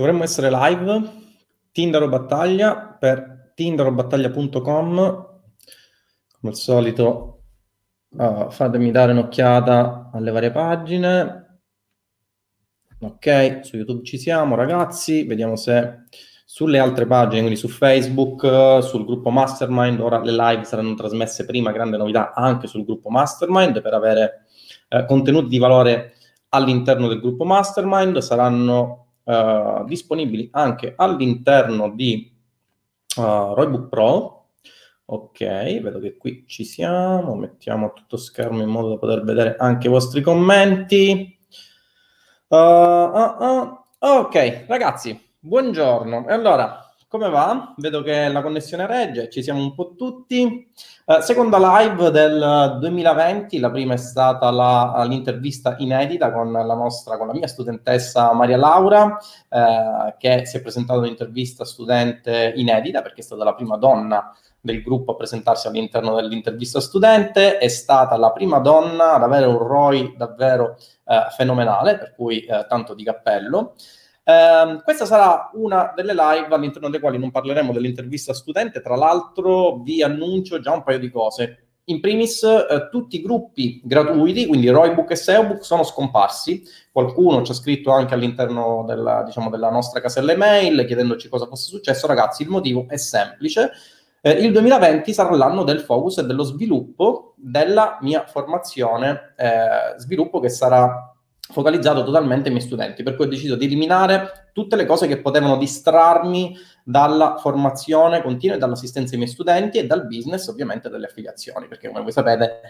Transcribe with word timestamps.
Dovremmo 0.00 0.22
essere 0.22 0.48
live. 0.50 1.10
Tindaro 1.72 2.08
Battaglia 2.08 2.74
per 2.74 3.52
tindarobattaglia.com. 3.54 4.94
Come 4.94 5.28
al 6.42 6.54
solito, 6.54 7.42
uh, 8.08 8.50
fatemi 8.50 8.92
dare 8.92 9.12
un'occhiata 9.12 10.08
alle 10.10 10.30
varie 10.30 10.52
pagine. 10.52 11.60
Ok, 13.00 13.60
su 13.62 13.76
YouTube 13.76 14.02
ci 14.02 14.16
siamo, 14.16 14.54
ragazzi. 14.54 15.24
Vediamo 15.24 15.54
se 15.56 16.04
sulle 16.46 16.78
altre 16.78 17.04
pagine, 17.04 17.42
quindi 17.42 17.58
su 17.58 17.68
Facebook, 17.68 18.82
sul 18.82 19.04
gruppo 19.04 19.28
Mastermind, 19.28 20.00
ora 20.00 20.22
le 20.22 20.32
live 20.32 20.64
saranno 20.64 20.94
trasmesse 20.94 21.44
prima, 21.44 21.72
grande 21.72 21.98
novità 21.98 22.32
anche 22.32 22.68
sul 22.68 22.86
gruppo 22.86 23.10
Mastermind 23.10 23.82
per 23.82 23.92
avere 23.92 24.46
eh, 24.88 25.04
contenuti 25.04 25.48
di 25.48 25.58
valore 25.58 26.14
all'interno 26.48 27.06
del 27.06 27.20
gruppo 27.20 27.44
Mastermind, 27.44 28.16
saranno 28.20 29.08
uh, 29.24 29.84
disponibili 29.84 30.48
anche 30.52 30.94
all'interno 30.96 31.90
di 31.90 32.32
uh, 33.16 33.54
Roybook 33.54 33.88
Pro. 33.88 34.36
Ok, 35.06 35.40
vedo 35.80 35.98
che 35.98 36.16
qui 36.16 36.44
ci 36.46 36.64
siamo, 36.64 37.34
mettiamo 37.34 37.92
tutto 37.92 38.16
schermo 38.16 38.62
in 38.62 38.68
modo 38.68 38.90
da 38.90 38.96
poter 38.98 39.24
vedere 39.24 39.56
anche 39.58 39.88
i 39.88 39.90
vostri 39.90 40.20
commenti. 40.20 41.36
Uh, 42.46 43.76
ok, 43.98 44.64
ragazzi, 44.68 45.20
buongiorno. 45.40 46.28
E 46.28 46.32
allora, 46.32 46.79
come 47.10 47.28
va? 47.28 47.74
Vedo 47.76 48.02
che 48.02 48.28
la 48.28 48.40
connessione 48.40 48.86
regge, 48.86 49.28
ci 49.30 49.42
siamo 49.42 49.60
un 49.60 49.74
po' 49.74 49.96
tutti. 49.96 50.70
Eh, 51.04 51.20
seconda 51.22 51.58
live 51.58 52.12
del 52.12 52.76
2020, 52.78 53.58
la 53.58 53.68
prima 53.68 53.94
è 53.94 53.96
stata 53.96 54.48
la, 54.52 55.04
l'intervista 55.08 55.74
inedita 55.78 56.30
con 56.30 56.52
la 56.52 56.74
nostra, 56.74 57.18
con 57.18 57.26
la 57.26 57.32
mia 57.32 57.48
studentessa 57.48 58.32
Maria 58.32 58.56
Laura, 58.58 59.18
eh, 59.48 60.14
che 60.18 60.46
si 60.46 60.58
è 60.58 60.62
presentata 60.62 61.00
un'intervista 61.00 61.64
studente 61.64 62.52
inedita 62.54 63.02
perché 63.02 63.22
è 63.22 63.24
stata 63.24 63.42
la 63.42 63.54
prima 63.54 63.76
donna 63.76 64.32
del 64.60 64.80
gruppo 64.80 65.10
a 65.10 65.16
presentarsi 65.16 65.66
all'interno 65.66 66.14
dell'intervista 66.14 66.78
studente, 66.78 67.58
è 67.58 67.66
stata 67.66 68.16
la 68.18 68.30
prima 68.30 68.60
donna 68.60 69.14
ad 69.14 69.24
avere 69.24 69.46
un 69.46 69.58
ROI 69.58 70.14
davvero 70.16 70.76
eh, 71.06 71.26
fenomenale, 71.36 71.98
per 71.98 72.14
cui 72.14 72.44
eh, 72.44 72.66
tanto 72.68 72.94
di 72.94 73.02
cappello. 73.02 73.74
Eh, 74.30 74.80
questa 74.84 75.06
sarà 75.06 75.50
una 75.54 75.92
delle 75.96 76.14
live 76.14 76.54
all'interno 76.54 76.88
delle 76.88 77.00
quali 77.00 77.18
non 77.18 77.32
parleremo 77.32 77.72
dell'intervista 77.72 78.32
studente, 78.32 78.80
tra 78.80 78.94
l'altro 78.94 79.78
vi 79.78 80.02
annuncio 80.02 80.60
già 80.60 80.72
un 80.72 80.84
paio 80.84 81.00
di 81.00 81.10
cose. 81.10 81.64
In 81.84 81.98
primis, 82.00 82.44
eh, 82.44 82.88
tutti 82.88 83.16
i 83.16 83.22
gruppi 83.22 83.80
gratuiti, 83.82 84.46
quindi 84.46 84.68
Roybook 84.68 85.10
e 85.10 85.16
SEObook, 85.16 85.64
sono 85.64 85.82
scomparsi. 85.82 86.62
Qualcuno 86.92 87.42
ci 87.42 87.50
ha 87.50 87.54
scritto 87.54 87.90
anche 87.90 88.14
all'interno 88.14 88.84
della, 88.86 89.24
diciamo, 89.24 89.50
della 89.50 89.70
nostra 89.70 90.00
casella 90.00 90.30
email 90.30 90.86
chiedendoci 90.86 91.28
cosa 91.28 91.46
fosse 91.46 91.68
successo. 91.68 92.06
Ragazzi, 92.06 92.42
il 92.42 92.48
motivo 92.48 92.86
è 92.88 92.96
semplice. 92.96 93.72
Eh, 94.20 94.30
il 94.30 94.52
2020 94.52 95.12
sarà 95.12 95.34
l'anno 95.34 95.64
del 95.64 95.80
focus 95.80 96.18
e 96.18 96.24
dello 96.24 96.44
sviluppo 96.44 97.34
della 97.36 97.98
mia 98.02 98.24
formazione, 98.26 99.34
eh, 99.36 99.98
sviluppo 99.98 100.38
che 100.38 100.50
sarà 100.50 101.09
focalizzato 101.50 102.04
totalmente 102.04 102.48
ai 102.48 102.54
miei 102.54 102.66
studenti, 102.66 103.02
per 103.02 103.16
cui 103.16 103.26
ho 103.26 103.28
deciso 103.28 103.56
di 103.56 103.66
eliminare 103.66 104.50
tutte 104.52 104.76
le 104.76 104.86
cose 104.86 105.06
che 105.06 105.20
potevano 105.20 105.56
distrarmi 105.56 106.56
dalla 106.84 107.36
formazione 107.38 108.22
continua 108.22 108.56
e 108.56 108.58
dall'assistenza 108.58 109.12
ai 109.12 109.18
miei 109.18 109.30
studenti 109.30 109.78
e 109.78 109.86
dal 109.86 110.06
business, 110.06 110.48
ovviamente 110.48 110.88
delle 110.88 111.06
affiliazioni, 111.06 111.66
perché 111.66 111.88
come 111.88 112.02
voi 112.02 112.12
sapete 112.12 112.60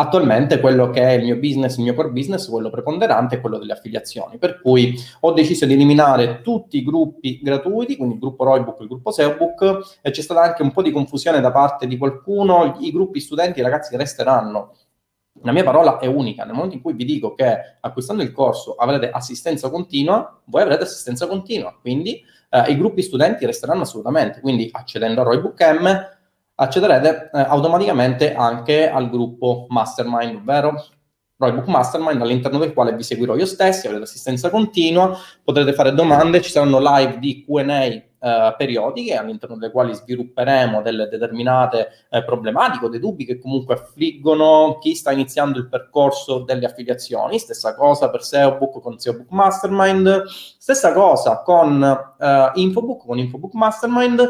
attualmente 0.00 0.60
quello 0.60 0.90
che 0.90 1.00
è 1.00 1.12
il 1.12 1.24
mio 1.24 1.36
business, 1.36 1.76
il 1.76 1.82
mio 1.82 1.94
core 1.94 2.10
business, 2.10 2.48
quello 2.48 2.70
preponderante 2.70 3.36
è 3.36 3.40
quello 3.40 3.58
delle 3.58 3.72
affiliazioni, 3.72 4.38
per 4.38 4.60
cui 4.60 4.96
ho 5.20 5.32
deciso 5.32 5.66
di 5.66 5.72
eliminare 5.72 6.40
tutti 6.40 6.78
i 6.78 6.84
gruppi 6.84 7.40
gratuiti, 7.42 7.96
quindi 7.96 8.14
il 8.14 8.20
gruppo 8.20 8.44
Roybook, 8.44 8.80
il 8.80 8.86
gruppo 8.86 9.10
SEObook, 9.10 9.98
e 10.00 10.10
c'è 10.10 10.22
stata 10.22 10.42
anche 10.42 10.62
un 10.62 10.70
po' 10.70 10.82
di 10.82 10.92
confusione 10.92 11.40
da 11.40 11.50
parte 11.50 11.88
di 11.88 11.96
qualcuno, 11.96 12.76
i 12.80 12.92
gruppi 12.92 13.18
studenti, 13.18 13.60
ragazzi, 13.60 13.96
resteranno 13.96 14.74
la 15.42 15.52
mia 15.52 15.64
parola 15.64 15.98
è 15.98 16.06
unica. 16.06 16.44
Nel 16.44 16.54
momento 16.54 16.76
in 16.76 16.82
cui 16.82 16.94
vi 16.94 17.04
dico 17.04 17.34
che 17.34 17.76
acquistando 17.80 18.22
il 18.22 18.32
corso 18.32 18.74
avrete 18.74 19.10
assistenza 19.10 19.70
continua, 19.70 20.40
voi 20.44 20.62
avrete 20.62 20.84
assistenza 20.84 21.26
continua. 21.26 21.76
Quindi 21.80 22.22
eh, 22.50 22.70
i 22.70 22.76
gruppi 22.76 23.02
studenti 23.02 23.46
resteranno 23.46 23.82
assolutamente. 23.82 24.40
Quindi 24.40 24.68
accedendo 24.72 25.20
a 25.20 25.24
Roybook 25.24 25.60
M 25.60 26.16
accederete 26.60 27.30
eh, 27.32 27.40
automaticamente 27.40 28.34
anche 28.34 28.90
al 28.90 29.10
gruppo 29.10 29.66
Mastermind, 29.68 30.36
ovvero 30.36 30.84
Roybook 31.36 31.66
Mastermind 31.68 32.20
all'interno 32.20 32.58
del 32.58 32.72
quale 32.72 32.92
vi 32.94 33.04
seguirò 33.04 33.36
io 33.36 33.46
stessi, 33.46 33.86
avrete 33.86 34.04
assistenza 34.04 34.50
continua, 34.50 35.16
potrete 35.44 35.72
fare 35.72 35.92
domande, 35.94 36.40
ci 36.42 36.50
saranno 36.50 36.80
live 36.80 37.18
di 37.18 37.44
Q&A 37.44 38.07
eh, 38.20 38.54
periodiche 38.56 39.14
all'interno 39.14 39.56
delle 39.56 39.70
quali 39.70 39.94
svilupperemo 39.94 40.82
delle 40.82 41.08
determinate 41.08 42.06
eh, 42.10 42.24
problematiche 42.24 42.84
o 42.84 42.88
dei 42.88 43.00
dubbi 43.00 43.24
che 43.24 43.38
comunque 43.38 43.74
affliggono 43.74 44.78
chi 44.80 44.94
sta 44.94 45.12
iniziando 45.12 45.58
il 45.58 45.68
percorso 45.68 46.40
delle 46.40 46.66
affiliazioni. 46.66 47.38
Stessa 47.38 47.74
cosa 47.74 48.10
per 48.10 48.22
SEObook 48.22 48.80
con 48.80 48.98
SEObook 48.98 49.30
Mastermind, 49.30 50.24
stessa 50.26 50.92
cosa 50.92 51.42
con 51.42 51.82
eh, 51.82 52.50
Infobook 52.54 53.06
con 53.06 53.18
Infobook 53.18 53.54
Mastermind 53.54 54.28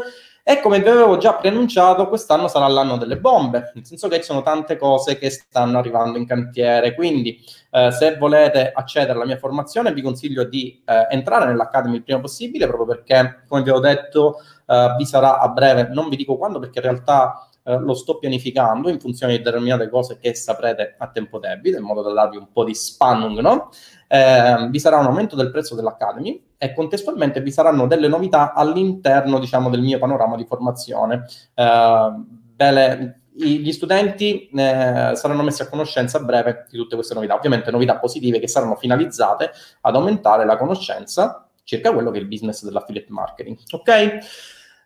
e 0.49 0.61
come 0.61 0.79
vi 0.79 0.89
avevo 0.89 1.17
già 1.17 1.35
preannunciato, 1.35 2.07
quest'anno 2.07 2.47
sarà 2.47 2.65
l'anno 2.67 2.97
delle 2.97 3.19
bombe, 3.19 3.71
nel 3.75 3.85
senso 3.85 4.07
che 4.07 4.15
ci 4.15 4.23
sono 4.23 4.41
tante 4.41 4.77
cose 4.77 5.19
che 5.19 5.29
stanno 5.29 5.77
arrivando 5.77 6.17
in 6.17 6.25
cantiere. 6.25 6.95
Quindi, 6.95 7.39
eh, 7.69 7.91
se 7.91 8.17
volete 8.17 8.71
accedere 8.73 9.11
alla 9.11 9.27
mia 9.27 9.37
formazione, 9.37 9.93
vi 9.93 10.01
consiglio 10.01 10.45
di 10.45 10.81
eh, 10.87 11.05
entrare 11.11 11.45
nell'Academy 11.45 11.97
il 11.97 12.03
prima 12.03 12.19
possibile, 12.19 12.65
proprio 12.65 12.87
perché, 12.87 13.43
come 13.47 13.61
vi 13.61 13.69
ho 13.69 13.77
detto, 13.77 14.37
eh, 14.65 14.95
vi 14.97 15.05
sarà 15.05 15.37
a 15.37 15.49
breve, 15.49 15.89
non 15.91 16.09
vi 16.09 16.15
dico 16.15 16.35
quando, 16.35 16.57
perché 16.57 16.79
in 16.79 16.85
realtà 16.85 17.47
eh, 17.69 17.77
lo 17.77 17.93
sto 17.93 18.17
pianificando 18.17 18.89
in 18.89 18.99
funzione 18.99 19.37
di 19.37 19.43
determinate 19.43 19.89
cose 19.89 20.17
che 20.17 20.33
saprete 20.33 20.95
a 20.97 21.07
tempo 21.09 21.37
debito, 21.37 21.77
in 21.77 21.83
modo 21.83 22.01
da 22.01 22.11
darvi 22.13 22.37
un 22.37 22.51
po' 22.51 22.63
di 22.63 22.73
spannung, 22.73 23.37
no? 23.39 23.69
eh, 24.07 24.67
vi 24.71 24.79
sarà 24.79 24.97
un 24.97 25.05
aumento 25.05 25.35
del 25.35 25.51
prezzo 25.51 25.75
dell'Academy 25.75 26.43
e 26.57 26.73
contestualmente 26.73 27.41
vi 27.41 27.51
saranno 27.51 27.85
delle 27.85 28.07
novità 28.07 28.53
all'interno, 28.53 29.37
diciamo, 29.37 29.69
del 29.69 29.81
mio 29.81 29.99
panorama 29.99 30.35
di 30.35 30.45
formazione. 30.45 31.25
Eh, 31.53 32.11
belle, 32.55 33.21
gli 33.31 33.71
studenti 33.71 34.49
eh, 34.49 35.11
saranno 35.13 35.43
messi 35.43 35.61
a 35.61 35.69
conoscenza 35.69 36.17
a 36.17 36.23
breve 36.23 36.65
di 36.71 36.77
tutte 36.77 36.95
queste 36.95 37.13
novità, 37.13 37.35
ovviamente 37.35 37.69
novità 37.69 37.99
positive 37.99 38.39
che 38.39 38.47
saranno 38.47 38.75
finalizzate 38.75 39.51
ad 39.81 39.95
aumentare 39.95 40.43
la 40.43 40.57
conoscenza 40.57 41.47
circa 41.63 41.93
quello 41.93 42.09
che 42.09 42.17
è 42.17 42.21
il 42.21 42.27
business 42.27 42.63
dell'affiliate 42.63 43.11
marketing. 43.11 43.57
Ok? 43.73 44.17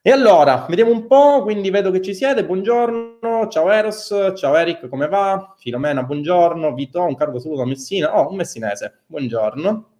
E 0.05 0.11
allora, 0.11 0.65
vediamo 0.67 0.91
un 0.91 1.07
po', 1.07 1.43
quindi 1.43 1.69
vedo 1.69 1.89
che 1.89 2.01
ci 2.01 2.13
siete, 2.13 2.43
buongiorno, 2.43 3.47
ciao 3.47 3.71
Eros, 3.71 4.33
ciao 4.35 4.53
Eric, 4.57 4.89
come 4.89 5.07
va? 5.07 5.55
Filomena, 5.57 6.03
buongiorno, 6.03 6.73
Vito, 6.73 7.01
un 7.01 7.15
caro 7.15 7.39
saluto 7.39 7.61
a 7.61 7.65
Messina, 7.65 8.19
oh, 8.19 8.29
un 8.29 8.35
messinese, 8.35 9.03
buongiorno. 9.05 9.91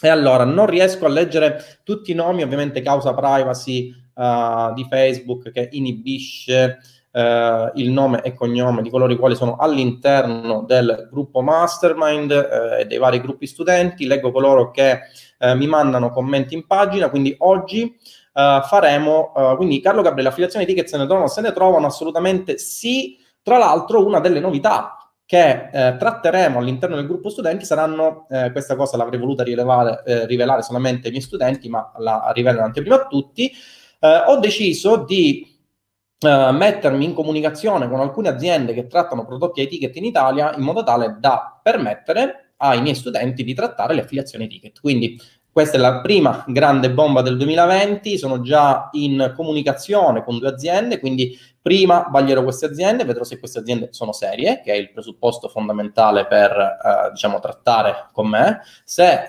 E 0.00 0.08
allora, 0.08 0.44
non 0.44 0.64
riesco 0.64 1.04
a 1.04 1.10
leggere 1.10 1.80
tutti 1.84 2.12
i 2.12 2.14
nomi, 2.14 2.42
ovviamente 2.42 2.80
causa 2.80 3.12
privacy 3.12 3.94
uh, 4.14 4.72
di 4.72 4.86
Facebook 4.88 5.50
che 5.50 5.68
inibisce 5.72 6.78
uh, 7.10 7.72
il 7.74 7.90
nome 7.90 8.22
e 8.22 8.32
cognome 8.32 8.80
di 8.80 8.88
coloro 8.88 9.12
i 9.12 9.18
quali 9.18 9.34
sono 9.34 9.56
all'interno 9.56 10.64
del 10.66 11.08
gruppo 11.10 11.42
Mastermind 11.42 12.30
uh, 12.30 12.80
e 12.80 12.86
dei 12.86 12.96
vari 12.96 13.20
gruppi 13.20 13.46
studenti, 13.46 14.06
leggo 14.06 14.32
coloro 14.32 14.70
che 14.70 15.00
mi 15.56 15.66
mandano 15.66 16.10
commenti 16.10 16.54
in 16.54 16.68
pagina, 16.68 17.10
quindi 17.10 17.34
oggi 17.38 17.98
uh, 18.32 18.62
faremo, 18.62 19.32
uh, 19.34 19.56
quindi 19.56 19.80
Carlo 19.80 20.02
Gabriele, 20.02 20.28
affiliazioni 20.30 20.66
ticket 20.66 20.86
se 20.86 20.96
ne 20.96 21.06
trovano, 21.06 21.28
se 21.28 21.40
ne 21.40 21.52
trovano 21.52 21.86
assolutamente 21.86 22.58
sì. 22.58 23.18
Tra 23.44 23.58
l'altro 23.58 24.06
una 24.06 24.20
delle 24.20 24.38
novità 24.38 24.96
che 25.26 25.68
eh, 25.72 25.96
tratteremo 25.96 26.60
all'interno 26.60 26.94
del 26.94 27.08
gruppo 27.08 27.28
studenti 27.28 27.64
saranno, 27.64 28.26
eh, 28.30 28.52
questa 28.52 28.76
cosa 28.76 28.96
l'avrei 28.96 29.18
voluta 29.18 29.42
rilevare, 29.42 30.02
eh, 30.04 30.26
rivelare 30.26 30.62
solamente 30.62 31.06
ai 31.06 31.10
miei 31.10 31.24
studenti, 31.24 31.68
ma 31.68 31.90
la 31.96 32.30
rivelo 32.34 32.58
in 32.58 32.64
anteprima 32.64 32.94
a 32.94 33.06
tutti, 33.08 33.50
eh, 33.98 34.22
ho 34.26 34.36
deciso 34.36 34.98
di 34.98 35.50
mettermi 36.22 37.04
in 37.04 37.14
comunicazione 37.14 37.88
con 37.88 37.98
alcune 37.98 38.28
aziende 38.28 38.74
che 38.74 38.86
trattano 38.86 39.24
prodotti 39.24 39.60
a 39.60 39.66
ticket 39.66 39.96
in 39.96 40.04
Italia 40.04 40.54
in 40.54 40.62
modo 40.62 40.84
tale 40.84 41.16
da 41.18 41.58
permettere 41.60 42.52
ai 42.58 42.80
miei 42.80 42.94
studenti 42.94 43.42
di 43.42 43.54
trattare 43.54 43.92
le 43.94 44.02
affiliazioni 44.02 44.46
ticket. 44.46 44.78
Quindi 44.78 45.20
questa 45.52 45.76
è 45.76 45.80
la 45.80 46.00
prima 46.00 46.44
grande 46.48 46.90
bomba 46.90 47.20
del 47.20 47.36
2020, 47.36 48.16
sono 48.16 48.40
già 48.40 48.88
in 48.92 49.34
comunicazione 49.36 50.24
con 50.24 50.38
due 50.38 50.48
aziende, 50.48 50.98
quindi 50.98 51.38
prima 51.60 52.08
vaglierò 52.10 52.42
queste 52.42 52.64
aziende, 52.64 53.04
vedrò 53.04 53.22
se 53.22 53.38
queste 53.38 53.58
aziende 53.58 53.88
sono 53.90 54.12
serie, 54.12 54.62
che 54.64 54.72
è 54.72 54.76
il 54.76 54.90
presupposto 54.90 55.48
fondamentale 55.48 56.26
per 56.26 56.50
eh, 56.50 57.10
diciamo, 57.10 57.38
trattare 57.38 58.08
con 58.12 58.28
me. 58.28 58.62
Se 58.84 59.04
eh, 59.04 59.26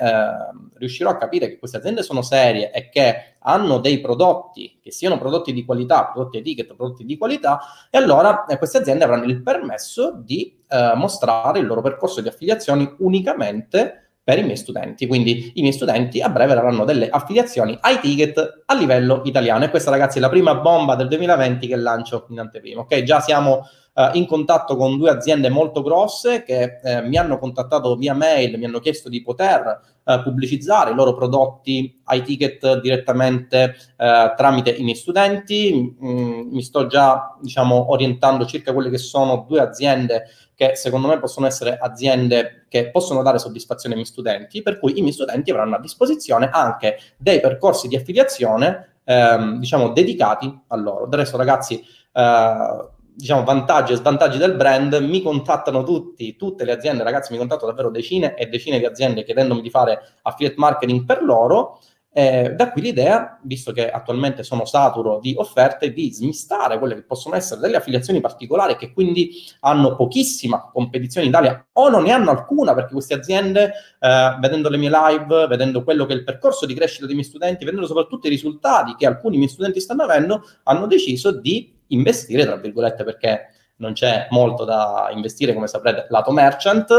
riuscirò 0.75 1.09
a 1.09 1.17
capire 1.17 1.49
che 1.49 1.59
queste 1.59 1.75
aziende 1.75 2.03
sono 2.03 2.21
serie 2.21 2.71
e 2.71 2.87
che 2.87 3.35
hanno 3.39 3.79
dei 3.79 3.99
prodotti, 3.99 4.79
che 4.81 4.91
siano 4.93 5.17
prodotti 5.17 5.51
di 5.51 5.65
qualità, 5.65 6.05
prodotti 6.05 6.37
etichetta, 6.37 6.73
prodotti 6.73 7.03
di 7.03 7.17
qualità, 7.17 7.59
e 7.89 7.97
allora 7.97 8.45
eh, 8.45 8.57
queste 8.57 8.77
aziende 8.77 9.03
avranno 9.03 9.25
il 9.25 9.43
permesso 9.43 10.13
di 10.23 10.57
eh, 10.69 10.93
mostrare 10.95 11.59
il 11.59 11.65
loro 11.65 11.81
percorso 11.81 12.21
di 12.21 12.29
affiliazioni 12.29 12.95
unicamente 12.99 14.02
per 14.23 14.37
i 14.39 14.43
miei 14.43 14.55
studenti. 14.55 15.05
Quindi 15.05 15.51
i 15.55 15.61
miei 15.61 15.73
studenti 15.73 16.21
a 16.21 16.29
breve 16.29 16.53
avranno 16.53 16.85
delle 16.85 17.09
affiliazioni 17.09 17.77
ai 17.81 17.99
ticket 17.99 18.63
a 18.65 18.73
livello 18.73 19.21
italiano. 19.25 19.65
E 19.65 19.69
questa, 19.69 19.91
ragazzi, 19.91 20.17
è 20.17 20.21
la 20.21 20.29
prima 20.29 20.55
bomba 20.55 20.95
del 20.95 21.09
2020 21.09 21.67
che 21.67 21.75
lancio 21.75 22.25
in 22.29 22.39
anteprima. 22.39 22.81
Ok, 22.81 23.03
già 23.03 23.19
siamo 23.19 23.67
uh, 23.93 24.09
in 24.13 24.25
contatto 24.25 24.77
con 24.77 24.97
due 24.97 25.09
aziende 25.09 25.49
molto 25.49 25.81
grosse 25.81 26.43
che 26.43 26.79
eh, 26.81 27.01
mi 27.01 27.17
hanno 27.17 27.37
contattato 27.37 27.95
via 27.95 28.13
mail, 28.13 28.57
mi 28.57 28.65
hanno 28.65 28.79
chiesto 28.79 29.09
di 29.09 29.21
poter 29.21 29.79
uh, 30.03 30.23
pubblicizzare 30.23 30.91
i 30.91 30.95
loro 30.95 31.13
prodotti 31.15 31.99
ai 32.05 32.23
ticket 32.23 32.79
direttamente 32.79 33.75
uh, 33.97 34.35
tramite 34.37 34.71
i 34.71 34.83
miei 34.83 34.95
studenti. 34.95 35.95
Mm, 36.01 36.49
mi 36.49 36.61
sto 36.63 36.87
già, 36.87 37.37
diciamo, 37.41 37.91
orientando 37.91 38.45
circa 38.45 38.71
quelle 38.71 38.89
che 38.89 38.97
sono 38.97 39.45
due 39.47 39.59
aziende 39.59 40.23
che 40.68 40.75
secondo 40.75 41.07
me 41.07 41.19
possono 41.19 41.45
essere 41.45 41.77
aziende 41.77 42.65
che 42.69 42.89
possono 42.89 43.21
dare 43.21 43.38
soddisfazione 43.38 43.95
ai 43.95 44.01
miei 44.01 44.12
studenti, 44.12 44.62
per 44.62 44.80
cui 44.80 44.98
i 44.98 45.01
miei 45.01 45.13
studenti 45.13 45.51
avranno 45.51 45.75
a 45.75 45.80
disposizione 45.80 46.50
anche 46.51 46.98
dei 47.18 47.42
percorsi 47.42 47.88
di 47.88 47.98
affiliazione, 47.98 49.00
ehm, 49.04 49.60
diciamo, 49.60 49.89
dedicati 49.89 50.62
a 50.68 50.75
loro. 50.77 51.06
Del 51.07 51.19
resto, 51.19 51.36
ragazzi, 51.38 51.83
eh, 52.13 52.88
diciamo, 53.15 53.44
vantaggi 53.44 53.92
e 53.92 53.98
svantaggi 53.98 54.38
del 54.38 54.56
brand, 54.56 54.94
mi 54.95 55.21
contattano 55.21 55.83
tutti, 55.83 56.36
tutte 56.38 56.63
le 56.63 56.71
aziende, 56.71 57.04
ragazzi, 57.04 57.33
mi 57.33 57.38
contattano 57.38 57.71
davvero 57.71 57.89
decine 57.89 58.36
e 58.36 58.48
decine 58.48 58.80
di 58.80 58.86
aziende 58.86 59.24
chiedendomi 59.24 59.62
di 59.62 59.69
fare 59.69 60.01
affiliate 60.21 60.57
marketing 60.57 61.06
per 61.06 61.24
loro 61.24 61.80
eh, 62.13 62.54
da 62.56 62.71
qui 62.71 62.81
l'idea, 62.81 63.39
visto 63.42 63.71
che 63.71 63.89
attualmente 63.89 64.44
sono 64.44 64.65
saturo 64.65 65.19
di 65.19 65.33
offerte, 65.36 65.92
di 65.92 66.13
smistare 66.13 66.77
quelle 66.77 66.94
che 66.94 67.04
possono 67.04 67.36
essere 67.36 67.60
delle 67.60 67.77
affiliazioni 67.77 68.21
particolari 68.21 68.75
che 68.75 68.94
quindi 68.94 69.31
hanno 69.62 69.95
pochissima 69.95 70.69
competizione 70.71 71.25
in 71.25 71.33
Italia 71.33 71.65
o 71.74 71.89
non 71.89 72.04
ne 72.04 72.12
hanno 72.12 72.30
alcuna 72.30 72.75
perché 72.75 72.94
queste 72.94 73.15
aziende, 73.15 73.74
eh, 74.00 74.38
vedendo 74.39 74.69
le 74.69 74.77
mie 74.77 74.92
live, 74.92 75.48
vedendo 75.48 75.83
quello 75.83 76.06
che 76.06 76.13
è 76.13 76.15
il 76.15 76.24
percorso 76.24 76.68
di 76.68 76.75
crescita 76.75 77.07
dei 77.07 77.15
miei 77.15 77.27
studenti, 77.27 77.65
vedendo 77.65 77.88
soprattutto 77.88 78.27
i 78.27 78.30
risultati 78.30 78.95
che 78.95 79.07
alcuni 79.07 79.38
miei 79.38 79.50
studenti 79.50 79.80
stanno 79.80 80.04
avendo, 80.04 80.44
hanno 80.63 80.86
deciso 80.86 81.31
di 81.31 81.74
investire, 81.88 82.45
tra 82.45 82.57
virgolette, 82.57 83.04
perché 83.04 83.48
non 83.77 83.94
c'è 83.94 84.27
molto 84.30 84.66
da 84.66 85.09
investire, 85.12 85.54
come 85.54 85.68
saprete, 85.68 86.06
lato 86.09 86.31
merchant, 86.31 86.92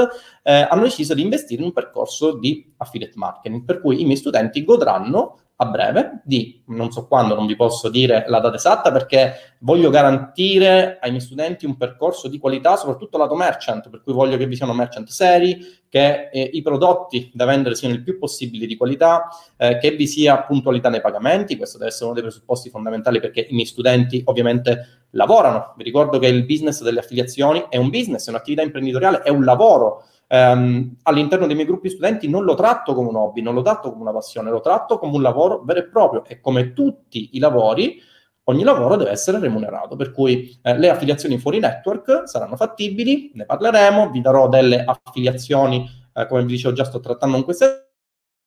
eh, 0.47 0.67
hanno 0.69 0.83
deciso 0.83 1.15
di 1.15 1.23
investire 1.23 1.61
in 1.61 1.69
un 1.69 1.73
percorso 1.73 2.37
di 2.37 2.73
affiliate 2.77 3.15
marketing, 3.17 3.65
per 3.65 3.81
cui 3.81 4.01
i 4.03 4.05
miei 4.05 4.19
studenti 4.19 4.63
godranno 4.63 5.39
a 5.57 5.67
breve 5.67 6.21
di, 6.25 6.63
non 6.67 6.91
so 6.91 7.07
quando, 7.07 7.35
non 7.35 7.47
vi 7.47 7.55
posso 7.55 7.89
dire 7.89 8.25
la 8.27 8.41
data 8.41 8.57
esatta 8.57 8.91
perché 8.91 9.55
voglio 9.61 9.89
garantire 9.89 10.99
ai 11.01 11.11
miei 11.11 11.23
studenti 11.23 11.65
un 11.65 11.77
percorso 11.77 12.29
di 12.29 12.39
qualità, 12.39 12.77
soprattutto 12.77 13.19
lato 13.19 13.37
merchant, 13.37 13.89
per 13.89 14.03
cui 14.03 14.13
voglio 14.13 14.37
che 14.37 14.47
vi 14.47 14.57
siano 14.57 14.75
merchant 14.75 15.09
seri, 15.09 15.59
che 15.89 16.29
eh, 16.31 16.51
i 16.53 16.61
prodotti 16.61 17.31
da 17.33 17.45
vendere 17.45 17.77
siano 17.77 17.95
il 17.95 18.03
più 18.03 18.19
possibile 18.19 18.67
di 18.67 18.77
qualità, 18.77 19.29
eh, 19.57 19.79
che 19.79 19.93
vi 19.93 20.09
sia 20.09 20.43
puntualità 20.43 20.89
nei 20.89 21.01
pagamenti, 21.01 21.57
questo 21.57 21.79
deve 21.79 21.91
essere 21.91 22.07
uno 22.07 22.15
dei 22.15 22.25
presupposti 22.25 22.69
fondamentali 22.69 23.21
perché 23.21 23.47
i 23.49 23.55
miei 23.55 23.67
studenti 23.67 24.23
ovviamente 24.27 25.05
lavorano. 25.11 25.75
Vi 25.77 25.85
ricordo 25.85 26.19
che 26.19 26.27
il 26.27 26.45
business 26.45 26.83
delle 26.83 26.99
affiliazioni 26.99 27.67
è 27.69 27.77
un 27.77 27.91
business, 27.91 28.27
è 28.27 28.31
un'attività 28.31 28.63
imprenditoriale, 28.63 29.23
è 29.23 29.31
un 29.31 29.45
lavoro 29.45 30.03
ehm, 30.35 30.97
all'interno 31.03 31.47
dei 31.47 31.55
miei 31.55 31.67
gruppi 31.67 31.89
studenti 31.89 32.29
non 32.29 32.45
lo 32.45 32.55
tratto 32.55 32.93
come 32.95 33.09
un 33.09 33.17
hobby, 33.17 33.41
non 33.41 33.55
lo 33.55 33.63
tratto 33.63 33.91
come 33.91 34.03
una 34.03 34.13
passione, 34.13 34.51
lo 34.51 34.61
tratto 34.61 34.99
come 34.99 35.15
un 35.15 35.23
lavoro 35.23 35.63
vero 35.63 35.81
e 35.81 35.89
proprio. 35.89 36.25
E 36.25 36.41
come 36.41 36.73
tutti 36.73 37.31
i 37.33 37.39
lavori, 37.39 38.01
ogni 38.45 38.65
lavoro 38.65 38.97
deve 38.97 39.11
essere 39.11 39.39
remunerato, 39.39 39.95
per 39.95 40.11
cui 40.11 40.59
eh, 40.63 40.77
le 40.77 40.91
affiliazioni 40.91 41.39
fuori 41.39 41.61
network 41.61 42.23
saranno 42.25 42.57
fattibili, 42.57 43.31
ne 43.35 43.45
parleremo, 43.45 44.11
vi 44.11 44.21
darò 44.21 44.49
delle 44.49 44.85
affiliazioni, 44.85 45.89
eh, 46.13 46.27
come 46.27 46.43
vi 46.43 46.49
dicevo 46.49 46.75
già 46.75 46.85
sto 46.85 47.01
trattando 47.01 47.37
in 47.37 47.45
queste 47.45 47.65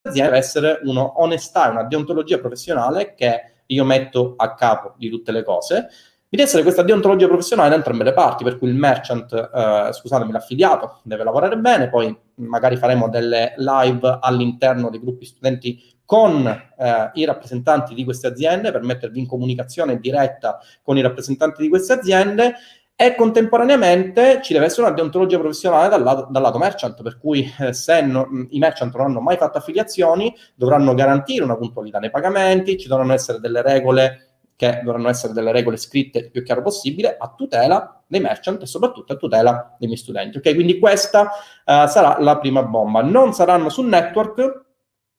aziende, 0.02 0.30
deve 0.30 0.36
essere 0.38 0.80
un'onestà, 0.84 1.70
una 1.70 1.84
deontologia 1.84 2.38
professionale 2.38 3.14
che 3.14 3.62
io 3.66 3.84
metto 3.84 4.34
a 4.36 4.54
capo 4.54 4.94
di 4.96 5.08
tutte 5.10 5.32
le 5.32 5.42
cose 5.42 5.88
deve 6.36 6.42
essere 6.48 6.62
questa 6.62 6.82
deontologia 6.82 7.26
professionale 7.26 7.70
da 7.70 7.76
entrambe 7.76 8.04
le 8.04 8.12
parti, 8.12 8.44
per 8.44 8.58
cui 8.58 8.68
il 8.68 8.74
merchant, 8.74 9.32
eh, 9.32 9.92
scusatemi, 9.92 10.32
l'affiliato 10.32 11.00
deve 11.02 11.24
lavorare 11.24 11.56
bene, 11.56 11.88
poi 11.88 12.14
magari 12.36 12.76
faremo 12.76 13.08
delle 13.08 13.54
live 13.56 14.18
all'interno 14.20 14.90
dei 14.90 15.00
gruppi 15.00 15.24
studenti 15.24 15.96
con 16.04 16.46
eh, 16.46 17.10
i 17.14 17.24
rappresentanti 17.24 17.94
di 17.94 18.04
queste 18.04 18.28
aziende 18.28 18.72
per 18.72 18.82
mettervi 18.82 19.18
in 19.18 19.26
comunicazione 19.26 19.98
diretta 19.98 20.58
con 20.82 20.96
i 20.96 21.02
rappresentanti 21.02 21.60
di 21.60 21.68
queste 21.68 21.92
aziende 21.92 22.54
e 23.00 23.14
contemporaneamente 23.14 24.40
ci 24.42 24.52
deve 24.52 24.64
essere 24.64 24.86
una 24.86 24.94
deontologia 24.94 25.38
professionale 25.38 25.88
dal 25.88 26.02
lato, 26.02 26.26
dal 26.30 26.42
lato 26.42 26.58
merchant, 26.58 27.00
per 27.02 27.18
cui 27.18 27.48
eh, 27.60 27.72
se 27.72 28.00
no, 28.00 28.26
i 28.48 28.58
merchant 28.58 28.92
non 28.96 29.06
hanno 29.06 29.20
mai 29.20 29.36
fatto 29.36 29.58
affiliazioni 29.58 30.34
dovranno 30.56 30.94
garantire 30.94 31.44
una 31.44 31.56
puntualità 31.56 31.98
nei 31.98 32.10
pagamenti, 32.10 32.76
ci 32.76 32.88
dovranno 32.88 33.12
essere 33.12 33.38
delle 33.38 33.62
regole 33.62 34.27
che 34.58 34.80
dovranno 34.82 35.08
essere 35.08 35.32
delle 35.32 35.52
regole 35.52 35.76
scritte 35.76 36.18
il 36.18 36.30
più 36.32 36.42
chiaro 36.42 36.62
possibile 36.62 37.16
a 37.16 37.32
tutela 37.36 38.02
dei 38.08 38.18
merchant 38.18 38.60
e 38.60 38.66
soprattutto 38.66 39.12
a 39.12 39.16
tutela 39.16 39.76
dei 39.78 39.86
miei 39.86 40.00
studenti. 40.00 40.38
Ok, 40.38 40.52
quindi 40.52 40.80
questa 40.80 41.22
uh, 41.22 41.86
sarà 41.86 42.16
la 42.18 42.38
prima 42.38 42.64
bomba. 42.64 43.00
Non 43.00 43.32
saranno 43.32 43.68
sul 43.68 43.86
network, 43.86 44.64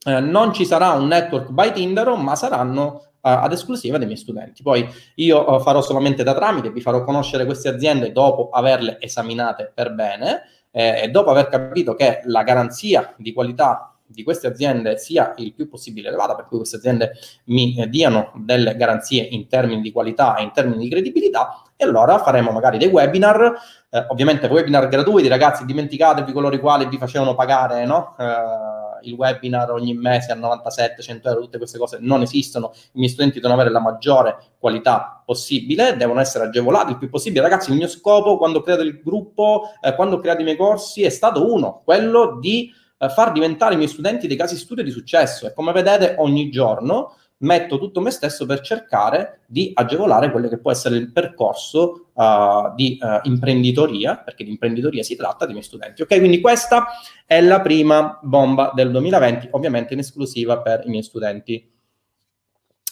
eh, 0.05 0.19
non 0.19 0.51
ci 0.51 0.65
sarà 0.65 0.91
un 0.91 1.07
network 1.07 1.51
by 1.51 1.71
Tinder, 1.71 2.09
ma 2.17 2.35
saranno 2.35 2.83
uh, 2.83 3.01
ad 3.21 3.53
esclusiva 3.53 3.97
dei 3.97 4.07
miei 4.07 4.19
studenti. 4.19 4.61
Poi 4.61 4.85
io 5.15 5.49
uh, 5.49 5.61
farò 5.61 5.79
solamente 5.79 6.21
da 6.21 6.35
tramite, 6.35 6.69
vi 6.69 6.81
farò 6.81 7.05
conoscere 7.05 7.45
queste 7.45 7.69
aziende 7.69 8.11
dopo 8.11 8.49
averle 8.49 8.97
esaminate 8.99 9.71
per 9.73 9.93
bene 9.93 10.41
eh, 10.71 11.03
e 11.03 11.07
dopo 11.07 11.29
aver 11.29 11.47
capito 11.47 11.95
che 11.95 12.19
la 12.25 12.43
garanzia 12.43 13.13
di 13.17 13.31
qualità 13.31 13.97
di 14.09 14.23
queste 14.23 14.47
aziende 14.47 14.97
sia 14.97 15.33
il 15.37 15.53
più 15.53 15.69
possibile 15.69 16.07
elevata, 16.07 16.35
per 16.35 16.45
cui 16.47 16.57
queste 16.57 16.77
aziende 16.77 17.11
mi 17.45 17.77
eh, 17.77 17.87
diano 17.87 18.31
delle 18.35 18.75
garanzie 18.75 19.21
in 19.23 19.47
termini 19.47 19.81
di 19.81 19.91
qualità 19.91 20.35
e 20.35 20.43
in 20.43 20.51
termini 20.51 20.83
di 20.83 20.89
credibilità, 20.89 21.63
e 21.75 21.85
allora 21.85 22.17
faremo 22.17 22.51
magari 22.51 22.77
dei 22.77 22.87
webinar, 22.87 23.53
eh, 23.89 24.05
ovviamente 24.09 24.47
webinar 24.47 24.87
gratuiti, 24.87 25.27
ragazzi, 25.27 25.63
dimenticatevi 25.65 26.31
coloro 26.31 26.55
i 26.55 26.59
quali 26.59 26.87
vi 26.87 26.97
facevano 26.97 27.35
pagare 27.35 27.85
no? 27.85 28.15
eh, 28.17 29.07
il 29.07 29.13
webinar 29.13 29.71
ogni 29.71 29.93
mese 29.93 30.31
a 30.31 30.35
97, 30.35 31.01
100 31.01 31.29
euro, 31.29 31.41
tutte 31.41 31.57
queste 31.57 31.77
cose 31.77 31.97
non 32.01 32.21
esistono, 32.21 32.71
i 32.73 32.99
miei 32.99 33.09
studenti 33.09 33.39
devono 33.39 33.53
avere 33.53 33.71
la 33.71 33.79
maggiore 33.79 34.37
qualità 34.57 35.21
possibile, 35.25 35.95
devono 35.95 36.19
essere 36.19 36.45
agevolati 36.45 36.91
il 36.91 36.97
più 36.97 37.09
possibile. 37.09 37.43
Ragazzi, 37.43 37.71
il 37.71 37.77
mio 37.77 37.87
scopo 37.87 38.37
quando 38.37 38.59
ho 38.59 38.61
creato 38.61 38.81
il 38.81 39.01
gruppo, 39.03 39.69
eh, 39.81 39.95
quando 39.95 40.15
ho 40.15 40.19
creato 40.19 40.41
i 40.41 40.43
miei 40.43 40.57
corsi 40.57 41.03
è 41.03 41.09
stato 41.09 41.53
uno, 41.53 41.81
quello 41.83 42.39
di 42.39 42.71
eh, 42.99 43.09
far 43.09 43.31
diventare 43.31 43.73
i 43.73 43.77
miei 43.77 43.89
studenti 43.89 44.27
dei 44.27 44.37
casi 44.37 44.57
studio 44.57 44.83
di 44.83 44.91
successo 44.91 45.47
e 45.47 45.53
come 45.53 45.71
vedete 45.71 46.15
ogni 46.17 46.49
giorno 46.49 47.15
metto 47.39 47.79
tutto 47.79 48.01
me 48.01 48.11
stesso 48.11 48.45
per 48.45 48.59
cercare 48.59 49.41
di 49.45 49.71
agevolare 49.73 50.29
quello 50.31 50.49
che 50.49 50.57
può 50.57 50.71
essere 50.71 50.97
il 50.97 51.11
percorso 51.11 52.09
uh, 52.13 52.73
di 52.75 52.99
uh, 53.01 53.19
imprenditoria, 53.23 54.17
perché 54.17 54.43
di 54.43 54.49
imprenditoria 54.49 55.03
si 55.03 55.15
tratta 55.15 55.45
dei 55.45 55.53
miei 55.53 55.65
studenti. 55.65 56.01
Ok, 56.01 56.17
quindi 56.17 56.41
questa 56.41 56.87
è 57.25 57.39
la 57.39 57.61
prima 57.61 58.19
bomba 58.21 58.71
del 58.73 58.91
2020, 58.91 59.49
ovviamente 59.51 59.93
in 59.93 59.99
esclusiva 59.99 60.59
per 60.59 60.81
i 60.85 60.89
miei 60.89 61.03
studenti. 61.03 61.71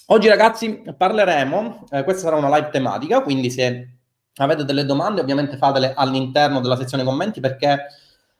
Oggi 0.10 0.30
ragazzi 0.30 0.82
parleremo, 0.96 1.88
eh, 1.90 2.04
questa 2.06 2.24
sarà 2.24 2.38
una 2.38 2.56
live 2.56 2.70
tematica, 2.70 3.22
quindi 3.22 3.52
se 3.52 3.90
avete 4.38 4.64
delle 4.64 4.86
domande 4.86 5.20
ovviamente 5.20 5.58
fatele 5.58 5.94
all'interno 5.94 6.62
della 6.62 6.78
sezione 6.78 7.04
commenti 7.04 7.42
perché 7.42 7.88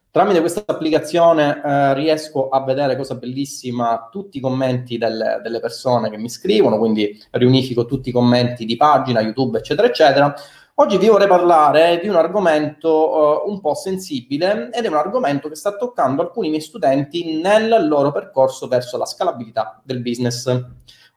Tramite 0.10 0.40
questa 0.40 0.64
applicazione 0.66 1.62
eh, 1.64 1.94
riesco 1.94 2.50
a 2.50 2.64
vedere, 2.64 2.96
cosa 2.96 3.16
bellissima, 3.16 4.08
tutti 4.10 4.38
i 4.38 4.42
commenti 4.42 4.98
delle, 4.98 5.40
delle, 5.44 5.60
persone 5.60 6.10
che 6.10 6.18
mi 6.18 6.30
scrivono, 6.30 6.78
quindi 6.78 7.22
riunifico 7.32 7.86
tutti 7.86 8.10
i 8.10 8.12
commenti 8.12 8.66
di 8.66 8.78
pagina, 8.78 9.22
YouTube, 9.22 9.60
eccetera, 9.60 9.88
eccetera. 9.88 10.34
Oggi 10.80 10.98
vi 10.98 11.08
vorrei 11.08 11.28
parlare 11.28 12.00
di 12.00 12.08
un 12.08 12.16
argomento 12.16 13.44
uh, 13.46 13.50
un 13.50 13.60
po' 13.60 13.74
sensibile 13.74 14.70
ed 14.72 14.86
è 14.86 14.88
un 14.88 14.96
argomento 14.96 15.50
che 15.50 15.56
sta 15.56 15.76
toccando 15.76 16.22
alcuni 16.22 16.50
miei 16.50 16.62
studenti 16.62 17.40
nel 17.42 17.88
loro 17.88 18.12
percorso 18.12 18.68
verso 18.68 18.98
la 18.98 19.06
scalabilità 19.06 19.82
del 19.84 20.02
business. 20.02 20.66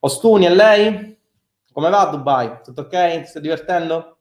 Ostuni, 0.01 0.47
e 0.47 0.55
lei? 0.55 1.19
Come 1.73 1.91
va 1.91 2.09
a 2.09 2.11
Dubai? 2.11 2.61
Tutto 2.65 2.83
ok? 2.83 3.21
Ti 3.21 3.27
stai 3.27 3.43
divertendo? 3.43 4.19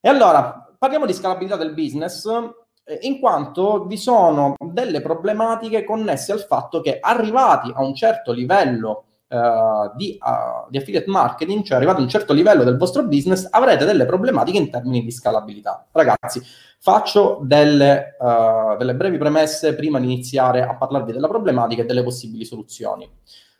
E 0.00 0.08
allora, 0.08 0.72
parliamo 0.78 1.06
di 1.06 1.12
scalabilità 1.12 1.56
del 1.56 1.74
business 1.74 2.24
eh, 2.26 2.54
in 3.00 3.18
quanto 3.18 3.84
vi 3.86 3.96
sono 3.96 4.54
delle 4.58 5.00
problematiche 5.00 5.84
connesse 5.84 6.32
al 6.32 6.40
fatto 6.40 6.80
che 6.80 6.98
arrivati 7.00 7.72
a 7.74 7.82
un 7.82 7.94
certo 7.94 8.32
livello 8.32 9.02
Uh, 9.28 9.90
di, 9.96 10.16
uh, 10.22 10.70
di, 10.70 10.78
affiliate 10.78 11.10
marketing, 11.10 11.64
cioè 11.64 11.78
arrivati 11.78 11.98
a 11.98 12.04
un 12.04 12.08
certo 12.08 12.32
livello 12.32 12.62
del 12.62 12.76
vostro 12.76 13.02
business, 13.02 13.48
avrete 13.50 13.84
delle 13.84 14.06
problematiche 14.06 14.56
in 14.56 14.70
termini 14.70 15.02
di 15.02 15.10
scalabilità. 15.10 15.84
Ragazzi, 15.90 16.40
faccio 16.78 17.40
delle, 17.42 18.14
uh, 18.20 18.76
delle 18.76 18.94
brevi 18.94 19.18
premesse 19.18 19.74
prima 19.74 19.98
di 19.98 20.04
iniziare 20.04 20.62
a 20.62 20.76
parlarvi 20.76 21.10
della 21.10 21.26
problematica 21.26 21.82
e 21.82 21.86
delle 21.86 22.04
possibili 22.04 22.44
soluzioni. 22.44 23.10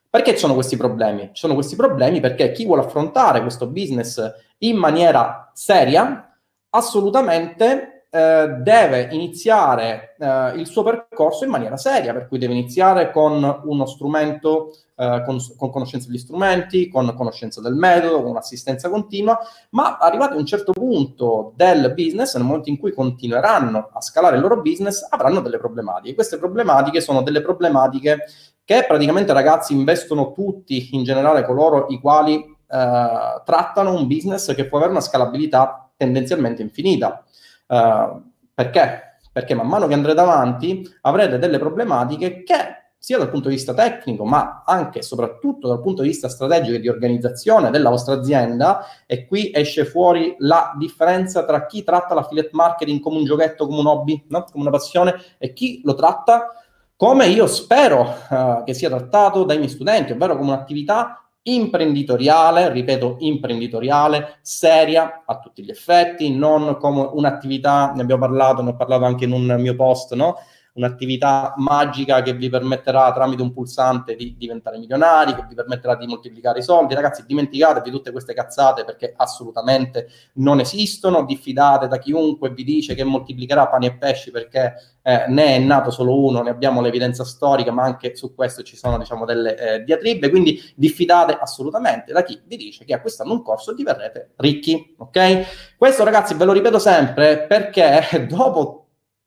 Perché 0.08 0.34
ci 0.34 0.38
sono 0.38 0.54
questi 0.54 0.76
problemi? 0.76 1.30
Ci 1.32 1.40
sono 1.40 1.54
questi 1.54 1.74
problemi 1.74 2.20
perché 2.20 2.52
chi 2.52 2.64
vuole 2.64 2.82
affrontare 2.82 3.40
questo 3.40 3.66
business 3.66 4.22
in 4.58 4.76
maniera 4.76 5.50
seria, 5.52 6.32
assolutamente 6.70 7.95
eh, 8.16 8.48
deve 8.60 9.08
iniziare 9.10 10.14
eh, 10.18 10.52
il 10.56 10.66
suo 10.66 10.82
percorso 10.82 11.44
in 11.44 11.50
maniera 11.50 11.76
seria, 11.76 12.14
per 12.14 12.28
cui 12.28 12.38
deve 12.38 12.54
iniziare 12.54 13.10
con 13.10 13.60
uno 13.64 13.84
strumento, 13.84 14.74
eh, 14.96 15.22
con, 15.26 15.38
con, 15.58 15.70
conoscenza 15.70 16.08
degli 16.08 16.16
strumenti, 16.16 16.88
con 16.88 17.12
conoscenza 17.14 17.60
del 17.60 17.74
metodo, 17.74 18.22
con 18.22 18.30
un'assistenza 18.30 18.88
continua, 18.88 19.38
ma 19.70 19.98
arrivati 19.98 20.32
a 20.32 20.38
un 20.38 20.46
certo 20.46 20.72
punto 20.72 21.52
del 21.56 21.92
business, 21.94 22.36
nel 22.36 22.46
momento 22.46 22.70
in 22.70 22.78
cui 22.78 22.94
continueranno 22.94 23.90
a 23.92 24.00
scalare 24.00 24.36
il 24.36 24.42
loro 24.42 24.62
business, 24.62 25.06
avranno 25.10 25.40
delle 25.40 25.58
problematiche. 25.58 26.14
Queste 26.14 26.38
problematiche 26.38 27.02
sono 27.02 27.22
delle 27.22 27.42
problematiche 27.42 28.24
che 28.64 28.86
praticamente 28.88 29.34
ragazzi 29.34 29.74
investono 29.74 30.32
tutti, 30.32 30.88
in 30.92 31.04
generale 31.04 31.44
coloro 31.44 31.86
i 31.90 32.00
quali 32.00 32.36
eh, 32.36 33.42
trattano 33.44 33.92
un 33.92 34.06
business 34.06 34.54
che 34.54 34.66
può 34.66 34.78
avere 34.78 34.92
una 34.92 35.02
scalabilità 35.02 35.90
tendenzialmente 35.98 36.62
infinita. 36.62 37.22
Uh, 37.66 38.22
perché? 38.54 39.18
Perché 39.32 39.54
man 39.54 39.66
mano 39.66 39.86
che 39.86 39.94
andrete 39.94 40.20
avanti 40.20 40.82
avrete 41.02 41.38
delle 41.38 41.58
problematiche 41.58 42.42
che 42.42 42.76
sia 43.06 43.18
dal 43.18 43.30
punto 43.30 43.48
di 43.48 43.54
vista 43.54 43.72
tecnico, 43.72 44.24
ma 44.24 44.64
anche 44.66 44.98
e 44.98 45.02
soprattutto 45.02 45.68
dal 45.68 45.80
punto 45.80 46.02
di 46.02 46.08
vista 46.08 46.28
strategico 46.28 46.76
e 46.76 46.80
di 46.80 46.88
organizzazione 46.88 47.70
della 47.70 47.90
vostra 47.90 48.14
azienda, 48.14 48.84
e 49.06 49.26
qui 49.26 49.52
esce 49.54 49.84
fuori 49.84 50.34
la 50.38 50.74
differenza 50.76 51.44
tra 51.44 51.66
chi 51.66 51.84
tratta 51.84 52.14
l'affiliate 52.14 52.50
marketing 52.52 53.00
come 53.00 53.18
un 53.18 53.24
giochetto, 53.24 53.66
come 53.66 53.78
un 53.78 53.86
hobby, 53.86 54.24
no? 54.28 54.44
come 54.50 54.62
una 54.62 54.72
passione, 54.72 55.14
e 55.38 55.52
chi 55.52 55.82
lo 55.84 55.94
tratta 55.94 56.48
come 56.96 57.26
io 57.26 57.46
spero 57.46 58.12
uh, 58.28 58.64
che 58.64 58.74
sia 58.74 58.88
trattato 58.88 59.44
dai 59.44 59.58
miei 59.58 59.68
studenti, 59.68 60.12
ovvero 60.12 60.36
come 60.36 60.50
un'attività 60.50 61.25
imprenditoriale, 61.48 62.70
ripeto, 62.70 63.16
imprenditoriale, 63.20 64.38
seria 64.40 65.22
a 65.24 65.38
tutti 65.38 65.62
gli 65.62 65.70
effetti, 65.70 66.34
non 66.34 66.76
come 66.78 67.08
un'attività, 67.12 67.92
ne 67.94 68.02
abbiamo 68.02 68.22
parlato, 68.22 68.62
ne 68.62 68.70
ho 68.70 68.76
parlato 68.76 69.04
anche 69.04 69.24
in 69.24 69.32
un 69.32 69.56
mio 69.58 69.74
post, 69.74 70.14
no? 70.14 70.36
Un'attività 70.76 71.54
magica 71.56 72.22
che 72.22 72.32
vi 72.32 72.48
permetterà 72.48 73.12
tramite 73.12 73.42
un 73.42 73.52
pulsante 73.52 74.14
di 74.14 74.34
diventare 74.38 74.78
milionari, 74.78 75.34
che 75.34 75.44
vi 75.48 75.54
permetterà 75.54 75.96
di 75.96 76.06
moltiplicare 76.06 76.60
i 76.60 76.62
soldi. 76.62 76.94
Ragazzi, 76.94 77.24
dimenticatevi 77.26 77.90
tutte 77.90 78.12
queste 78.12 78.34
cazzate 78.34 78.84
perché 78.84 79.12
assolutamente 79.16 80.08
non 80.34 80.60
esistono, 80.60 81.24
diffidate 81.24 81.88
da 81.88 81.98
chiunque 81.98 82.50
vi 82.50 82.64
dice 82.64 82.94
che 82.94 83.04
moltiplicherà 83.04 83.68
pani 83.68 83.86
e 83.86 83.96
pesci 83.96 84.30
perché 84.30 84.74
eh, 85.02 85.24
ne 85.28 85.54
è 85.54 85.58
nato 85.60 85.90
solo 85.90 86.20
uno, 86.20 86.42
ne 86.42 86.50
abbiamo 86.50 86.80
l'evidenza 86.80 87.24
storica, 87.24 87.70
ma 87.70 87.84
anche 87.84 88.16
su 88.16 88.34
questo 88.34 88.62
ci 88.62 88.76
sono 88.76 88.98
diciamo 88.98 89.24
delle 89.24 89.56
eh, 89.56 89.84
diatribe, 89.84 90.28
quindi 90.28 90.60
diffidate 90.74 91.38
assolutamente 91.40 92.12
da 92.12 92.24
chi 92.24 92.40
vi 92.44 92.56
dice 92.56 92.84
che 92.84 92.92
acquistando 92.92 93.32
un 93.32 93.42
corso 93.42 93.72
diverrete 93.72 94.32
ricchi, 94.36 94.94
ok? 94.98 95.76
Questo 95.76 96.02
ragazzi 96.02 96.34
ve 96.34 96.44
lo 96.44 96.52
ripeto 96.52 96.80
sempre 96.80 97.46
perché 97.46 98.26
dopo 98.28 98.75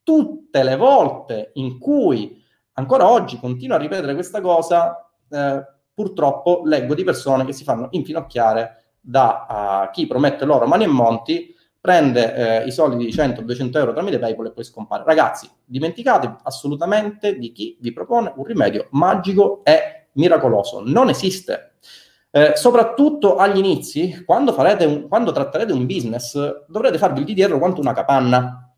tutte 0.09 0.63
le 0.63 0.75
volte 0.75 1.51
in 1.53 1.77
cui 1.77 2.43
ancora 2.73 3.07
oggi 3.07 3.37
continuo 3.37 3.75
a 3.75 3.79
ripetere 3.79 4.15
questa 4.15 4.41
cosa, 4.41 5.07
eh, 5.29 5.63
purtroppo 5.93 6.63
leggo 6.65 6.95
di 6.95 7.03
persone 7.03 7.45
che 7.45 7.53
si 7.53 7.63
fanno 7.63 7.89
infinocchiare 7.91 8.95
da 8.99 9.85
uh, 9.87 9.91
chi 9.91 10.07
promette 10.07 10.45
loro 10.45 10.65
mani 10.65 10.85
e 10.85 10.87
monti, 10.87 11.53
prende 11.79 12.63
eh, 12.63 12.65
i 12.65 12.71
soldi 12.71 13.05
di 13.05 13.11
100-200 13.11 13.77
euro 13.77 13.93
tramite 13.93 14.17
PayPal 14.17 14.47
e 14.47 14.51
poi 14.51 14.63
scompare. 14.63 15.03
Ragazzi, 15.05 15.47
dimenticatevi 15.63 16.37
assolutamente 16.41 17.37
di 17.37 17.51
chi 17.51 17.77
vi 17.79 17.93
propone 17.93 18.33
un 18.35 18.45
rimedio 18.45 18.87
magico 18.91 19.61
e 19.63 20.07
miracoloso. 20.13 20.81
Non 20.83 21.09
esiste. 21.09 21.73
Eh, 22.31 22.53
soprattutto 22.55 23.35
agli 23.35 23.59
inizi, 23.59 24.23
quando, 24.25 24.55
un, 24.57 25.05
quando 25.07 25.31
tratterete 25.31 25.71
un 25.71 25.85
business, 25.85 26.65
dovrete 26.67 26.97
farvi 26.97 27.19
il 27.19 27.25
DDR 27.25 27.59
quanto 27.59 27.79
una 27.79 27.93
capanna 27.93 28.68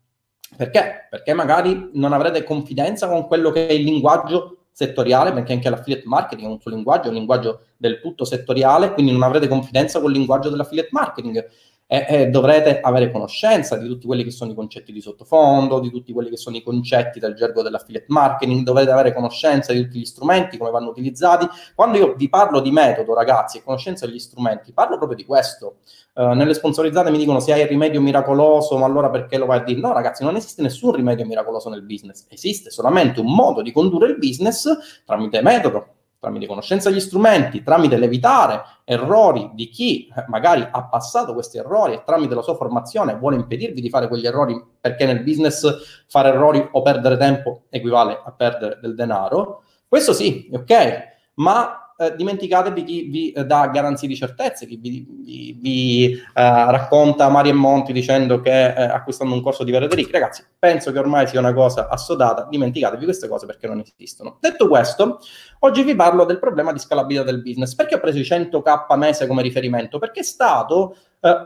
perché? 0.56 1.06
Perché 1.10 1.32
magari 1.34 1.90
non 1.94 2.12
avrete 2.12 2.44
confidenza 2.44 3.08
con 3.08 3.26
quello 3.26 3.50
che 3.50 3.66
è 3.66 3.72
il 3.72 3.84
linguaggio 3.84 4.58
settoriale, 4.72 5.32
perché 5.32 5.52
anche 5.52 5.68
l'affiliate 5.68 6.06
marketing 6.06 6.48
è 6.48 6.52
un 6.52 6.60
suo 6.60 6.70
linguaggio, 6.70 7.06
è 7.06 7.08
un 7.08 7.14
linguaggio 7.14 7.60
del 7.76 8.00
tutto 8.00 8.24
settoriale, 8.24 8.92
quindi 8.92 9.12
non 9.12 9.22
avrete 9.22 9.48
confidenza 9.48 10.00
con 10.00 10.10
il 10.10 10.16
linguaggio 10.16 10.48
dell'affiliate 10.48 10.88
marketing 10.92 11.48
e, 11.92 12.06
e, 12.08 12.26
dovrete 12.28 12.80
avere 12.80 13.10
conoscenza 13.10 13.76
di 13.76 13.86
tutti 13.86 14.06
quelli 14.06 14.24
che 14.24 14.30
sono 14.30 14.50
i 14.50 14.54
concetti 14.54 14.92
di 14.92 15.02
sottofondo, 15.02 15.78
di 15.78 15.90
tutti 15.90 16.14
quelli 16.14 16.30
che 16.30 16.38
sono 16.38 16.56
i 16.56 16.62
concetti 16.62 17.20
del 17.20 17.34
gergo 17.34 17.60
dell'affiliate 17.60 18.06
marketing, 18.08 18.64
dovrete 18.64 18.92
avere 18.92 19.12
conoscenza 19.12 19.74
di 19.74 19.82
tutti 19.82 19.98
gli 19.98 20.06
strumenti, 20.06 20.56
come 20.56 20.70
vanno 20.70 20.88
utilizzati. 20.88 21.46
Quando 21.74 21.98
io 21.98 22.14
vi 22.14 22.30
parlo 22.30 22.60
di 22.60 22.70
metodo, 22.70 23.12
ragazzi, 23.12 23.58
e 23.58 23.62
conoscenza 23.62 24.06
degli 24.06 24.18
strumenti, 24.18 24.72
parlo 24.72 24.96
proprio 24.96 25.18
di 25.18 25.26
questo. 25.26 25.80
Uh, 26.14 26.28
nelle 26.28 26.54
sponsorizzate 26.54 27.10
mi 27.10 27.18
dicono 27.18 27.40
se 27.40 27.52
hai 27.52 27.60
il 27.60 27.66
rimedio 27.66 28.00
miracoloso, 28.00 28.78
ma 28.78 28.86
allora 28.86 29.10
perché 29.10 29.36
lo 29.36 29.44
vai 29.44 29.58
a 29.58 29.62
dire? 29.62 29.78
No, 29.78 29.92
ragazzi, 29.92 30.24
non 30.24 30.34
esiste 30.36 30.62
nessun 30.62 30.92
rimedio 30.92 31.26
miracoloso 31.26 31.68
nel 31.68 31.82
business, 31.82 32.24
esiste 32.30 32.70
solamente 32.70 33.20
un 33.20 33.34
modo 33.34 33.60
di 33.60 33.70
condurre 33.70 34.08
il 34.08 34.16
business 34.16 34.66
tramite 35.04 35.42
metodo, 35.42 35.88
tramite 36.22 36.46
conoscenza 36.46 36.88
degli 36.88 37.00
strumenti, 37.00 37.64
tramite 37.64 37.96
l'evitare 37.96 38.62
errori 38.84 39.50
di 39.54 39.68
chi 39.68 40.06
eh, 40.06 40.24
magari 40.28 40.64
ha 40.70 40.84
passato 40.84 41.34
questi 41.34 41.58
errori 41.58 41.94
e 41.94 42.02
tramite 42.06 42.36
la 42.36 42.42
sua 42.42 42.54
formazione 42.54 43.16
vuole 43.16 43.34
impedirvi 43.34 43.80
di 43.80 43.88
fare 43.88 44.06
quegli 44.06 44.24
errori 44.24 44.64
perché 44.80 45.04
nel 45.04 45.24
business 45.24 46.04
fare 46.06 46.28
errori 46.28 46.68
o 46.70 46.80
perdere 46.80 47.16
tempo 47.16 47.62
equivale 47.70 48.22
a 48.24 48.30
perdere 48.30 48.78
del 48.80 48.94
denaro. 48.94 49.64
Questo 49.88 50.12
sì, 50.12 50.48
ok, 50.52 51.00
ma 51.34 51.81
eh, 52.02 52.16
dimenticatevi 52.16 52.84
chi 52.84 53.02
vi 53.02 53.32
eh, 53.32 53.44
dà 53.44 53.68
garanzie 53.68 54.08
di 54.08 54.16
certezze, 54.16 54.66
chi 54.66 54.76
vi, 54.76 55.06
vi, 55.08 55.58
vi 55.60 56.12
eh, 56.12 56.20
racconta 56.34 57.28
Mari 57.28 57.50
e 57.50 57.52
Monti 57.52 57.92
dicendo 57.92 58.40
che 58.40 58.74
acquistando 58.74 59.34
un 59.34 59.42
corso 59.42 59.62
di 59.62 59.70
verrete 59.70 59.94
ricchi. 59.94 60.10
Ragazzi, 60.10 60.44
penso 60.58 60.90
che 60.90 60.98
ormai 60.98 61.26
sia 61.26 61.38
una 61.38 61.52
cosa 61.52 61.88
assodata, 61.88 62.46
dimenticatevi 62.50 63.04
queste 63.04 63.28
cose 63.28 63.46
perché 63.46 63.66
non 63.66 63.80
esistono. 63.80 64.38
Detto 64.40 64.68
questo, 64.68 65.20
oggi 65.60 65.82
vi 65.82 65.94
parlo 65.94 66.24
del 66.24 66.38
problema 66.38 66.72
di 66.72 66.78
scalabilità 66.78 67.24
del 67.24 67.42
business. 67.42 67.74
Perché 67.74 67.94
ho 67.94 68.00
preso 68.00 68.18
i 68.18 68.22
100k 68.22 68.96
mese 68.96 69.26
come 69.26 69.42
riferimento? 69.42 69.98
Perché 69.98 70.20
è 70.20 70.24
stato 70.24 70.96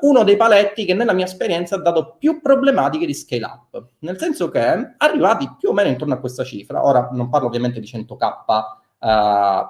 uno 0.00 0.24
dei 0.24 0.36
paletti 0.36 0.86
che 0.86 0.94
nella 0.94 1.12
mia 1.12 1.26
esperienza 1.26 1.76
ha 1.76 1.80
dato 1.80 2.16
più 2.18 2.40
problematiche 2.40 3.04
di 3.04 3.12
scale 3.12 3.44
up, 3.44 3.88
nel 3.98 4.18
senso 4.18 4.48
che 4.48 4.94
arrivati 4.96 5.54
più 5.58 5.68
o 5.68 5.72
meno 5.74 5.90
intorno 5.90 6.14
a 6.14 6.18
questa 6.18 6.44
cifra, 6.44 6.82
ora 6.82 7.10
non 7.12 7.28
parlo 7.28 7.46
ovviamente 7.46 7.78
di 7.78 7.86
100k 7.86 8.62
uh, 9.00 9.66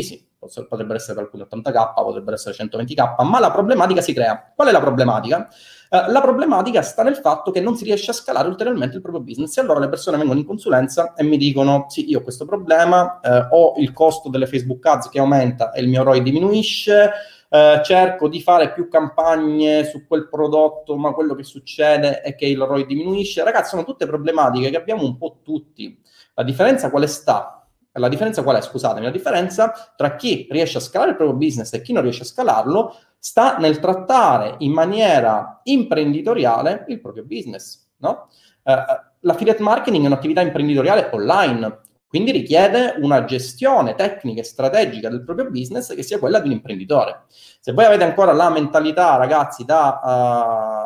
sì, 0.00 0.26
potrebbero 0.38 0.94
essere 0.94 1.14
per 1.14 1.24
alcuni 1.24 1.42
80k, 1.42 1.92
potrebbero 1.94 2.34
essere 2.34 2.54
120k, 2.54 3.24
ma 3.24 3.38
la 3.38 3.50
problematica 3.50 4.00
si 4.00 4.14
crea. 4.14 4.52
Qual 4.54 4.68
è 4.68 4.72
la 4.72 4.80
problematica? 4.80 5.48
Uh, 5.90 6.10
la 6.10 6.22
problematica 6.22 6.80
sta 6.80 7.02
nel 7.02 7.16
fatto 7.16 7.50
che 7.50 7.60
non 7.60 7.76
si 7.76 7.84
riesce 7.84 8.10
a 8.10 8.14
scalare 8.14 8.48
ulteriormente 8.48 8.96
il 8.96 9.02
proprio 9.02 9.22
business 9.22 9.58
e 9.58 9.60
allora 9.60 9.80
le 9.80 9.90
persone 9.90 10.16
vengono 10.16 10.38
in 10.38 10.46
consulenza 10.46 11.12
e 11.12 11.22
mi 11.22 11.36
dicono 11.36 11.84
sì, 11.88 12.08
io 12.08 12.20
ho 12.20 12.22
questo 12.22 12.46
problema, 12.46 13.20
uh, 13.22 13.54
ho 13.54 13.74
il 13.76 13.92
costo 13.92 14.30
delle 14.30 14.46
Facebook 14.46 14.84
Ads 14.86 15.10
che 15.10 15.18
aumenta 15.18 15.72
e 15.72 15.82
il 15.82 15.88
mio 15.88 16.02
ROI 16.02 16.22
diminuisce, 16.22 17.10
uh, 17.50 17.82
cerco 17.84 18.28
di 18.28 18.40
fare 18.40 18.72
più 18.72 18.88
campagne 18.88 19.84
su 19.84 20.06
quel 20.06 20.28
prodotto, 20.30 20.96
ma 20.96 21.12
quello 21.12 21.34
che 21.34 21.44
succede 21.44 22.22
è 22.22 22.34
che 22.34 22.46
il 22.46 22.62
ROI 22.62 22.86
diminuisce. 22.86 23.44
Ragazzi, 23.44 23.70
sono 23.70 23.84
tutte 23.84 24.06
problematiche 24.06 24.70
che 24.70 24.76
abbiamo 24.78 25.04
un 25.04 25.18
po' 25.18 25.40
tutti. 25.42 26.00
La 26.32 26.42
differenza 26.44 26.88
quale 26.88 27.06
sta? 27.06 27.61
La 27.94 28.08
differenza 28.08 28.42
qual 28.42 28.56
è? 28.56 28.60
Scusatemi, 28.62 29.04
la 29.04 29.12
differenza 29.12 29.72
tra 29.96 30.16
chi 30.16 30.46
riesce 30.50 30.78
a 30.78 30.80
scalare 30.80 31.10
il 31.10 31.16
proprio 31.16 31.36
business 31.36 31.72
e 31.74 31.82
chi 31.82 31.92
non 31.92 32.02
riesce 32.02 32.22
a 32.22 32.26
scalarlo 32.26 32.96
sta 33.18 33.56
nel 33.58 33.78
trattare 33.78 34.56
in 34.58 34.72
maniera 34.72 35.60
imprenditoriale 35.64 36.86
il 36.88 37.00
proprio 37.00 37.24
business. 37.24 37.86
No? 37.98 38.28
Uh, 38.62 38.72
l'affiliate 39.20 39.62
marketing 39.62 40.04
è 40.04 40.06
un'attività 40.06 40.40
imprenditoriale 40.40 41.10
online, 41.12 41.80
quindi 42.08 42.30
richiede 42.30 42.96
una 42.98 43.24
gestione 43.24 43.94
tecnica 43.94 44.40
e 44.40 44.44
strategica 44.44 45.08
del 45.08 45.24
proprio 45.24 45.50
business 45.50 45.94
che 45.94 46.02
sia 46.02 46.18
quella 46.18 46.40
di 46.40 46.48
un 46.48 46.54
imprenditore. 46.54 47.22
Se 47.60 47.72
voi 47.72 47.84
avete 47.84 48.04
ancora 48.04 48.32
la 48.32 48.50
mentalità, 48.50 49.16
ragazzi, 49.16 49.64
da, 49.64 50.00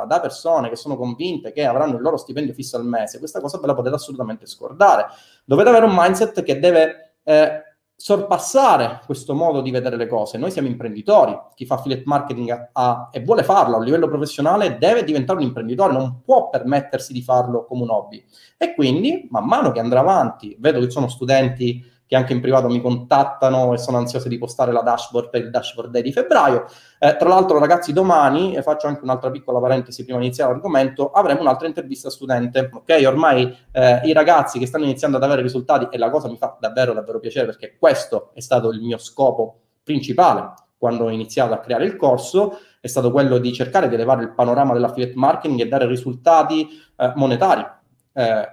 uh, 0.02 0.06
da, 0.06 0.20
persone 0.20 0.68
che 0.68 0.76
sono 0.76 0.96
convinte 0.96 1.52
che 1.52 1.64
avranno 1.64 1.96
il 1.96 2.02
loro 2.02 2.16
stipendio 2.16 2.52
fisso 2.52 2.76
al 2.76 2.84
mese, 2.84 3.18
questa 3.18 3.40
cosa 3.40 3.58
ve 3.58 3.66
la 3.66 3.74
potete 3.74 3.94
assolutamente 3.94 4.46
scordare. 4.46 5.06
Dovete 5.48 5.68
avere 5.68 5.86
un 5.86 5.94
mindset 5.94 6.42
che 6.42 6.58
deve 6.58 7.14
eh, 7.22 7.62
sorpassare 7.94 9.00
questo 9.06 9.32
modo 9.32 9.60
di 9.60 9.70
vedere 9.70 9.96
le 9.96 10.08
cose. 10.08 10.38
Noi 10.38 10.50
siamo 10.50 10.66
imprenditori, 10.66 11.38
chi 11.54 11.64
fa 11.64 11.76
affiliate 11.76 12.02
marketing 12.04 12.70
ha, 12.72 13.08
e 13.12 13.20
vuole 13.20 13.44
farlo 13.44 13.76
a 13.76 13.78
un 13.78 13.84
livello 13.84 14.08
professionale 14.08 14.76
deve 14.76 15.04
diventare 15.04 15.38
un 15.38 15.44
imprenditore, 15.44 15.92
non 15.92 16.20
può 16.20 16.50
permettersi 16.50 17.12
di 17.12 17.22
farlo 17.22 17.64
come 17.64 17.82
un 17.82 17.90
hobby. 17.90 18.24
E 18.58 18.74
quindi, 18.74 19.28
man 19.30 19.44
mano 19.44 19.70
che 19.70 19.78
andrà 19.78 20.00
avanti, 20.00 20.56
vedo 20.58 20.80
che 20.80 20.90
sono 20.90 21.06
studenti 21.06 21.80
che 22.06 22.16
anche 22.16 22.32
in 22.32 22.40
privato 22.40 22.68
mi 22.68 22.80
contattano 22.80 23.74
e 23.74 23.78
sono 23.78 23.96
ansiosi 23.96 24.28
di 24.28 24.38
postare 24.38 24.72
la 24.72 24.82
dashboard 24.82 25.28
per 25.28 25.42
il 25.42 25.50
dashboard 25.50 25.90
day 25.90 26.02
di 26.02 26.12
febbraio. 26.12 26.66
Eh, 26.98 27.16
tra 27.16 27.28
l'altro, 27.28 27.58
ragazzi, 27.58 27.92
domani, 27.92 28.54
e 28.54 28.62
faccio 28.62 28.86
anche 28.86 29.00
un'altra 29.02 29.30
piccola 29.30 29.58
parentesi 29.58 30.04
prima 30.04 30.18
di 30.18 30.26
iniziare 30.26 30.52
l'argomento, 30.52 31.10
avremo 31.10 31.40
un'altra 31.40 31.66
intervista 31.66 32.08
studente. 32.08 32.70
Ok, 32.72 33.02
ormai 33.06 33.56
eh, 33.72 34.00
i 34.04 34.12
ragazzi 34.12 34.58
che 34.58 34.66
stanno 34.66 34.84
iniziando 34.84 35.16
ad 35.16 35.22
avere 35.24 35.42
risultati, 35.42 35.88
e 35.90 35.98
la 35.98 36.10
cosa 36.10 36.28
mi 36.28 36.36
fa 36.36 36.56
davvero, 36.60 36.92
davvero 36.92 37.18
piacere 37.18 37.46
perché 37.46 37.76
questo 37.78 38.30
è 38.34 38.40
stato 38.40 38.70
il 38.70 38.80
mio 38.80 38.98
scopo 38.98 39.60
principale 39.82 40.54
quando 40.78 41.04
ho 41.04 41.10
iniziato 41.10 41.54
a 41.54 41.58
creare 41.58 41.86
il 41.86 41.96
corso, 41.96 42.58
è 42.80 42.86
stato 42.86 43.10
quello 43.10 43.38
di 43.38 43.52
cercare 43.52 43.88
di 43.88 43.94
elevare 43.94 44.22
il 44.22 44.32
panorama 44.32 44.72
dell'affiliate 44.74 45.14
marketing 45.16 45.60
e 45.60 45.68
dare 45.68 45.86
risultati 45.86 46.68
eh, 46.96 47.12
monetari. 47.16 47.66
Eh, 48.12 48.48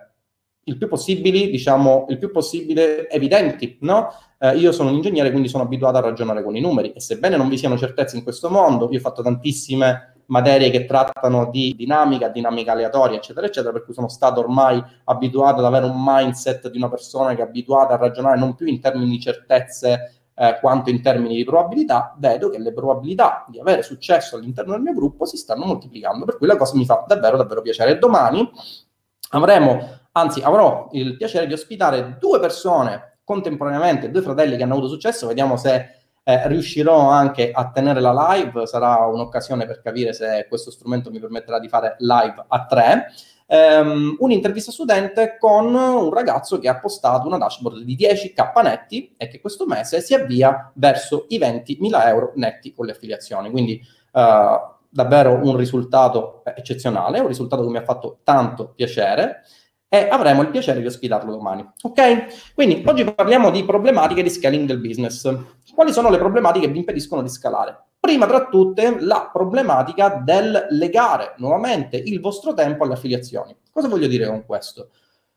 il 0.66 0.78
più 0.78 0.88
possibile, 0.88 1.50
diciamo, 1.50 2.06
il 2.10 2.18
più 2.18 2.32
possibile 2.32 3.10
evidenti, 3.10 3.78
no? 3.82 4.14
Eh, 4.40 4.56
io 4.58 4.72
sono 4.72 4.90
un 4.90 4.96
ingegnere, 4.96 5.32
quindi 5.32 5.50
sono 5.50 5.64
abituato 5.64 5.98
a 5.98 6.02
ragionare 6.02 6.44
con 6.44 6.56
i 6.56 6.62
numeri 6.62 6.92
e 6.94 7.00
sebbene 7.00 7.36
non 7.36 7.50
vi 7.50 7.58
siano 7.58 7.78
certezze 7.78 8.16
in 8.16 8.24
questo 8.24 8.50
mondo, 8.50 8.90
io 8.92 8.98
ho 8.98 9.02
fatto 9.02 9.22
tantissime 9.22 10.14
materie 10.28 10.70
che 10.70 10.86
trattano 10.86 11.50
di 11.50 11.74
dinamica, 11.76 12.30
dinamica 12.30 12.72
aleatoria, 12.72 13.18
eccetera, 13.18 13.46
eccetera, 13.46 13.74
per 13.74 13.84
cui 13.84 13.94
sono 13.94 14.08
stato 14.08 14.40
ormai 14.40 14.82
abituato 15.06 15.60
ad 15.60 15.66
avere 15.66 15.86
un 15.86 15.96
mindset 15.98 16.70
di 16.70 16.78
una 16.78 16.90
persona 16.90 17.36
che 17.36 17.42
è 17.42 17.46
abituata 17.46 17.94
a 17.94 17.98
ragionare 17.98 18.40
non 18.40 18.56
più 18.56 18.66
in 18.68 18.80
termini 18.80 19.10
di 19.10 19.20
certezze 19.20 20.24
eh, 20.36 20.58
quanto 20.60 20.90
in 20.90 21.02
termini 21.02 21.36
di 21.36 21.44
probabilità, 21.44 22.16
vedo 22.18 22.50
che 22.50 22.58
le 22.58 22.74
probabilità 22.74 23.46
di 23.50 23.60
avere 23.60 23.84
successo 23.84 24.38
all'interno 24.38 24.74
del 24.74 24.82
mio 24.82 24.94
gruppo 24.94 25.26
si 25.26 25.38
stanno 25.38 25.66
moltiplicando, 25.66 26.26
per 26.26 26.38
cui 26.38 26.48
la 26.48 26.58
cosa 26.58 26.76
mi 26.76 26.86
fa 26.86 27.04
davvero, 27.08 27.38
davvero 27.38 27.62
piacere. 27.62 28.00
Domani 28.00 28.50
avremo 29.32 30.02
Anzi, 30.16 30.42
avrò 30.42 30.90
il 30.92 31.18
piacere 31.18 31.48
di 31.48 31.54
ospitare 31.54 32.18
due 32.20 32.40
persone 32.40 33.18
contemporaneamente, 33.24 34.12
due 34.12 34.22
fratelli 34.22 34.56
che 34.58 34.64
hanno 34.64 34.74
avuto 34.74 34.88
successo. 34.88 35.28
Vediamo 35.28 35.58
se 35.58 36.02
eh, 36.24 36.48
riuscirò 36.48 37.10
anche 37.10 37.52
a 37.52 37.72
tenere 37.72 38.00
la 38.00 38.14
live. 38.34 38.68
Sarà 38.68 39.08
un'occasione 39.08 39.66
per 39.66 39.82
capire 39.82 40.14
se 40.14 40.46
questo 40.48 40.70
strumento 40.70 41.10
mi 41.10 41.20
permetterà 41.20 41.60
di 41.60 41.68
fare 41.68 41.96
live 42.00 42.46
a 42.48 42.66
tre. 42.66 43.08
Um, 43.46 44.16
un'intervista 44.20 44.72
studente 44.72 45.38
con 45.38 45.74
un 45.74 46.14
ragazzo 46.14 46.60
che 46.60 46.70
ha 46.70 46.80
postato 46.80 47.28
una 47.28 47.38
dashboard 47.38 47.84
di 47.84 47.96
10k 47.96 48.64
netti 48.64 49.14
e 49.18 49.28
che 49.28 49.42
questo 49.42 49.66
mese 49.66 50.00
si 50.02 50.14
avvia 50.14 50.72
verso 50.76 51.26
i 51.30 51.38
20.000 51.38 52.08
euro 52.08 52.32
netti 52.36 52.72
con 52.72 52.86
le 52.86 52.92
affiliazioni. 52.92 53.50
Quindi 53.50 53.82
uh, 54.12 54.22
davvero 54.90 55.40
un 55.44 55.58
risultato 55.58 56.44
eccezionale, 56.46 57.20
un 57.20 57.28
risultato 57.28 57.64
che 57.64 57.70
mi 57.70 57.78
ha 57.78 57.84
fatto 57.84 58.20
tanto 58.24 58.74
piacere 58.76 59.42
e 59.94 60.08
avremo 60.10 60.42
il 60.42 60.50
piacere 60.50 60.80
di 60.80 60.88
ospitarlo 60.88 61.30
domani. 61.30 61.64
Ok? 61.84 62.54
Quindi 62.56 62.82
oggi 62.84 63.04
parliamo 63.04 63.52
di 63.52 63.64
problematiche 63.64 64.24
di 64.24 64.30
scaling 64.32 64.66
del 64.66 64.80
business. 64.80 65.32
Quali 65.76 65.94
sono 65.94 66.10
le 66.10 66.18
problematiche 66.18 66.66
che 66.66 66.72
vi 66.72 66.80
impediscono 66.80 67.22
di 67.22 67.30
scalare? 67.30 67.78
Prima 68.00 68.26
tra 68.26 68.48
tutte 68.48 68.98
la 69.02 69.30
problematica 69.32 70.20
del 70.26 70.66
legare 70.72 71.36
nuovamente 71.38 71.98
il 71.98 72.20
vostro 72.22 72.56
tempo 72.56 72.86
alle 72.86 72.94
affiliazioni. 72.94 73.56
Cosa 73.72 73.88
voglio 73.88 74.08
dire 74.08 74.26
con 74.26 74.44
questo? 74.48 74.90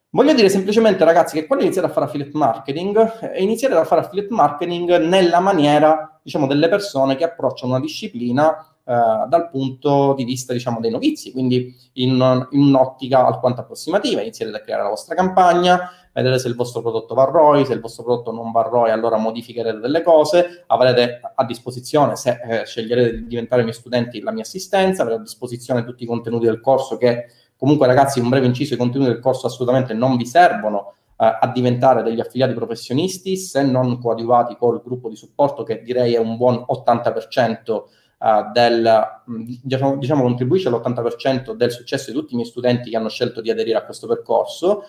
Voglio 0.08 0.32
dire 0.32 0.48
semplicemente, 0.48 1.04
ragazzi, 1.04 1.38
che 1.38 1.46
quando 1.46 1.62
iniziate 1.62 1.88
a 1.88 1.92
fare 1.92 2.06
affiliate 2.06 2.30
marketing, 2.32 3.32
eh, 3.34 3.42
iniziate 3.42 3.74
a 3.74 3.84
fare 3.84 4.00
affiliate 4.00 4.32
marketing 4.32 4.96
nella 5.00 5.40
maniera, 5.40 6.18
diciamo, 6.22 6.46
delle 6.46 6.70
persone 6.70 7.16
che 7.16 7.24
approcciano 7.24 7.72
una 7.72 7.80
disciplina 7.82 8.56
eh, 8.88 9.26
dal 9.28 9.48
punto 9.50 10.14
di 10.16 10.22
vista 10.22 10.52
diciamo, 10.52 10.78
dei 10.78 10.92
novizi, 10.92 11.32
quindi 11.32 11.74
in, 11.94 12.46
in, 12.50 12.62
un'ottica 12.62 13.26
alquanto 13.26 13.62
approssimativa, 13.62 14.20
iniziate 14.20 14.54
a 14.54 14.60
creare 14.60 14.84
la 14.84 14.90
vostra 14.90 15.16
campagna, 15.16 15.90
vedere 16.12 16.38
se 16.38 16.46
il 16.46 16.54
vostro 16.54 16.82
prodotto 16.82 17.12
va 17.14 17.24
ROI, 17.24 17.66
se 17.66 17.72
il 17.72 17.80
vostro 17.80 18.04
prodotto 18.04 18.30
non 18.30 18.52
va 18.52 18.62
ROI 18.62 18.92
allora 18.92 19.16
modificherete 19.16 19.80
delle 19.80 20.02
cose, 20.02 20.62
avrete 20.68 21.20
a 21.34 21.44
disposizione, 21.44 22.14
se 22.14 22.38
eh, 22.42 22.64
sceglierete 22.64 23.16
di 23.16 23.26
diventare 23.26 23.62
miei 23.62 23.74
studenti, 23.74 24.20
la 24.20 24.30
mia 24.30 24.42
assistenza, 24.42 25.02
avrete 25.02 25.20
a 25.20 25.24
disposizione 25.24 25.84
tutti 25.84 26.04
i 26.04 26.06
contenuti 26.06 26.44
del 26.44 26.60
corso 26.60 26.96
che 26.96 27.26
comunque 27.56 27.88
ragazzi 27.88 28.20
un 28.20 28.28
breve 28.28 28.46
inciso, 28.46 28.74
i 28.74 28.78
contenuti 28.78 29.10
del 29.10 29.20
corso 29.20 29.48
assolutamente 29.48 29.94
non 29.94 30.16
vi 30.16 30.26
servono 30.26 30.94
eh, 31.18 31.38
a 31.40 31.50
diventare 31.52 32.04
degli 32.04 32.20
affiliati 32.20 32.54
professionisti 32.54 33.36
se 33.36 33.64
non 33.64 33.98
coadiuvati 33.98 34.56
col 34.56 34.80
gruppo 34.80 35.08
di 35.08 35.16
supporto 35.16 35.64
che 35.64 35.82
direi 35.82 36.14
è 36.14 36.18
un 36.18 36.36
buon 36.36 36.64
80% 36.70 37.82
uh, 38.18 38.50
del, 38.52 39.22
mm, 39.30 39.42
diciamo, 39.62 39.96
diciamo, 39.96 40.22
contribuisce 40.22 40.68
all'80% 40.68 41.52
del 41.52 41.70
successo 41.70 42.10
di 42.10 42.16
tutti 42.16 42.32
i 42.32 42.36
miei 42.36 42.48
studenti 42.48 42.90
che 42.90 42.96
hanno 42.96 43.08
scelto 43.08 43.40
di 43.40 43.50
aderire 43.50 43.78
a 43.78 43.84
questo 43.84 44.06
percorso. 44.06 44.84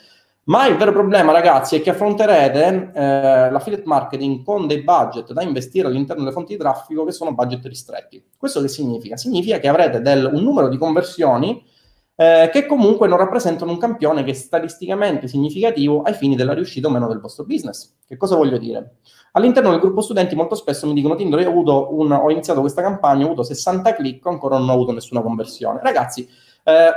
Ma 0.47 0.65
il 0.65 0.77
vero 0.77 0.93
problema, 0.93 1.33
ragazzi, 1.33 1.75
è 1.75 1.81
che 1.81 1.89
affronterete 1.89 2.91
eh, 2.93 3.51
l'affiliate 3.51 3.83
marketing 3.85 4.45
con 4.45 4.65
dei 4.65 4.81
budget 4.81 5.33
da 5.33 5.41
investire 5.41 5.87
all'interno 5.87 6.23
delle 6.23 6.33
fonti 6.33 6.53
di 6.53 6.59
traffico 6.59 7.03
che 7.03 7.11
sono 7.11 7.33
budget 7.33 7.65
ristretti. 7.65 8.23
Questo 8.37 8.61
che 8.61 8.69
significa? 8.69 9.17
Significa 9.17 9.59
che 9.59 9.67
avrete 9.67 9.99
del, 9.99 10.29
un 10.31 10.41
numero 10.41 10.69
di 10.69 10.77
conversioni 10.77 11.61
eh, 12.15 12.49
che 12.51 12.65
comunque 12.65 13.07
non 13.07 13.17
rappresentano 13.17 13.71
un 13.71 13.77
campione 13.77 14.23
che 14.23 14.31
è 14.31 14.33
statisticamente 14.33 15.27
significativo 15.27 16.01
ai 16.01 16.13
fini 16.13 16.35
della 16.35 16.53
riuscita 16.53 16.87
o 16.87 16.91
meno 16.91 17.07
del 17.07 17.19
vostro 17.19 17.43
business. 17.43 17.95
Che 18.07 18.15
cosa 18.15 18.35
voglio 18.35 18.57
dire? 18.57 18.95
All'interno 19.33 19.69
del 19.71 19.79
gruppo 19.79 20.01
studenti 20.01 20.35
molto 20.35 20.55
spesso 20.55 20.87
mi 20.87 20.93
dicono 20.93 21.15
Tinder, 21.15 21.39
io 21.41 21.51
ho, 21.51 21.95
un, 21.99 22.11
ho 22.11 22.29
iniziato 22.31 22.61
questa 22.61 22.81
campagna, 22.81 23.23
ho 23.23 23.27
avuto 23.27 23.43
60 23.43 23.93
click, 23.93 24.25
ancora 24.25 24.57
non 24.57 24.69
ho 24.69 24.73
avuto 24.73 24.91
nessuna 24.91 25.21
conversione. 25.21 25.79
Ragazzi, 25.81 26.27
eh, 26.63 26.89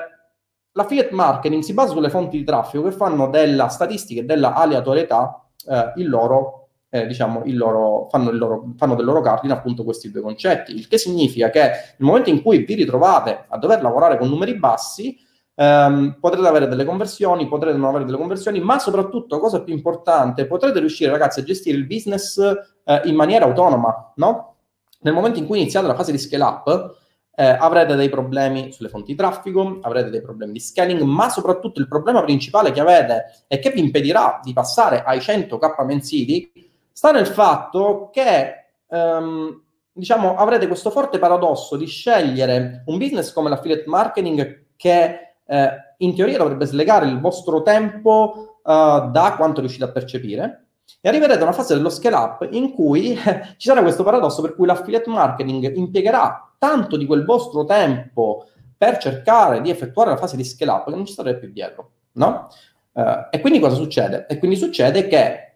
l'affiliate 0.73 1.15
marketing 1.15 1.63
si 1.63 1.75
basa 1.75 1.93
sulle 1.93 2.11
fonti 2.11 2.39
di 2.39 2.45
traffico 2.45 2.85
che 2.85 2.93
fanno 2.93 3.29
della 3.29 3.69
statistica 3.69 4.21
e 4.21 4.25
della 4.25 4.55
aleatorietà 4.55 5.45
eh, 5.67 5.93
il 5.97 6.09
loro 6.09 6.61
eh, 6.91 7.07
diciamo, 7.07 7.45
il 7.45 7.57
loro, 7.57 8.09
fanno, 8.11 8.31
il 8.31 8.37
loro, 8.37 8.73
fanno, 8.77 8.97
del 8.97 9.05
loro 9.05 9.21
cardine 9.21 9.53
appunto 9.53 9.85
questi 9.85 10.11
due 10.11 10.21
concetti, 10.21 10.75
il 10.75 10.89
che 10.89 10.99
significa 10.99 11.49
che 11.49 11.61
nel 11.61 11.95
momento 11.99 12.31
in 12.31 12.43
cui 12.43 12.65
vi 12.65 12.75
ritrovate 12.75 13.45
a 13.49 13.57
dover 13.59 13.81
lavorare 13.81 14.19
con 14.19 14.29
numeri 14.29 14.59
bassi, 14.59 15.17
ehm, 15.61 16.17
potrete 16.19 16.47
avere 16.47 16.67
delle 16.69 16.87
conversioni, 16.87 17.47
potrete 17.47 17.77
non 17.77 17.91
avere 17.91 18.07
delle 18.07 18.17
conversioni, 18.17 18.61
ma 18.61 18.79
soprattutto, 18.79 19.39
cosa 19.39 19.63
più 19.63 19.75
importante, 19.75 20.47
potrete 20.47 20.79
riuscire 20.79 21.11
ragazzi 21.11 21.41
a 21.41 21.43
gestire 21.43 21.77
il 21.77 21.87
business 21.87 22.39
eh, 22.39 23.01
in 23.05 23.15
maniera 23.15 23.45
autonoma, 23.45 24.13
no? 24.17 24.55
Nel 25.03 25.13
momento 25.13 25.39
in 25.39 25.47
cui 25.47 25.61
iniziate 25.61 25.87
la 25.87 25.95
fase 25.95 26.13
di 26.13 26.19
scale 26.19 26.43
up, 26.45 26.99
eh, 27.35 27.45
avrete 27.45 27.95
dei 27.95 28.09
problemi 28.09 28.73
sulle 28.73 28.89
fonti 28.89 29.13
di 29.13 29.19
traffico, 29.19 29.79
avrete 29.83 30.11
dei 30.11 30.23
problemi 30.23 30.53
di 30.53 30.61
scaling, 30.61 31.01
ma 31.03 31.29
soprattutto 31.29 31.81
il 31.81 31.89
problema 31.89 32.23
principale 32.23 32.73
che 32.73 32.81
avete 32.81 33.45
e 33.47 33.59
che 33.59 33.71
vi 33.71 33.81
impedirà 33.81 34.41
di 34.43 34.53
passare 34.53 35.03
ai 35.05 35.19
100k 35.19 35.85
mensili 35.85 36.51
sta 36.91 37.13
nel 37.13 37.27
fatto 37.27 38.11
che 38.13 38.73
um, 38.89 39.63
diciamo 39.93 40.37
avrete 40.37 40.67
questo 40.67 40.91
forte 40.91 41.19
paradosso 41.19 41.77
di 41.77 41.87
scegliere 41.87 42.83
un 42.87 42.99
business 42.99 43.33
come 43.33 43.49
l'affiliate 43.49 43.85
marketing 43.87 44.67
che 44.77 45.30
eh, 45.51 45.71
in 45.99 46.15
teoria 46.15 46.39
dovrebbe 46.39 46.65
slegare 46.65 47.07
il 47.07 47.19
vostro 47.19 47.63
tempo 47.63 48.61
uh, 48.63 49.11
da 49.11 49.35
quanto 49.37 49.59
riuscite 49.59 49.83
a 49.83 49.91
percepire 49.91 50.67
e 51.01 51.09
arriverete 51.09 51.41
a 51.41 51.43
una 51.43 51.53
fase 51.53 51.75
dello 51.75 51.91
scale 51.91 52.15
up 52.15 52.49
in 52.53 52.73
cui 52.73 53.15
eh, 53.15 53.43
ci 53.59 53.67
sarà 53.67 53.83
questo 53.83 54.05
paradosso 54.05 54.43
per 54.43 54.55
cui 54.55 54.67
l'affiliate 54.67 55.11
marketing 55.11 55.77
impiegherà 55.77 56.55
tanto 56.57 56.97
di 56.97 57.05
quel 57.05 57.25
vostro 57.25 57.65
tempo 57.65 58.47
per 58.77 58.99
cercare 58.99 59.61
di 59.61 59.71
effettuare 59.71 60.11
la 60.11 60.17
fase 60.17 60.37
di 60.37 60.45
scale 60.45 60.71
up 60.71 60.85
che 60.89 60.95
non 60.95 61.05
ci 61.05 61.13
starete 61.13 61.39
più 61.39 61.51
dietro, 61.51 61.91
no? 62.13 62.49
Uh, 62.93 63.27
e 63.31 63.41
quindi 63.41 63.59
cosa 63.59 63.75
succede? 63.75 64.27
E 64.29 64.39
quindi 64.39 64.57
succede 64.57 65.09
che 65.09 65.50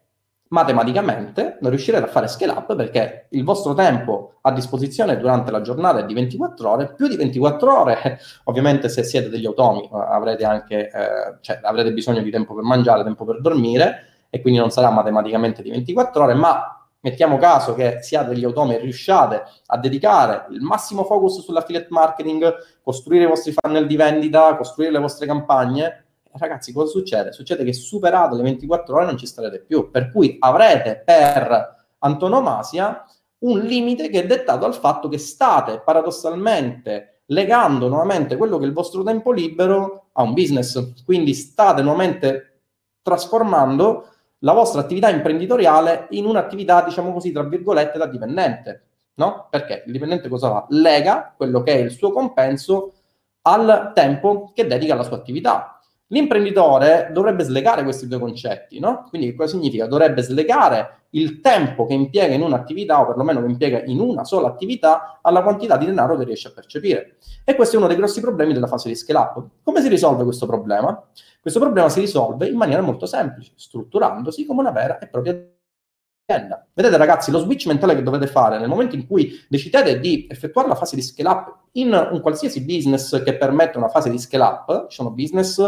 matematicamente 0.48 1.58
non 1.60 1.70
riuscirete 1.70 2.04
a 2.04 2.08
fare 2.08 2.28
scale 2.28 2.52
up 2.52 2.74
perché 2.76 3.26
il 3.30 3.44
vostro 3.44 3.74
tempo 3.74 4.34
a 4.42 4.52
disposizione 4.52 5.16
durante 5.16 5.50
la 5.50 5.62
giornata 5.62 6.00
è 6.00 6.04
di 6.04 6.14
24 6.14 6.70
ore, 6.70 6.94
più 6.94 7.08
di 7.08 7.16
24 7.16 7.80
ore, 7.80 8.20
ovviamente 8.44 8.88
se 8.88 9.02
siete 9.02 9.28
degli 9.28 9.46
automi 9.46 9.88
avrete 9.90 10.44
anche, 10.44 10.90
eh, 10.90 11.36
cioè, 11.40 11.60
avrete 11.62 11.92
bisogno 11.92 12.22
di 12.22 12.30
tempo 12.30 12.54
per 12.54 12.64
mangiare, 12.64 13.02
tempo 13.02 13.24
per 13.24 13.40
dormire 13.40 14.26
e 14.30 14.40
quindi 14.40 14.58
non 14.58 14.70
sarà 14.70 14.90
matematicamente 14.90 15.62
di 15.62 15.70
24 15.70 16.24
ore, 16.24 16.34
ma 16.34 16.88
mettiamo 17.00 17.38
caso 17.38 17.74
che 17.74 17.98
siate 18.02 18.30
degli 18.30 18.44
automi 18.44 18.74
e 18.74 18.78
riusciate 18.78 19.42
a 19.66 19.78
dedicare 19.78 20.46
il 20.50 20.60
massimo 20.60 21.04
focus 21.04 21.42
sull'affiliate 21.42 21.88
marketing, 21.90 22.54
costruire 22.82 23.24
i 23.24 23.28
vostri 23.28 23.52
funnel 23.52 23.86
di 23.86 23.96
vendita, 23.96 24.56
costruire 24.56 24.92
le 24.92 24.98
vostre 24.98 25.26
campagne, 25.26 26.03
ragazzi, 26.36 26.72
cosa 26.72 26.90
succede? 26.90 27.32
Succede 27.32 27.64
che 27.64 27.72
superate 27.72 28.36
le 28.36 28.42
24 28.42 28.94
ore 28.94 29.04
non 29.04 29.16
ci 29.16 29.26
starete 29.26 29.60
più, 29.60 29.90
per 29.90 30.10
cui 30.10 30.36
avrete 30.40 31.02
per 31.04 31.86
antonomasia 31.98 33.04
un 33.38 33.60
limite 33.60 34.08
che 34.08 34.22
è 34.22 34.26
dettato 34.26 34.60
dal 34.60 34.74
fatto 34.74 35.08
che 35.08 35.18
state 35.18 35.80
paradossalmente 35.84 37.22
legando 37.26 37.88
nuovamente 37.88 38.36
quello 38.36 38.58
che 38.58 38.64
è 38.64 38.66
il 38.66 38.72
vostro 38.72 39.02
tempo 39.02 39.32
libero 39.32 40.08
a 40.12 40.22
un 40.22 40.34
business, 40.34 41.04
quindi 41.04 41.34
state 41.34 41.82
nuovamente 41.82 42.60
trasformando 43.02 44.08
la 44.38 44.52
vostra 44.52 44.80
attività 44.80 45.08
imprenditoriale 45.08 46.06
in 46.10 46.26
un'attività, 46.26 46.82
diciamo 46.82 47.12
così, 47.12 47.32
tra 47.32 47.42
virgolette, 47.42 47.98
da 47.98 48.06
dipendente, 48.06 48.86
no? 49.14 49.46
Perché 49.50 49.84
il 49.86 49.92
dipendente 49.92 50.28
cosa 50.28 50.50
fa? 50.50 50.66
Lega 50.70 51.32
quello 51.36 51.62
che 51.62 51.72
è 51.74 51.78
il 51.78 51.90
suo 51.90 52.12
compenso 52.12 52.92
al 53.42 53.92
tempo 53.94 54.52
che 54.54 54.66
dedica 54.66 54.92
alla 54.94 55.02
sua 55.02 55.16
attività. 55.16 55.73
L'imprenditore 56.14 57.10
dovrebbe 57.12 57.42
slegare 57.42 57.82
questi 57.82 58.06
due 58.06 58.20
concetti, 58.20 58.78
no? 58.78 59.04
Quindi 59.08 59.34
cosa 59.34 59.50
significa? 59.50 59.88
Dovrebbe 59.88 60.22
slegare 60.22 61.06
il 61.10 61.40
tempo 61.40 61.86
che 61.86 61.94
impiega 61.94 62.34
in 62.34 62.42
un'attività, 62.42 63.00
o 63.00 63.06
perlomeno 63.06 63.40
che 63.40 63.50
impiega 63.50 63.82
in 63.82 63.98
una 63.98 64.22
sola 64.22 64.46
attività, 64.46 65.18
alla 65.20 65.42
quantità 65.42 65.76
di 65.76 65.86
denaro 65.86 66.16
che 66.16 66.22
riesce 66.22 66.46
a 66.46 66.52
percepire. 66.52 67.16
E 67.42 67.56
questo 67.56 67.74
è 67.74 67.78
uno 67.78 67.88
dei 67.88 67.96
grossi 67.96 68.20
problemi 68.20 68.52
della 68.52 68.68
fase 68.68 68.88
di 68.88 68.94
scale 68.94 69.18
up. 69.18 69.44
Come 69.64 69.80
si 69.80 69.88
risolve 69.88 70.22
questo 70.22 70.46
problema? 70.46 71.02
Questo 71.40 71.58
problema 71.58 71.88
si 71.88 71.98
risolve 71.98 72.46
in 72.46 72.56
maniera 72.56 72.80
molto 72.80 73.06
semplice, 73.06 73.50
strutturandosi 73.56 74.46
come 74.46 74.60
una 74.60 74.70
vera 74.70 75.00
e 75.00 75.08
propria 75.08 75.36
azienda. 76.26 76.64
Vedete 76.72 76.96
ragazzi, 76.96 77.32
lo 77.32 77.40
switch 77.40 77.66
mentale 77.66 77.96
che 77.96 78.04
dovete 78.04 78.28
fare 78.28 78.60
nel 78.60 78.68
momento 78.68 78.94
in 78.94 79.04
cui 79.08 79.44
decidete 79.48 79.98
di 79.98 80.28
effettuare 80.30 80.68
la 80.68 80.76
fase 80.76 80.94
di 80.94 81.02
scale 81.02 81.28
up 81.28 81.56
in 81.72 82.08
un 82.12 82.20
qualsiasi 82.20 82.64
business 82.64 83.20
che 83.24 83.36
permette 83.36 83.78
una 83.78 83.88
fase 83.88 84.10
di 84.10 84.18
scale 84.18 84.44
up, 84.44 84.86
ci 84.88 84.94
sono 84.94 85.10
business 85.10 85.60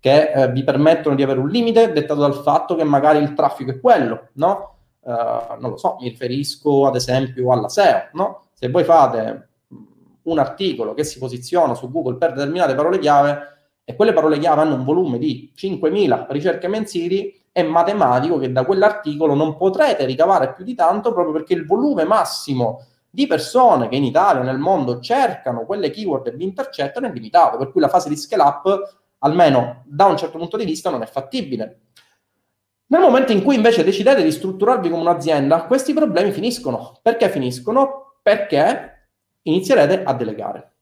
che 0.00 0.30
eh, 0.30 0.50
vi 0.50 0.62
permettono 0.64 1.14
di 1.14 1.22
avere 1.22 1.40
un 1.40 1.48
limite 1.48 1.92
dettato 1.92 2.20
dal 2.20 2.34
fatto 2.34 2.74
che 2.74 2.84
magari 2.84 3.18
il 3.18 3.34
traffico 3.34 3.70
è 3.70 3.80
quello, 3.80 4.28
no? 4.34 4.74
Uh, 5.00 5.58
non 5.58 5.70
lo 5.70 5.76
so, 5.78 5.96
mi 6.00 6.08
riferisco 6.08 6.86
ad 6.86 6.94
esempio 6.94 7.50
alla 7.50 7.68
SEO, 7.68 8.08
no? 8.12 8.48
Se 8.52 8.68
voi 8.68 8.84
fate 8.84 9.48
un 10.22 10.38
articolo 10.38 10.92
che 10.92 11.04
si 11.04 11.18
posiziona 11.18 11.74
su 11.74 11.90
Google 11.90 12.16
per 12.16 12.32
determinate 12.34 12.74
parole 12.74 12.98
chiave 12.98 13.56
e 13.84 13.96
quelle 13.96 14.12
parole 14.12 14.38
chiave 14.38 14.60
hanno 14.60 14.74
un 14.74 14.84
volume 14.84 15.18
di 15.18 15.50
5.000 15.56 16.26
ricerche 16.28 16.68
mensili, 16.68 17.34
è 17.50 17.62
matematico 17.62 18.36
che 18.38 18.52
da 18.52 18.64
quell'articolo 18.64 19.34
non 19.34 19.56
potrete 19.56 20.04
ricavare 20.04 20.52
più 20.52 20.62
di 20.62 20.74
tanto 20.74 21.12
proprio 21.12 21.32
perché 21.32 21.54
il 21.54 21.64
volume 21.64 22.04
massimo 22.04 22.84
di 23.08 23.26
persone 23.26 23.88
che 23.88 23.96
in 23.96 24.04
Italia 24.04 24.42
o 24.42 24.44
nel 24.44 24.58
mondo 24.58 25.00
cercano 25.00 25.64
quelle 25.64 25.90
keyword 25.90 26.26
e 26.26 26.32
vi 26.32 26.44
intercettano 26.44 27.06
è 27.06 27.12
limitato, 27.12 27.56
per 27.56 27.70
cui 27.72 27.80
la 27.80 27.88
fase 27.88 28.10
di 28.10 28.16
scale 28.16 28.42
up, 28.42 28.96
almeno 29.18 29.82
da 29.86 30.06
un 30.06 30.16
certo 30.16 30.38
punto 30.38 30.56
di 30.56 30.64
vista, 30.64 30.90
non 30.90 31.02
è 31.02 31.06
fattibile. 31.06 31.80
Nel 32.86 33.00
momento 33.00 33.32
in 33.32 33.42
cui 33.42 33.56
invece 33.56 33.84
decidete 33.84 34.22
di 34.22 34.30
strutturarvi 34.30 34.88
come 34.88 35.02
un'azienda, 35.02 35.64
questi 35.64 35.92
problemi 35.92 36.30
finiscono. 36.30 36.98
Perché 37.02 37.28
finiscono? 37.28 38.18
Perché 38.22 39.10
inizierete 39.42 40.04
a 40.04 40.14
delegare. 40.14 40.72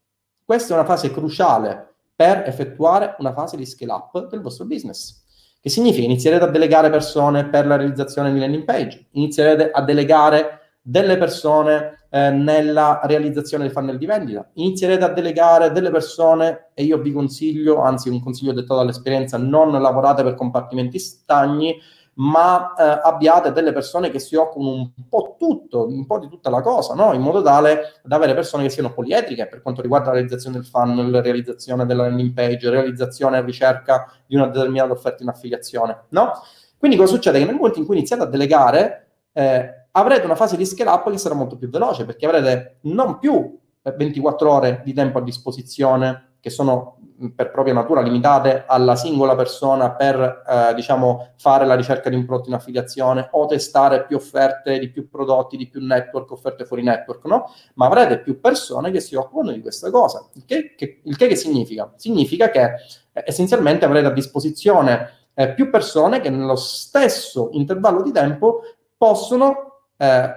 Questa 0.44 0.74
è 0.74 0.76
una 0.76 0.86
fase 0.86 1.10
cruciale 1.10 1.94
per 2.14 2.44
effettuare 2.46 3.16
una 3.18 3.32
fase 3.32 3.56
di 3.56 3.66
scale 3.66 3.92
up 3.92 4.28
del 4.28 4.40
vostro 4.40 4.64
business. 4.64 5.24
Che 5.60 5.68
significa 5.68 6.04
inizierete 6.04 6.44
a 6.44 6.48
delegare 6.48 6.90
persone 6.90 7.48
per 7.48 7.66
la 7.66 7.74
realizzazione 7.74 8.32
di 8.32 8.38
landing 8.38 8.64
page, 8.64 9.08
inizierete 9.12 9.70
a 9.72 9.82
delegare 9.82 10.78
delle 10.80 11.18
persone 11.18 11.95
eh, 12.10 12.30
nella 12.30 13.00
realizzazione 13.04 13.64
del 13.64 13.72
funnel 13.72 13.98
di 13.98 14.06
vendita, 14.06 14.48
inizierete 14.54 15.04
a 15.04 15.08
delegare 15.08 15.72
delle 15.72 15.90
persone 15.90 16.70
e 16.74 16.84
io 16.84 16.98
vi 16.98 17.12
consiglio, 17.12 17.80
anzi 17.80 18.08
un 18.08 18.22
consiglio 18.22 18.52
dettato 18.52 18.76
dall'esperienza, 18.76 19.38
non 19.38 19.70
lavorate 19.72 20.22
per 20.22 20.34
compartimenti 20.34 20.98
stagni, 20.98 21.78
ma 22.18 22.72
eh, 22.74 23.00
abbiate 23.02 23.52
delle 23.52 23.72
persone 23.72 24.10
che 24.10 24.18
si 24.18 24.36
occupano 24.36 24.70
un 24.70 25.08
po' 25.08 25.36
tutto, 25.38 25.86
un 25.86 26.06
po' 26.06 26.18
di 26.18 26.28
tutta 26.28 26.48
la 26.48 26.62
cosa, 26.62 26.94
no? 26.94 27.12
in 27.12 27.20
modo 27.20 27.42
tale 27.42 28.00
da 28.02 28.16
avere 28.16 28.34
persone 28.34 28.62
che 28.62 28.70
siano 28.70 28.92
polietriche 28.92 29.46
per 29.46 29.60
quanto 29.60 29.82
riguarda 29.82 30.06
la 30.06 30.14
realizzazione 30.14 30.56
del 30.56 30.66
funnel, 30.66 31.22
realizzazione 31.22 31.84
della 31.84 32.04
landing 32.04 32.32
page, 32.32 32.70
realizzazione 32.70 33.38
e 33.38 33.42
ricerca 33.42 34.10
di 34.26 34.34
una 34.34 34.46
determinata 34.46 34.92
offerta 34.92 35.22
in 35.22 35.28
affiliazione. 35.28 36.04
No? 36.10 36.32
Quindi 36.78 36.96
cosa 36.96 37.14
succede? 37.14 37.38
Che 37.38 37.44
nel 37.44 37.54
momento 37.54 37.78
in 37.78 37.84
cui 37.84 37.96
iniziate 37.96 38.22
a 38.22 38.26
delegare, 38.26 39.08
eh, 39.32 39.85
avrete 39.96 40.24
una 40.24 40.36
fase 40.36 40.56
di 40.56 40.66
scale 40.66 40.90
up 40.90 41.10
che 41.10 41.18
sarà 41.18 41.34
molto 41.34 41.56
più 41.56 41.68
veloce 41.68 42.04
perché 42.04 42.26
avrete 42.26 42.78
non 42.82 43.18
più 43.18 43.58
24 43.82 44.52
ore 44.52 44.82
di 44.84 44.92
tempo 44.92 45.18
a 45.18 45.22
disposizione 45.22 46.34
che 46.40 46.50
sono 46.50 46.98
per 47.34 47.50
propria 47.50 47.72
natura 47.72 48.02
limitate 48.02 48.64
alla 48.66 48.94
singola 48.94 49.34
persona 49.34 49.92
per 49.92 50.44
eh, 50.46 50.74
diciamo 50.74 51.32
fare 51.38 51.64
la 51.64 51.74
ricerca 51.74 52.10
di 52.10 52.16
un 52.16 52.26
prodotto 52.26 52.50
in 52.50 52.54
affiliazione 52.54 53.28
o 53.32 53.46
testare 53.46 54.04
più 54.04 54.16
offerte 54.16 54.78
di 54.78 54.90
più 54.90 55.08
prodotti, 55.08 55.56
di 55.56 55.66
più 55.66 55.84
network, 55.84 56.30
offerte 56.32 56.66
fuori 56.66 56.82
network, 56.82 57.24
no? 57.24 57.50
Ma 57.74 57.86
avrete 57.86 58.20
più 58.20 58.38
persone 58.38 58.90
che 58.90 59.00
si 59.00 59.14
occupano 59.14 59.52
di 59.52 59.62
questa 59.62 59.90
cosa. 59.90 60.28
Il 60.34 60.44
che, 60.44 60.74
che, 60.76 61.00
il 61.02 61.16
che, 61.16 61.26
che 61.26 61.36
significa? 61.36 61.90
Significa 61.96 62.50
che 62.50 62.64
eh, 63.12 63.24
essenzialmente 63.26 63.86
avrete 63.86 64.08
a 64.08 64.12
disposizione 64.12 65.28
eh, 65.32 65.54
più 65.54 65.70
persone 65.70 66.20
che 66.20 66.28
nello 66.28 66.56
stesso 66.56 67.48
intervallo 67.52 68.02
di 68.02 68.12
tempo 68.12 68.60
possono 68.96 69.75
eh, 69.96 70.34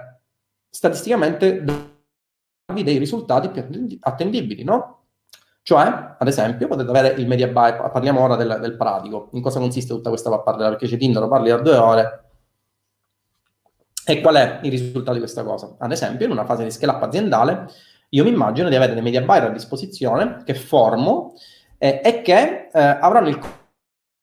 statisticamente 0.68 1.62
darvi 1.62 2.82
dei 2.82 2.98
risultati 2.98 3.48
più 3.48 3.98
attendibili, 4.00 4.64
no? 4.64 4.98
Cioè, 5.62 6.16
ad 6.18 6.26
esempio, 6.26 6.66
potete 6.68 6.88
avere 6.88 7.08
il 7.20 7.26
media 7.26 7.48
buy, 7.48 7.76
parliamo 7.92 8.20
ora 8.20 8.36
del, 8.36 8.58
del 8.60 8.76
pratico, 8.76 9.28
in 9.32 9.42
cosa 9.42 9.58
consiste 9.58 9.94
tutta 9.94 10.08
questa 10.08 10.30
papparella, 10.30 10.70
perché 10.70 10.86
c'è 10.86 10.96
Tinder, 10.96 11.28
parli 11.28 11.50
da 11.50 11.58
due 11.58 11.76
ore, 11.76 12.24
e 14.04 14.20
qual 14.20 14.34
è 14.36 14.60
il 14.62 14.70
risultato 14.70 15.12
di 15.12 15.18
questa 15.18 15.44
cosa? 15.44 15.76
Ad 15.78 15.92
esempio, 15.92 16.26
in 16.26 16.32
una 16.32 16.44
fase 16.44 16.64
di 16.64 16.70
scale 16.70 16.92
up 16.92 17.02
aziendale, 17.02 17.68
io 18.10 18.24
mi 18.24 18.30
immagino 18.30 18.68
di 18.68 18.74
avere 18.74 18.94
dei 18.94 19.02
media 19.02 19.22
buyer 19.22 19.44
a 19.44 19.50
disposizione 19.50 20.42
che 20.44 20.54
formo 20.54 21.34
eh, 21.78 22.00
e 22.02 22.22
che 22.22 22.68
eh, 22.72 22.80
avranno 22.80 23.28
il 23.28 23.38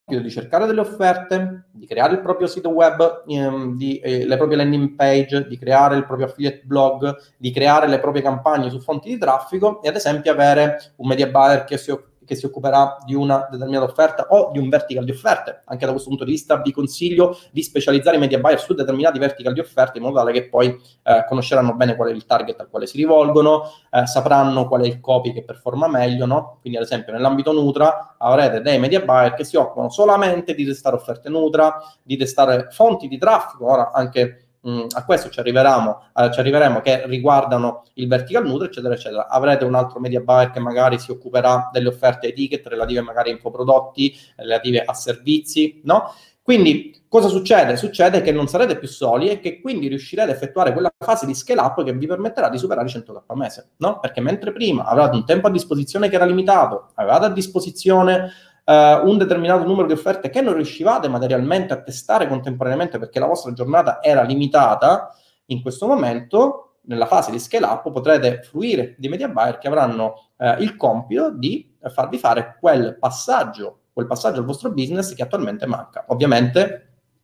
di 0.10 0.32
cercare 0.32 0.66
delle 0.66 0.80
offerte, 0.80 1.66
di 1.70 1.86
creare 1.86 2.14
il 2.14 2.22
proprio 2.22 2.48
sito 2.48 2.70
web, 2.70 3.24
ehm, 3.28 3.76
di, 3.76 4.00
eh, 4.00 4.26
le 4.26 4.38
proprie 4.38 4.56
landing 4.56 4.96
page, 4.96 5.46
di 5.50 5.58
creare 5.58 5.98
il 5.98 6.06
proprio 6.06 6.28
affiliate 6.28 6.62
blog, 6.64 7.14
di 7.36 7.52
creare 7.52 7.90
le 7.90 8.00
proprie 8.00 8.22
campagne 8.24 8.70
su 8.70 8.80
fonti 8.80 9.10
di 9.10 9.18
traffico 9.18 9.82
e 9.82 9.90
ad 9.90 9.96
esempio 9.98 10.32
avere 10.32 10.94
un 10.96 11.10
media 11.10 11.28
buyer 11.28 11.66
che 11.66 11.78
si 11.78 11.92
occupa 11.92 12.17
che 12.28 12.36
si 12.36 12.46
occuperà 12.46 12.98
di 13.06 13.16
una 13.16 13.48
determinata 13.50 13.86
offerta 13.86 14.28
o 14.30 14.52
di 14.52 14.60
un 14.60 14.68
vertical 14.68 15.06
di 15.06 15.12
offerte. 15.12 15.64
Anche 15.66 15.86
da 15.86 15.92
questo 15.92 16.10
punto 16.10 16.26
di 16.26 16.32
vista 16.32 16.58
vi 16.58 16.74
consiglio 16.74 17.40
di 17.52 17.64
specializzare 17.64 18.18
i 18.18 18.20
media 18.20 18.38
buyer 18.38 18.60
su 18.60 18.74
determinati 18.74 19.18
vertical 19.18 19.54
di 19.54 19.62
offerte 19.62 19.98
in 19.98 20.04
modo 20.04 20.18
tale 20.18 20.34
che 20.34 20.50
poi 20.50 20.68
eh, 20.68 21.26
conosceranno 21.28 21.74
bene 21.74 21.96
qual 21.96 22.10
è 22.10 22.12
il 22.12 22.26
target 22.26 22.60
al 22.60 22.70
quale 22.70 22.86
si 22.86 22.98
rivolgono, 22.98 23.64
eh, 23.90 24.06
sapranno 24.06 24.68
qual 24.68 24.82
è 24.82 24.86
il 24.86 25.00
copy 25.00 25.32
che 25.32 25.44
performa 25.44 25.88
meglio, 25.88 26.26
no? 26.26 26.58
Quindi 26.60 26.78
ad 26.78 26.84
esempio 26.86 27.14
nell'ambito 27.14 27.54
Nutra 27.54 28.16
avrete 28.18 28.62
dei 28.62 28.78
media 28.78 29.00
buyer 29.00 29.34
che 29.34 29.46
si 29.46 29.56
occupano 29.56 29.90
solamente 29.90 30.54
di 30.54 30.66
testare 30.66 30.98
offerte 30.98 31.30
Nutra, 31.30 31.78
di 32.04 32.18
testare 32.18 32.68
fonti 32.72 33.08
di 33.08 33.18
traffico, 33.18 33.72
ora 33.72 33.92
anche 33.94 34.47
Mm, 34.70 34.88
a 34.96 35.06
questo 35.06 35.30
ci 35.30 35.40
arriveremo, 35.40 36.10
eh, 36.14 36.32
ci 36.34 36.40
arriveremo 36.42 36.82
che 36.82 37.06
riguardano 37.06 37.84
il 37.94 38.08
vertical 38.08 38.46
nutri, 38.46 38.68
eccetera, 38.68 38.96
eccetera. 38.96 39.28
Avrete 39.30 39.64
un 39.64 39.76
altro 39.76 40.02
media 40.02 40.20
buyer 40.20 40.52
che 40.52 40.60
magari 40.60 41.00
si 41.00 41.10
occuperà 41.10 41.70
delle 41.72 41.88
offerte 41.88 42.28
eticket 42.28 42.68
relative 42.68 43.00
magari 43.02 43.30
a 43.30 43.34
infoprodotti, 43.34 44.14
relative 44.36 44.82
a 44.84 44.94
servizi, 44.94 45.80
no? 45.86 46.14
Quindi 46.42 47.04
cosa 47.08 47.30
succede? 47.30 47.78
Succede 47.78 48.22
che 48.22 48.32
non 48.32 48.48
sarete 48.48 48.78
più 48.78 48.88
soli 48.88 49.30
e 49.30 49.40
che 49.40 49.62
quindi 49.62 49.88
riuscirete 49.88 50.32
a 50.32 50.34
effettuare 50.34 50.74
quella 50.74 50.92
fase 50.98 51.26
di 51.26 51.34
scale 51.34 51.62
up 51.62 51.84
che 51.84 51.94
vi 51.94 52.08
permetterà 52.08 52.50
di 52.50 52.58
superare 52.58 52.88
i 52.88 52.92
100k 52.92 53.24
al 53.26 53.38
mese, 53.38 53.72
no? 53.78 54.00
Perché 54.00 54.22
mentre 54.22 54.52
prima 54.52 54.86
avevate 54.86 55.16
un 55.16 55.26
tempo 55.26 55.48
a 55.48 55.52
disposizione 55.52 56.10
che 56.10 56.16
era 56.16 56.26
limitato, 56.26 56.92
avevate 56.96 57.26
a 57.26 57.30
disposizione 57.30 58.32
uh, 58.68 59.08
un 59.08 59.18
determinato 59.18 59.66
numero 59.66 59.88
di 59.88 59.94
offerte 59.94 60.30
che 60.30 60.42
non 60.42 60.54
riuscivate 60.54 61.08
materialmente 61.08 61.74
a 61.74 61.82
testare 61.82 62.28
contemporaneamente 62.28 63.00
perché 63.00 63.20
la 63.20 63.28
vostra 63.28 63.54
giornata 63.54 64.02
era 64.02 64.22
limitata, 64.24 65.16
in 65.48 65.62
questo 65.62 65.88
momento, 65.88 66.76
nella 66.82 67.06
fase 67.06 67.32
di 67.32 67.40
scale 67.40 67.66
up, 67.66 67.90
potrete 67.92 68.42
fruire 68.44 68.96
di 68.98 69.08
media 69.08 69.30
buyer 69.30 69.58
che 69.58 69.68
avranno 69.68 70.32
uh, 70.38 70.62
il 70.62 70.76
compito 70.76 71.32
di 71.32 71.76
farvi 71.90 72.18
fare 72.18 72.58
quel 72.60 72.98
passaggio, 73.00 73.80
quel 73.94 74.08
passaggio 74.08 74.40
al 74.40 74.46
vostro 74.46 74.72
business 74.72 75.14
che 75.14 75.24
attualmente 75.24 75.66
manca. 75.66 76.06
Ovviamente 76.10 76.84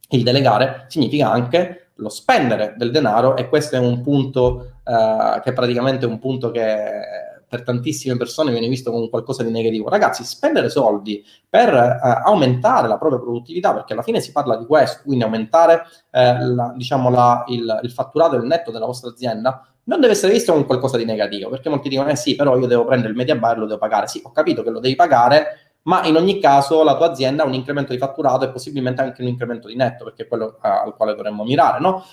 il 0.10 0.23
delegare 0.23 0.86
significa 0.88 1.29
anche 1.29 1.91
lo 1.95 2.10
spendere 2.10 2.75
del 2.77 2.91
denaro 2.91 3.36
e 3.36 3.49
questo 3.49 3.75
è 3.75 3.79
un 3.79 4.01
punto 4.01 4.79
uh, 4.84 5.39
che 5.41 5.49
è 5.49 5.53
praticamente 5.53 6.06
un 6.06 6.19
punto 6.19 6.49
che 6.51 7.32
per 7.53 7.61
tantissime 7.61 8.17
persone 8.17 8.49
viene 8.49 8.67
visto 8.67 8.89
come 8.89 9.09
qualcosa 9.09 9.43
di 9.43 9.51
negativo. 9.51 9.87
Ragazzi, 9.87 10.23
spendere 10.23 10.69
soldi 10.69 11.23
per 11.47 11.71
eh, 11.71 11.99
aumentare 12.25 12.87
la 12.87 12.97
propria 12.97 13.19
produttività, 13.19 13.71
perché 13.75 13.93
alla 13.93 14.01
fine 14.01 14.19
si 14.21 14.31
parla 14.31 14.57
di 14.57 14.65
questo, 14.65 15.01
quindi 15.05 15.23
aumentare 15.23 15.83
eh, 16.09 16.43
la, 16.43 16.73
diciamo 16.75 17.11
la, 17.11 17.43
il, 17.49 17.79
il 17.83 17.91
fatturato 17.91 18.37
il 18.37 18.45
netto 18.45 18.71
della 18.71 18.87
vostra 18.87 19.11
azienda, 19.11 19.67
non 19.83 19.99
deve 19.99 20.13
essere 20.13 20.33
visto 20.33 20.51
come 20.51 20.65
qualcosa 20.65 20.97
di 20.97 21.05
negativo, 21.05 21.51
perché 21.51 21.69
molti 21.69 21.89
dicono, 21.89 22.09
eh 22.09 22.15
sì, 22.15 22.35
però 22.35 22.57
io 22.57 22.65
devo 22.65 22.85
prendere 22.85 23.11
il 23.11 23.15
media 23.17 23.35
buyer 23.35 23.57
e 23.57 23.59
lo 23.59 23.65
devo 23.67 23.77
pagare. 23.77 24.07
Sì, 24.07 24.19
ho 24.23 24.31
capito 24.31 24.63
che 24.63 24.71
lo 24.71 24.79
devi 24.79 24.95
pagare, 24.95 25.75
ma 25.83 26.03
in 26.07 26.15
ogni 26.15 26.39
caso 26.39 26.81
la 26.81 26.97
tua 26.97 27.11
azienda 27.11 27.43
ha 27.43 27.45
un 27.45 27.53
incremento 27.53 27.91
di 27.91 27.99
fatturato 27.99 28.45
e 28.45 28.49
possibilmente 28.49 29.01
anche 29.01 29.21
un 29.21 29.27
incremento 29.27 29.67
di 29.67 29.75
netto, 29.75 30.05
perché 30.05 30.23
è 30.23 30.27
quello 30.27 30.55
eh, 30.55 30.67
al 30.67 30.95
quale 30.95 31.13
dovremmo 31.13 31.43
mirare, 31.43 31.79
no? 31.79 32.03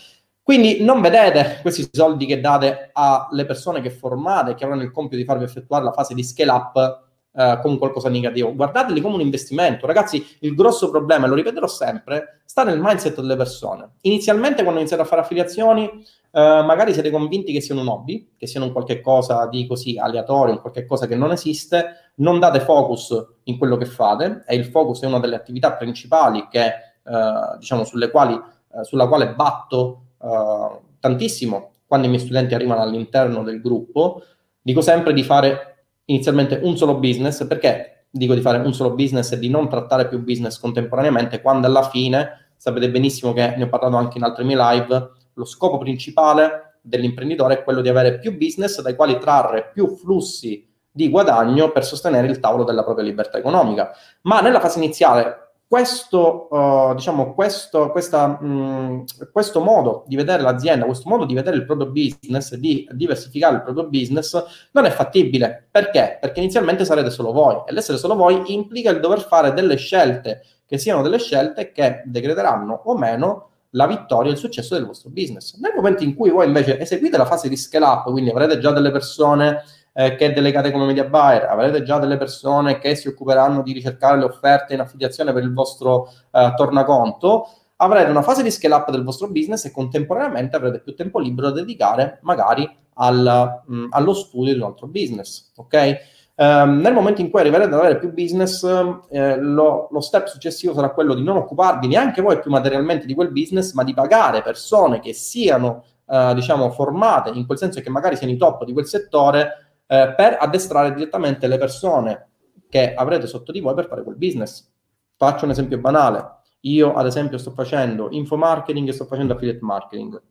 Quindi 0.51 0.83
non 0.83 1.01
vedete 1.01 1.59
questi 1.63 1.89
soldi 1.93 2.27
che 2.27 2.41
date 2.41 2.91
alle 2.93 3.47
persone 3.47 3.81
che 3.81 3.89
formate, 3.89 4.57
che 4.57 4.65
avranno 4.65 4.83
il 4.83 4.91
compito 4.91 5.15
di 5.15 5.23
farvi 5.25 5.45
effettuare 5.45 5.85
la 5.85 5.93
fase 5.93 6.13
di 6.13 6.25
scale 6.25 6.51
up 6.51 7.03
eh, 7.33 7.61
come 7.63 7.79
qualcosa 7.79 8.09
di 8.09 8.19
negativo. 8.19 8.53
Guardateli 8.53 9.01
come 9.01 9.15
un 9.15 9.21
investimento. 9.21 9.87
Ragazzi, 9.87 10.27
il 10.41 10.57
grosso 10.57 10.91
problema, 10.91 11.29
lo 11.29 11.37
ripeterò 11.37 11.69
sempre, 11.69 12.41
sta 12.45 12.65
nel 12.65 12.81
mindset 12.81 13.15
delle 13.21 13.37
persone. 13.37 13.91
Inizialmente 14.01 14.63
quando 14.63 14.81
iniziate 14.81 15.05
a 15.05 15.07
fare 15.07 15.21
affiliazioni, 15.21 15.85
eh, 15.85 16.63
magari 16.67 16.95
siete 16.95 17.13
convinti 17.13 17.53
che 17.53 17.61
siano 17.61 17.83
un 17.83 17.87
hobby, 17.87 18.33
che 18.37 18.49
siano 18.49 18.67
un 18.67 18.73
qualche 18.73 19.01
cosa 19.01 19.47
di 19.47 19.69
così 19.69 19.99
aleatorio, 19.99 20.55
un 20.55 20.61
qualche 20.61 20.85
cosa 20.85 21.07
che 21.07 21.15
non 21.15 21.31
esiste, 21.31 22.11
non 22.17 22.41
date 22.41 22.59
focus 22.59 23.25
in 23.45 23.57
quello 23.57 23.77
che 23.77 23.87
fate, 23.87 24.43
e 24.49 24.57
il 24.57 24.65
focus 24.65 25.03
è 25.03 25.07
una 25.07 25.21
delle 25.21 25.37
attività 25.37 25.75
principali 25.75 26.49
che, 26.51 26.65
eh, 26.65 27.57
diciamo, 27.57 27.85
sulle 27.85 28.11
quali, 28.11 28.35
eh, 28.35 28.83
sulla 28.83 29.07
quale 29.07 29.33
batto 29.33 30.07
uh, 30.21 30.81
tantissimo. 30.99 31.73
Quando 31.87 32.07
i 32.07 32.11
miei 32.11 32.23
studenti 32.23 32.55
arrivano 32.55 32.83
all'interno 32.83 33.43
del 33.43 33.61
gruppo, 33.61 34.23
dico 34.61 34.81
sempre 34.81 35.13
di 35.13 35.23
fare 35.23 35.85
inizialmente 36.05 36.61
un 36.63 36.77
solo 36.77 36.99
business, 36.99 37.47
perché 37.47 38.07
dico 38.11 38.35
di 38.35 38.41
fare 38.41 38.59
un 38.59 38.73
solo 38.73 38.95
business 38.95 39.33
e 39.33 39.39
di 39.39 39.49
non 39.49 39.69
trattare 39.69 40.09
più 40.09 40.23
business 40.23 40.59
contemporaneamente, 40.59 41.41
quando 41.41 41.67
alla 41.67 41.89
fine, 41.89 42.53
sapete 42.57 42.91
benissimo 42.91 43.33
che 43.33 43.55
ne 43.57 43.65
ho 43.65 43.69
parlato 43.69 43.97
anche 43.97 44.19
in 44.19 44.25
altre 44.25 44.45
mie 44.45 44.57
live, 44.57 45.11
lo 45.35 45.45
scopo 45.45 45.79
principale 45.79 46.79
dell'imprenditore 46.83 47.55
è 47.55 47.63
quello 47.63 47.81
di 47.81 47.89
avere 47.89 48.19
più 48.19 48.37
business 48.37 48.81
dai 48.81 48.97
quali 48.97 49.19
trarre 49.19 49.71
più 49.73 49.89
flussi 49.97 50.67
di 50.91 51.09
guadagno 51.09 51.71
per 51.71 51.85
sostenere 51.85 52.27
il 52.27 52.41
tavolo 52.41 52.65
della 52.65 52.83
propria 52.83 53.05
libertà 53.05 53.39
economica. 53.39 53.93
Ma 54.23 54.41
nella 54.41 54.61
fase 54.61 54.79
iniziale 54.79 55.50
questo, 55.71 56.49
uh, 56.51 56.95
diciamo, 56.97 57.33
questo, 57.33 57.93
questa, 57.93 58.27
mh, 58.27 59.05
questo 59.31 59.61
modo 59.61 60.03
di 60.09 60.17
vedere 60.17 60.43
l'azienda, 60.43 60.85
questo 60.85 61.09
modo 61.09 61.25
di 61.25 61.33
vedere 61.33 61.55
il 61.55 61.65
proprio 61.65 61.87
business, 61.93 62.57
di 62.57 62.89
diversificare 62.91 63.55
il 63.55 63.63
proprio 63.63 63.87
business, 63.87 64.45
non 64.73 64.85
è 64.85 64.91
fattibile. 64.91 65.69
Perché? 65.71 66.19
Perché 66.21 66.41
inizialmente 66.41 66.85
sarete 66.85 67.11
solo 67.11 67.31
voi 67.31 67.63
e 67.69 67.73
l'essere 67.73 67.99
solo 67.99 68.17
voi 68.17 68.53
implica 68.53 68.91
il 68.91 68.99
dover 68.99 69.21
fare 69.21 69.53
delle 69.53 69.77
scelte 69.77 70.43
che 70.67 70.77
siano 70.77 71.03
delle 71.03 71.21
scelte 71.21 71.71
che 71.71 72.03
decreteranno 72.05 72.81
o 72.87 72.99
meno 72.99 73.51
la 73.75 73.87
vittoria 73.87 74.31
e 74.31 74.35
il 74.35 74.41
successo 74.41 74.75
del 74.75 74.87
vostro 74.87 75.11
business. 75.11 75.57
Nel 75.59 75.75
momento 75.77 76.03
in 76.03 76.17
cui 76.17 76.31
voi 76.31 76.47
invece 76.47 76.81
eseguite 76.81 77.17
la 77.17 77.27
fase 77.27 77.49
di 77.49 77.57
scale 77.57 77.85
up, 77.85 78.11
quindi 78.11 78.31
avrete 78.31 78.59
già 78.59 78.73
delle 78.73 78.91
persone 78.91 79.63
eh, 79.93 80.17
che 80.17 80.33
delegate 80.33 80.71
come 80.71 80.87
media 80.87 81.05
buyer, 81.05 81.45
avrete 81.45 81.83
già 81.83 81.99
delle 81.99 82.17
persone 82.17 82.79
che 82.79 82.95
si 82.95 83.09
occuperanno 83.09 83.63
di 83.63 83.73
ricercare 83.73 84.19
le 84.19 84.25
offerte 84.25 84.75
in 84.75 84.81
affiliazione 84.81 85.33
per 85.33 85.43
il 85.43 85.53
vostro 85.53 86.11
eh, 86.31 86.53
tornaconto, 86.57 87.49
avrete 87.77 88.11
una 88.11 88.23
fase 88.23 88.43
di 88.43 88.51
scale 88.51 88.75
up 88.75 88.91
del 88.91 89.05
vostro 89.05 89.29
business 89.29 89.65
e 89.65 89.71
contemporaneamente 89.71 90.57
avrete 90.57 90.81
più 90.81 90.95
tempo 90.95 91.19
libero 91.19 91.49
da 91.49 91.61
dedicare 91.61 92.19
magari 92.23 92.69
al, 92.95 93.63
mh, 93.67 93.87
allo 93.91 94.15
studio 94.15 94.53
di 94.53 94.59
un 94.61 94.67
altro 94.67 94.87
business, 94.87 95.51
ok? 95.57 96.19
Um, 96.41 96.79
nel 96.81 96.95
momento 96.95 97.21
in 97.21 97.29
cui 97.29 97.41
arriverete 97.41 97.75
ad 97.75 97.79
avere 97.79 97.99
più 97.99 98.15
business, 98.15 98.65
eh, 99.11 99.37
lo, 99.37 99.89
lo, 99.91 100.01
step 100.01 100.27
successivo 100.27 100.73
sarà 100.73 100.89
quello 100.89 101.13
di 101.13 101.23
non 101.23 101.37
occuparvi 101.37 101.87
neanche 101.87 102.23
voi 102.23 102.39
più 102.39 102.51
materialmente 102.51 103.05
di 103.05 103.13
quel 103.13 103.31
business, 103.31 103.75
ma 103.75 103.85
di 103.85 103.93
pagare 103.93 104.41
persone 104.41 105.01
che 105.01 105.13
siano, 105.13 105.85
eh, 106.09 106.33
diciamo, 106.35 106.71
formate 106.71 107.31
in 107.35 107.45
quel 107.45 107.59
senso 107.59 107.83
che 107.83 107.91
magari 107.91 108.17
siano 108.17 108.33
i 108.33 108.39
top 108.39 108.65
di 108.65 108.73
quel 108.73 108.87
settore 108.87 109.70
eh, 109.91 110.15
per 110.17 110.37
addestrare 110.39 110.95
direttamente 110.95 111.49
le 111.49 111.59
persone 111.59 112.29
che 112.69 112.95
avrete 112.95 113.27
sotto 113.27 113.51
di 113.51 113.59
voi 113.59 113.75
per 113.75 113.89
fare 113.89 114.05
quel 114.05 114.17
business. 114.17 114.71
Faccio 115.17 115.47
un 115.47 115.51
esempio 115.51 115.79
banale. 115.79 116.39
Io, 116.61 116.95
ad 116.95 117.07
esempio, 117.07 117.39
sto 117.39 117.51
facendo 117.51 118.07
info 118.11 118.37
marketing 118.37 118.89
e 118.89 118.93
sto 118.93 119.07
facendo 119.07 119.33
affiliate 119.33 119.59
marketing. 119.63 120.23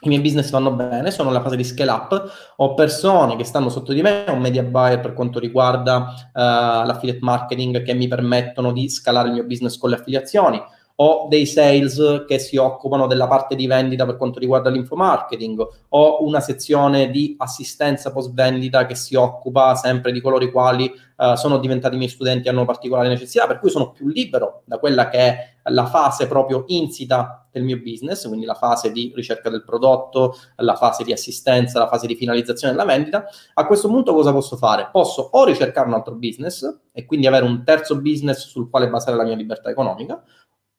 I 0.00 0.08
miei 0.08 0.20
business 0.20 0.50
vanno 0.50 0.72
bene, 0.72 1.10
sono 1.10 1.30
nella 1.30 1.42
fase 1.42 1.56
di 1.56 1.64
scale 1.64 1.90
up, 1.90 2.32
ho 2.56 2.74
persone 2.74 3.34
che 3.34 3.44
stanno 3.44 3.70
sotto 3.70 3.92
di 3.94 4.02
me, 4.02 4.26
un 4.28 4.40
media 4.40 4.62
buyer 4.62 5.00
per 5.00 5.14
quanto 5.14 5.40
riguarda 5.40 6.14
uh, 6.32 6.86
l'affiliate 6.86 7.18
marketing 7.22 7.82
che 7.82 7.94
mi 7.94 8.06
permettono 8.06 8.72
di 8.72 8.88
scalare 8.90 9.28
il 9.28 9.34
mio 9.34 9.44
business 9.44 9.76
con 9.76 9.90
le 9.90 9.96
affiliazioni 9.96 10.62
ho 11.00 11.26
dei 11.28 11.46
sales 11.46 12.24
che 12.26 12.40
si 12.40 12.56
occupano 12.56 13.06
della 13.06 13.28
parte 13.28 13.54
di 13.54 13.68
vendita 13.68 14.04
per 14.04 14.16
quanto 14.16 14.40
riguarda 14.40 14.68
l'infomarketing, 14.68 15.66
ho 15.90 16.24
una 16.24 16.40
sezione 16.40 17.10
di 17.10 17.36
assistenza 17.38 18.10
post 18.10 18.32
vendita 18.32 18.84
che 18.84 18.96
si 18.96 19.14
occupa 19.14 19.76
sempre 19.76 20.10
di 20.10 20.20
coloro 20.20 20.42
i 20.42 20.50
quali 20.50 20.92
uh, 21.16 21.36
sono 21.36 21.58
diventati 21.58 21.96
miei 21.96 22.08
studenti 22.08 22.48
e 22.48 22.50
hanno 22.50 22.64
particolari 22.64 23.08
necessità, 23.08 23.46
per 23.46 23.60
cui 23.60 23.70
sono 23.70 23.92
più 23.92 24.08
libero 24.08 24.62
da 24.64 24.78
quella 24.78 25.08
che 25.08 25.18
è 25.18 25.52
la 25.70 25.86
fase 25.86 26.26
proprio 26.26 26.64
insita 26.66 27.46
del 27.52 27.62
mio 27.62 27.78
business, 27.80 28.26
quindi 28.26 28.44
la 28.44 28.54
fase 28.54 28.90
di 28.90 29.12
ricerca 29.14 29.50
del 29.50 29.62
prodotto, 29.62 30.34
la 30.56 30.74
fase 30.74 31.04
di 31.04 31.12
assistenza, 31.12 31.78
la 31.78 31.88
fase 31.88 32.08
di 32.08 32.16
finalizzazione 32.16 32.72
della 32.72 32.84
vendita. 32.84 33.24
A 33.54 33.66
questo 33.66 33.86
punto 33.86 34.14
cosa 34.14 34.32
posso 34.32 34.56
fare? 34.56 34.88
Posso 34.90 35.28
o 35.30 35.44
ricercare 35.44 35.86
un 35.86 35.94
altro 35.94 36.14
business 36.14 36.80
e 36.92 37.04
quindi 37.04 37.28
avere 37.28 37.44
un 37.44 37.62
terzo 37.64 38.00
business 38.00 38.46
sul 38.48 38.68
quale 38.68 38.88
basare 38.88 39.16
la 39.16 39.24
mia 39.24 39.36
libertà 39.36 39.70
economica, 39.70 40.22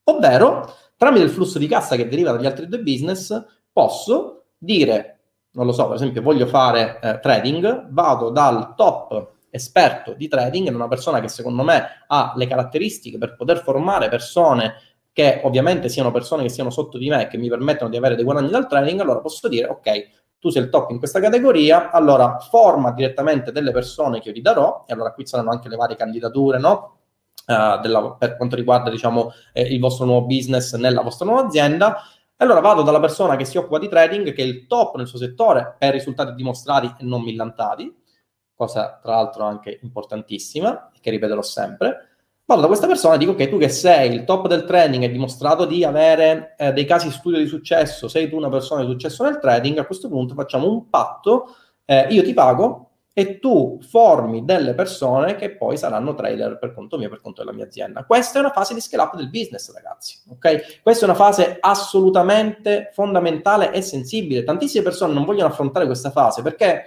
Ovvero, 0.10 0.74
tramite 0.98 1.24
il 1.24 1.30
flusso 1.30 1.60
di 1.60 1.68
cassa 1.68 1.96
che 1.96 2.08
deriva 2.08 2.32
dagli 2.32 2.46
altri 2.46 2.68
due 2.68 2.80
business, 2.80 3.46
posso 3.72 4.46
dire, 4.58 5.20
non 5.52 5.66
lo 5.66 5.72
so, 5.72 5.86
per 5.86 5.96
esempio, 5.96 6.22
voglio 6.22 6.48
fare 6.48 7.00
eh, 7.02 7.20
trading, 7.20 7.88
vado 7.90 8.30
dal 8.30 8.74
top 8.76 9.38
esperto 9.52 10.14
di 10.14 10.28
trading, 10.28 10.74
una 10.74 10.88
persona 10.88 11.20
che 11.20 11.28
secondo 11.28 11.64
me 11.64 12.04
ha 12.08 12.34
le 12.36 12.48
caratteristiche 12.48 13.18
per 13.18 13.36
poter 13.36 13.62
formare 13.64 14.10
persone 14.10 14.76
che 15.12 15.42
ovviamente 15.44 15.90
siano 15.90 16.12
persone 16.12 16.44
che 16.44 16.50
siano 16.50 16.70
sotto 16.70 16.98
di 16.98 17.10
me 17.10 17.24
e 17.24 17.28
che 17.28 17.38
mi 17.38 17.50
permettono 17.50 17.90
di 17.90 17.98
avere 17.98 18.16
dei 18.16 18.24
guadagni 18.24 18.50
dal 18.50 18.68
trading, 18.68 19.00
allora 19.02 19.20
posso 19.20 19.48
dire, 19.48 19.68
ok, 19.68 20.08
tu 20.40 20.50
sei 20.50 20.64
il 20.64 20.70
top 20.70 20.92
in 20.92 20.98
questa 21.00 21.20
categoria, 21.20 21.92
allora 21.92 22.38
forma 22.40 22.92
direttamente 22.92 23.52
delle 23.52 23.72
persone 23.72 24.22
che 24.22 24.30
io 24.30 24.34
ti 24.34 24.42
darò, 24.42 24.86
e 24.88 24.94
allora 24.94 25.12
qui 25.12 25.26
saranno 25.26 25.52
anche 25.52 25.68
le 25.68 25.76
varie 25.76 25.98
candidature, 25.98 26.60
no? 26.60 26.99
Uh, 27.46 27.80
della, 27.82 28.16
per 28.18 28.38
quanto 28.38 28.56
riguarda 28.56 28.90
diciamo, 28.90 29.32
eh, 29.54 29.62
il 29.62 29.80
vostro 29.80 30.06
nuovo 30.06 30.26
business 30.26 30.76
nella 30.76 31.02
vostra 31.02 31.26
nuova 31.26 31.46
azienda. 31.46 32.02
Allora 32.38 32.62
vado 32.62 32.84
dalla 32.84 33.00
persona 33.00 33.36
che 33.36 33.46
si 33.46 33.58
occupa 33.58 33.80
di 33.80 33.90
trading, 33.90 34.34
che 34.34 34.42
è 34.42 34.46
il 34.46 34.66
top 34.68 34.96
nel 34.96 35.08
suo 35.08 35.18
settore 35.18 35.76
per 35.78 35.92
risultati 35.92 36.34
dimostrati 36.34 36.88
e 36.88 37.04
non 37.04 37.22
millantati, 37.22 37.94
cosa 38.54 39.00
tra 39.02 39.16
l'altro 39.16 39.44
anche 39.44 39.80
importantissima, 39.82 40.90
che 41.02 41.10
ripeterò 41.10 41.42
sempre. 41.42 42.08
Vado 42.46 42.62
da 42.62 42.68
questa 42.68 42.88
persona 42.88 43.16
e 43.16 43.18
dico 43.20 43.36
che 43.36 43.48
tu 43.48 43.58
che 43.58 43.70
sei 43.70 44.12
il 44.12 44.24
top 44.24 44.48
del 44.48 44.64
trading 44.64 45.04
e 45.04 45.12
dimostrato 45.12 45.66
di 45.66 45.84
avere 45.84 46.56
eh, 46.58 46.74
dei 46.74 46.86
casi 46.86 47.12
studio 47.12 47.38
di 47.38 47.46
successo, 47.46 48.08
sei 48.08 48.28
tu 48.28 48.38
una 48.38 48.50
persona 48.50 48.84
di 48.84 48.90
successo 48.90 49.24
nel 49.24 49.38
trading, 49.38 49.78
a 49.78 49.86
questo 49.86 50.08
punto 50.08 50.34
facciamo 50.34 50.68
un 50.68 50.90
patto, 50.90 51.56
eh, 51.86 52.08
io 52.10 52.24
ti 52.24 52.34
pago 52.34 52.89
e 53.20 53.38
tu 53.40 53.80
formi 53.82 54.46
delle 54.46 54.74
persone 54.74 55.36
che 55.36 55.58
poi 55.58 55.76
saranno 55.76 56.14
trader 56.14 56.58
per 56.58 56.74
conto 56.74 56.98
mio, 56.98 57.10
per 57.10 57.20
conto 57.20 57.44
della 57.44 57.54
mia 57.54 57.66
azienda. 57.66 58.06
Questa 58.06 58.38
è 58.38 58.42
una 58.42 58.54
fase 58.54 58.74
di 58.74 58.80
scale 58.80 59.04
up 59.04 59.18
del 59.18 59.30
business, 59.30 59.74
ragazzi, 59.74 60.22
ok? 60.30 60.82
Questa 60.82 61.06
è 61.06 61.10
una 61.10 61.18
fase 61.18 61.58
assolutamente 61.60 62.92
fondamentale 62.94 63.74
e 63.74 63.82
sensibile. 63.82 64.46
Tantissime 64.46 64.84
persone 64.84 65.14
non 65.14 65.26
vogliono 65.26 65.50
affrontare 65.50 65.86
questa 65.86 66.12
fase 66.12 66.42
perché 66.42 66.84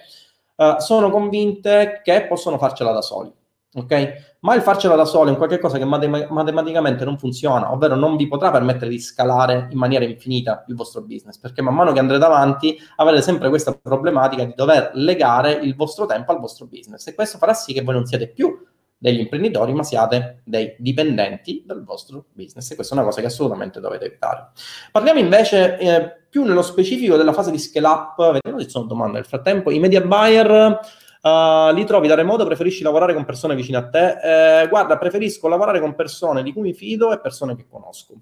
uh, 0.55 0.79
sono 0.79 1.11
convinte 1.11 2.01
che 2.03 2.27
possono 2.27 2.57
farcela 2.57 2.93
da 2.93 3.03
soli 3.03 3.31
ok? 3.75 4.32
Ma 4.45 4.57
il 4.57 4.63
farcela 4.63 4.97
da 4.97 5.05
solo 5.05 5.29
è 5.29 5.31
un 5.31 5.37
qualche 5.37 5.61
cosa 5.61 5.79
che 5.79 5.85
matem- 5.85 6.29
matematicamente 6.31 7.05
non 7.05 7.17
funziona, 7.17 7.73
ovvero 7.73 7.95
non 7.95 8.17
vi 8.17 8.27
potrà 8.27 8.51
permettere 8.51 8.91
di 8.91 8.99
scalare 8.99 9.69
in 9.71 9.79
maniera 9.79 10.05
infinita 10.05 10.65
il 10.67 10.75
vostro 10.75 11.03
business, 11.03 11.39
perché 11.39 11.63
man 11.63 11.77
mano 11.77 11.93
che 11.93 12.01
andrete 12.01 12.25
avanti 12.25 12.77
avrete 12.97 13.23
sempre 13.23 13.49
questa 13.51 13.73
problematica 13.73 14.45
di 14.45 14.53
dover 14.57 14.91
legare 14.95 15.53
il 15.53 15.77
vostro 15.77 16.07
tempo 16.07 16.33
al 16.33 16.41
vostro 16.41 16.67
business 16.67 17.07
e 17.07 17.15
questo 17.15 17.39
farà 17.39 17.55
sì 17.55 17.73
che 17.73 17.83
voi 17.83 17.95
non 17.95 18.05
siate 18.05 18.29
più 18.29 18.53
degli 18.99 19.21
imprenditori, 19.21 19.73
ma 19.75 19.85
siate 19.85 20.43
dei 20.45 20.75
dipendenti 20.79 21.63
dal 21.65 21.85
vostro 21.85 22.27
business 22.33 22.69
e 22.71 22.75
questa 22.75 22.95
è 22.95 22.99
una 22.99 23.07
cosa 23.07 23.21
che 23.21 23.29
assolutamente 23.29 23.79
dovete 23.79 24.07
evitare. 24.07 24.51
Parliamo 24.91 25.21
invece 25.21 25.79
eh, 25.79 26.17
più 26.29 26.43
nello 26.43 26.63
specifico 26.63 27.17
della 27.17 27.33
fase 27.33 27.53
di 27.53 27.59
scale 27.59 27.87
up, 27.87 28.33
vediamo 28.33 28.59
se 28.59 28.65
ci 28.65 28.71
sono 28.71 28.87
domande. 28.87 29.15
Nel 29.15 29.27
frattempo, 29.27 29.71
i 29.71 29.79
media 29.79 30.01
buyer 30.01 30.81
Uh, 31.23 31.73
li 31.73 31.85
trovi 31.85 32.09
da 32.09 32.17
remoto, 32.17 32.45
preferisci 32.45 32.83
lavorare 32.83 33.15
con 33.15 33.25
persone 33.25 33.55
vicine 33.55 33.77
a 33.77 33.89
te? 33.89 34.63
Eh, 34.63 34.69
guarda, 34.69 34.99
preferisco 34.99 35.47
lavorare 35.47 35.79
con 35.79 35.95
persone 35.95 36.43
di 36.43 36.53
cui 36.53 36.63
mi 36.63 36.75
fido 36.75 37.13
e 37.13 37.21
persone 37.21 37.55
che 37.55 37.67
conosco. 37.69 38.15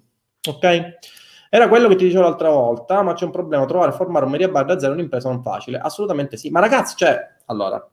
Ok? 0.47 0.97
Era 1.49 1.67
quello 1.67 1.87
che 1.87 1.95
ti 1.95 2.05
dicevo 2.05 2.23
l'altra 2.23 2.49
volta, 2.49 3.01
ma 3.01 3.13
c'è 3.13 3.25
un 3.25 3.31
problema, 3.31 3.65
trovare 3.65 3.91
e 3.91 3.95
formare 3.95 4.25
un 4.25 4.31
media 4.31 4.49
bar 4.49 4.65
da 4.65 4.79
zero 4.79 4.91
è 4.93 4.95
un'impresa 4.95 5.29
non 5.29 5.41
facile. 5.41 5.79
Assolutamente 5.79 6.37
sì. 6.37 6.51
Ma 6.51 6.59
ragazzi, 6.59 6.95
cioè, 6.95 7.19
allora, 7.47 7.89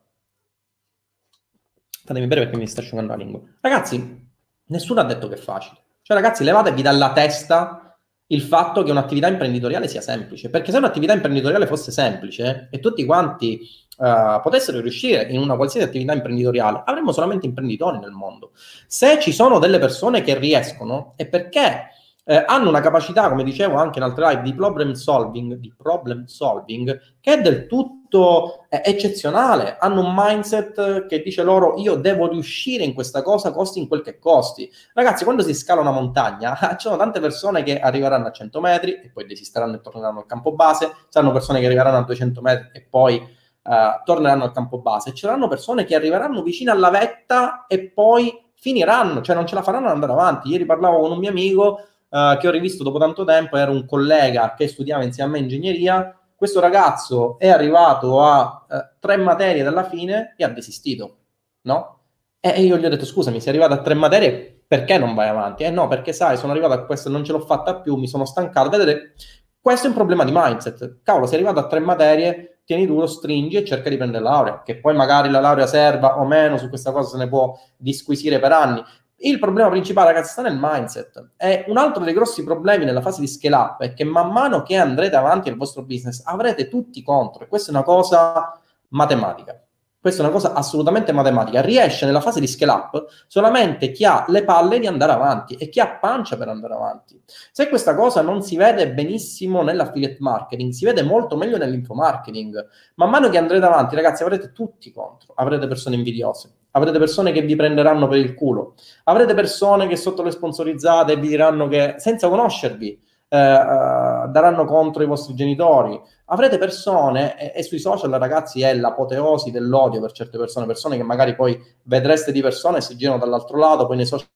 fatemi 2.05 2.27
bere 2.27 2.42
perché 2.42 2.57
mi 2.59 2.66
sta 2.66 2.83
asciugando 2.83 3.12
la 3.12 3.18
lingua. 3.18 3.40
Ragazzi, 3.61 4.29
nessuno 4.66 5.01
ha 5.01 5.05
detto 5.05 5.27
che 5.29 5.35
è 5.37 5.38
facile. 5.38 5.77
Cioè, 6.03 6.16
ragazzi, 6.16 6.44
levatevi 6.44 6.83
dalla 6.83 7.12
testa 7.12 7.99
il 8.27 8.42
fatto 8.42 8.83
che 8.83 8.90
un'attività 8.90 9.27
imprenditoriale 9.27 9.88
sia 9.88 10.03
semplice, 10.03 10.51
perché 10.51 10.71
se 10.71 10.77
un'attività 10.77 11.14
imprenditoriale 11.14 11.66
fosse 11.66 11.90
semplice 11.90 12.68
e 12.71 12.79
tutti 12.79 13.05
quanti 13.07 13.61
uh, 13.98 14.40
potessero 14.40 14.80
riuscire 14.80 15.22
in 15.24 15.38
una 15.40 15.56
qualsiasi 15.56 15.87
attività 15.87 16.14
imprenditoriale, 16.14 16.82
avremmo 16.87 17.12
solamente 17.12 17.46
imprenditori 17.46 17.98
nel 17.98 18.12
mondo. 18.12 18.52
Se 18.87 19.18
ci 19.20 19.32
sono 19.32 19.58
delle 19.58 19.78
persone 19.78 20.22
che 20.22 20.38
riescono, 20.38 21.12
è 21.16 21.26
perché 21.26 21.90
eh, 22.30 22.44
hanno 22.46 22.68
una 22.68 22.80
capacità, 22.80 23.30
come 23.30 23.42
dicevo 23.42 23.76
anche 23.76 23.98
in 23.98 24.04
altre 24.04 24.28
live, 24.28 24.42
di 24.42 24.54
problem 24.54 24.92
solving, 24.92 25.54
di 25.54 25.72
problem 25.74 26.26
solving 26.26 27.00
che 27.20 27.32
è 27.32 27.40
del 27.40 27.66
tutto 27.66 28.66
eh, 28.68 28.82
eccezionale. 28.84 29.78
Hanno 29.78 30.02
un 30.02 30.12
mindset 30.14 31.06
che 31.06 31.22
dice 31.22 31.42
loro 31.42 31.78
io 31.78 31.94
devo 31.94 32.28
riuscire 32.28 32.84
in 32.84 32.92
questa 32.92 33.22
cosa, 33.22 33.50
costi 33.50 33.78
in 33.78 33.88
quel 33.88 34.02
che 34.02 34.18
costi. 34.18 34.70
Ragazzi, 34.92 35.24
quando 35.24 35.42
si 35.42 35.54
scala 35.54 35.80
una 35.80 35.90
montagna, 35.90 36.54
ci 36.76 36.87
sono 36.87 36.98
tante 36.98 37.18
persone 37.18 37.62
che 37.62 37.80
arriveranno 37.80 38.26
a 38.26 38.30
100 38.30 38.61
metri 38.61 39.00
e 39.00 39.11
poi 39.11 39.24
desisteranno 39.24 39.76
e 39.76 39.80
torneranno 39.80 40.18
al 40.18 40.26
campo 40.26 40.52
base, 40.52 40.92
saranno 41.08 41.32
persone 41.32 41.61
che 41.61 41.64
arriveranno 41.66 41.96
a 41.96 42.02
200 42.04 42.42
metri 42.42 42.68
e 42.74 42.87
poi 42.90 43.37
Uh, 43.68 44.02
torneranno 44.02 44.44
al 44.44 44.52
campo 44.52 44.78
base. 44.78 45.12
C'erano 45.12 45.46
persone 45.46 45.85
che 45.85 45.94
arriveranno 45.94 46.40
vicino 46.42 46.72
alla 46.72 46.88
vetta 46.88 47.66
e 47.66 47.90
poi 47.90 48.33
finiranno, 48.54 49.20
cioè 49.20 49.37
non 49.37 49.46
ce 49.46 49.54
la 49.57 49.62
faranno 49.62 49.88
ad 49.88 49.92
andare 49.92 50.12
avanti. 50.12 50.48
Ieri 50.48 50.64
parlavo 50.64 51.00
con 51.00 51.11
un 51.11 51.18
mio 51.18 51.28
amico 51.28 51.81
uh, 52.09 52.38
che 52.38 52.48
ho 52.48 52.50
rivisto 52.50 52.83
dopo 52.83 52.98
tanto 52.98 53.24
tempo, 53.24 53.59
era 53.59 53.70
un 53.70 53.85
collega 53.85 54.54
che 54.57 54.68
studiava 54.68 55.04
insieme 55.04 55.28
a 55.28 55.33
me 55.33 55.38
ingegneria. 55.40 56.18
Questo 56.35 56.61
ragazzo 56.61 57.38
è 57.38 57.50
arrivato 57.50 58.22
a 58.22 58.64
uh, 58.66 58.76
tre 58.98 59.18
materie 59.18 59.62
dalla 59.62 59.85
fine 59.85 60.33
e 60.38 60.44
ha 60.44 60.48
desistito, 60.48 61.16
no? 61.62 61.98
E 62.40 62.62
io 62.62 62.78
gli 62.78 62.87
ho 62.87 62.88
detto, 62.88 63.04
scusami, 63.04 63.38
sei 63.38 63.50
arrivato 63.50 63.74
a 63.74 63.83
tre 63.83 63.92
materie, 63.92 64.62
perché 64.66 64.96
non 64.96 65.14
vai 65.14 65.28
avanti? 65.28 65.64
Eh 65.64 65.70
no, 65.70 65.88
perché 65.88 66.14
sai, 66.14 66.38
sono 66.38 66.52
arrivato 66.52 66.72
a 66.72 66.87
questo 66.87 67.11
non 67.11 67.22
ce 67.22 67.33
l'ho 67.33 67.40
fatta 67.40 67.81
più, 67.81 67.96
mi 67.96 68.09
sono 68.09 68.24
stancato. 68.24 68.70
Vedete, 68.70 69.12
Questo 69.61 69.87
è 69.87 69.88
un 69.90 69.94
problema 69.96 70.24
di 70.24 70.31
mindset. 70.33 71.00
Cavolo, 71.02 71.26
sei 71.26 71.35
arrivato 71.35 71.59
a 71.59 71.66
tre 71.66 71.81
materie, 71.81 72.58
tieni 72.68 72.85
duro, 72.85 73.07
stringi 73.07 73.57
e 73.57 73.64
cerca 73.64 73.88
di 73.88 73.96
prendere 73.96 74.22
la 74.22 74.28
laurea, 74.28 74.62
che 74.62 74.76
poi 74.76 74.94
magari 74.94 75.31
la 75.31 75.40
laurea 75.40 75.66
serva 75.66 76.20
o 76.20 76.26
meno, 76.26 76.59
su 76.59 76.68
questa 76.68 76.92
cosa 76.92 77.09
se 77.09 77.16
ne 77.16 77.26
può 77.26 77.59
disquisire 77.78 78.38
per 78.38 78.52
anni. 78.52 78.85
Il 79.20 79.38
problema 79.38 79.70
principale, 79.70 80.12
ragazzi, 80.12 80.33
sta 80.33 80.42
nel 80.42 80.59
mindset. 80.61 81.31
E 81.38 81.64
un 81.68 81.78
altro 81.78 82.04
dei 82.04 82.12
grossi 82.12 82.44
problemi 82.44 82.85
nella 82.85 83.00
fase 83.00 83.22
di 83.22 83.26
scale 83.26 83.54
up 83.54 83.81
è 83.81 83.94
che 83.94 84.04
man 84.04 84.31
mano 84.31 84.62
che 84.62 84.76
andrete 84.76 85.16
avanti 85.16 85.48
nel 85.48 85.57
vostro 85.57 85.83
business 85.83 86.20
avrete 86.26 86.68
tutti 86.68 87.02
contro. 87.02 87.42
E 87.42 87.48
questa 87.48 87.70
è 87.70 87.74
una 87.74 87.85
cosa 87.85 88.61
matematica. 88.88 89.59
Questa 90.00 90.22
è 90.22 90.24
una 90.24 90.32
cosa 90.32 90.52
assolutamente 90.52 91.11
matematica. 91.11 91.61
Riesce 91.61 92.06
nella 92.06 92.20
fase 92.20 92.38
di 92.38 92.46
scale 92.46 92.70
up 92.70 93.06
solamente 93.26 93.90
chi 93.90 94.04
ha 94.04 94.24
le 94.28 94.44
palle 94.44 94.78
di 94.78 94.87
andare 94.87 95.11
avanti 95.11 95.54
e 95.54 95.68
chi 95.68 95.80
ha 95.80 95.98
pancia 95.98 96.37
per 96.37 96.46
andare 96.46 96.74
avanti. 96.74 97.20
Se 97.50 97.68
questa 97.68 97.96
cosa 97.96 98.22
non 98.22 98.40
si 98.40 98.56
vede 98.56 98.92
benissimo 98.92 99.62
nell'affiliate 99.62 100.18
marketing, 100.20 100.70
si 100.70 100.84
vede 100.84 101.02
molto 101.02 101.37
meglio 101.37 101.56
nell'info 101.56 101.94
marketing. 101.94 102.64
Man 102.94 103.11
mano 103.11 103.28
che 103.28 103.38
andrete 103.38 103.64
avanti, 103.64 103.96
ragazzi, 103.96 104.22
avrete 104.22 104.52
tutti 104.52 104.92
contro. 104.92 105.32
Avrete 105.34 105.66
persone 105.66 105.96
invidiose, 105.96 106.48
avrete 106.70 106.98
persone 107.00 107.32
che 107.32 107.42
vi 107.42 107.56
prenderanno 107.56 108.06
per 108.06 108.18
il 108.18 108.34
culo, 108.34 108.74
avrete 109.04 109.34
persone 109.34 109.88
che 109.88 109.96
sotto 109.96 110.22
le 110.22 110.30
sponsorizzate 110.30 111.16
vi 111.16 111.26
diranno 111.26 111.66
che 111.66 111.96
senza 111.98 112.28
conoscervi 112.28 113.06
daranno 113.28 114.64
contro 114.64 115.02
i 115.02 115.06
vostri 115.06 115.34
genitori. 115.34 116.00
Avrete 116.26 116.58
persone, 116.58 117.38
e, 117.38 117.58
e, 117.58 117.62
sui 117.62 117.78
social 117.78 118.10
ragazzi 118.10 118.62
è 118.62 118.74
l'apoteosi 118.74 119.50
dell'odio 119.50 120.00
per 120.00 120.12
certe 120.12 120.38
persone, 120.38 120.66
persone 120.66 120.96
che 120.96 121.02
magari 121.02 121.34
poi 121.34 121.58
vedreste 121.84 122.32
di 122.32 122.40
persone 122.40 122.78
e 122.78 122.82
si 122.82 122.96
girano 122.96 123.18
dall'altro 123.18 123.58
lato, 123.58 123.86
poi 123.86 123.96
nei 123.96 124.06
social 124.06 124.26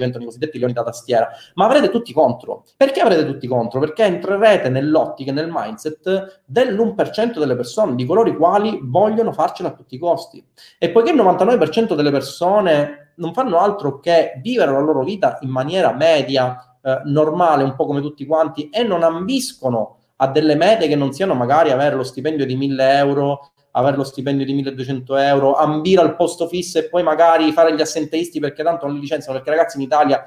diventano 0.00 0.24
i 0.24 0.26
cosiddetti 0.26 0.58
leoni 0.58 0.72
da 0.72 0.82
tastiera, 0.82 1.28
ma 1.54 1.66
avrete 1.66 1.90
tutti 1.90 2.12
contro. 2.12 2.64
Perché 2.76 3.00
avrete 3.00 3.26
tutti 3.26 3.46
contro? 3.46 3.80
Perché 3.80 4.04
entrerete 4.04 4.70
nell'ottica, 4.70 5.30
nel 5.30 5.50
mindset 5.52 6.42
dell'1% 6.46 7.38
delle 7.38 7.54
persone, 7.54 7.94
di 7.94 8.06
coloro 8.06 8.28
i 8.28 8.36
quali 8.36 8.80
vogliono 8.82 9.32
farcela 9.32 9.68
a 9.68 9.72
tutti 9.72 9.96
i 9.96 9.98
costi. 9.98 10.44
E 10.78 10.90
poiché 10.90 11.10
il 11.10 11.18
99% 11.18 11.94
delle 11.94 12.10
persone 12.10 13.12
non 13.16 13.34
fanno 13.34 13.58
altro 13.58 14.00
che 14.00 14.40
vivere 14.42 14.72
la 14.72 14.80
loro 14.80 15.04
vita 15.04 15.38
in 15.42 15.50
maniera 15.50 15.92
media, 15.92 16.69
eh, 16.82 17.02
normale, 17.04 17.62
un 17.62 17.74
po' 17.74 17.86
come 17.86 18.00
tutti 18.00 18.26
quanti, 18.26 18.68
e 18.70 18.82
non 18.82 19.02
ambiscono 19.02 19.96
a 20.16 20.28
delle 20.28 20.54
mete 20.54 20.86
che 20.86 20.96
non 20.96 21.12
siano 21.12 21.34
magari 21.34 21.70
avere 21.70 21.96
lo 21.96 22.02
stipendio 22.02 22.44
di 22.44 22.56
1000 22.56 22.96
euro, 22.96 23.50
avere 23.72 23.96
lo 23.96 24.04
stipendio 24.04 24.44
di 24.44 24.52
1200 24.54 25.16
euro, 25.16 25.54
ambire 25.54 26.02
al 26.02 26.16
posto 26.16 26.46
fisso 26.46 26.78
e 26.78 26.88
poi 26.88 27.02
magari 27.02 27.52
fare 27.52 27.74
gli 27.74 27.80
assenteisti 27.80 28.40
perché 28.40 28.62
tanto 28.62 28.86
non 28.86 28.94
li 28.94 29.00
licenziano, 29.00 29.38
perché 29.38 29.54
ragazzi 29.54 29.76
in 29.76 29.82
Italia 29.84 30.24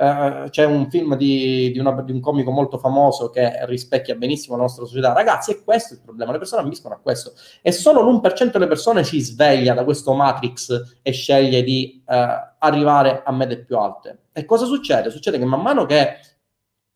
Uh, 0.00 0.48
c'è 0.48 0.64
un 0.64 0.88
film 0.88 1.14
di, 1.14 1.70
di, 1.72 1.78
una, 1.78 2.00
di, 2.00 2.10
un 2.10 2.20
comico 2.20 2.50
molto 2.50 2.78
famoso 2.78 3.28
che 3.28 3.66
rispecchia 3.66 4.14
benissimo 4.14 4.56
la 4.56 4.62
nostra 4.62 4.86
società. 4.86 5.12
Ragazzi, 5.12 5.52
è 5.52 5.62
questo 5.62 5.92
il 5.92 6.00
problema. 6.00 6.32
Le 6.32 6.38
persone 6.38 6.62
ambiscono 6.62 6.94
a 6.94 6.98
questo. 7.02 7.34
E 7.60 7.70
solo 7.70 8.00
l'1% 8.00 8.52
delle 8.52 8.66
persone 8.66 9.04
si 9.04 9.20
sveglia 9.20 9.74
da 9.74 9.84
questo 9.84 10.14
matrix 10.14 11.00
e 11.02 11.10
sceglie 11.12 11.62
di 11.62 12.02
uh, 12.06 12.14
arrivare 12.60 13.22
a 13.22 13.30
mete 13.30 13.58
più 13.58 13.76
alte. 13.76 14.20
E 14.32 14.46
cosa 14.46 14.64
succede? 14.64 15.10
Succede 15.10 15.38
che 15.38 15.44
man 15.44 15.60
mano 15.60 15.84
che 15.84 16.16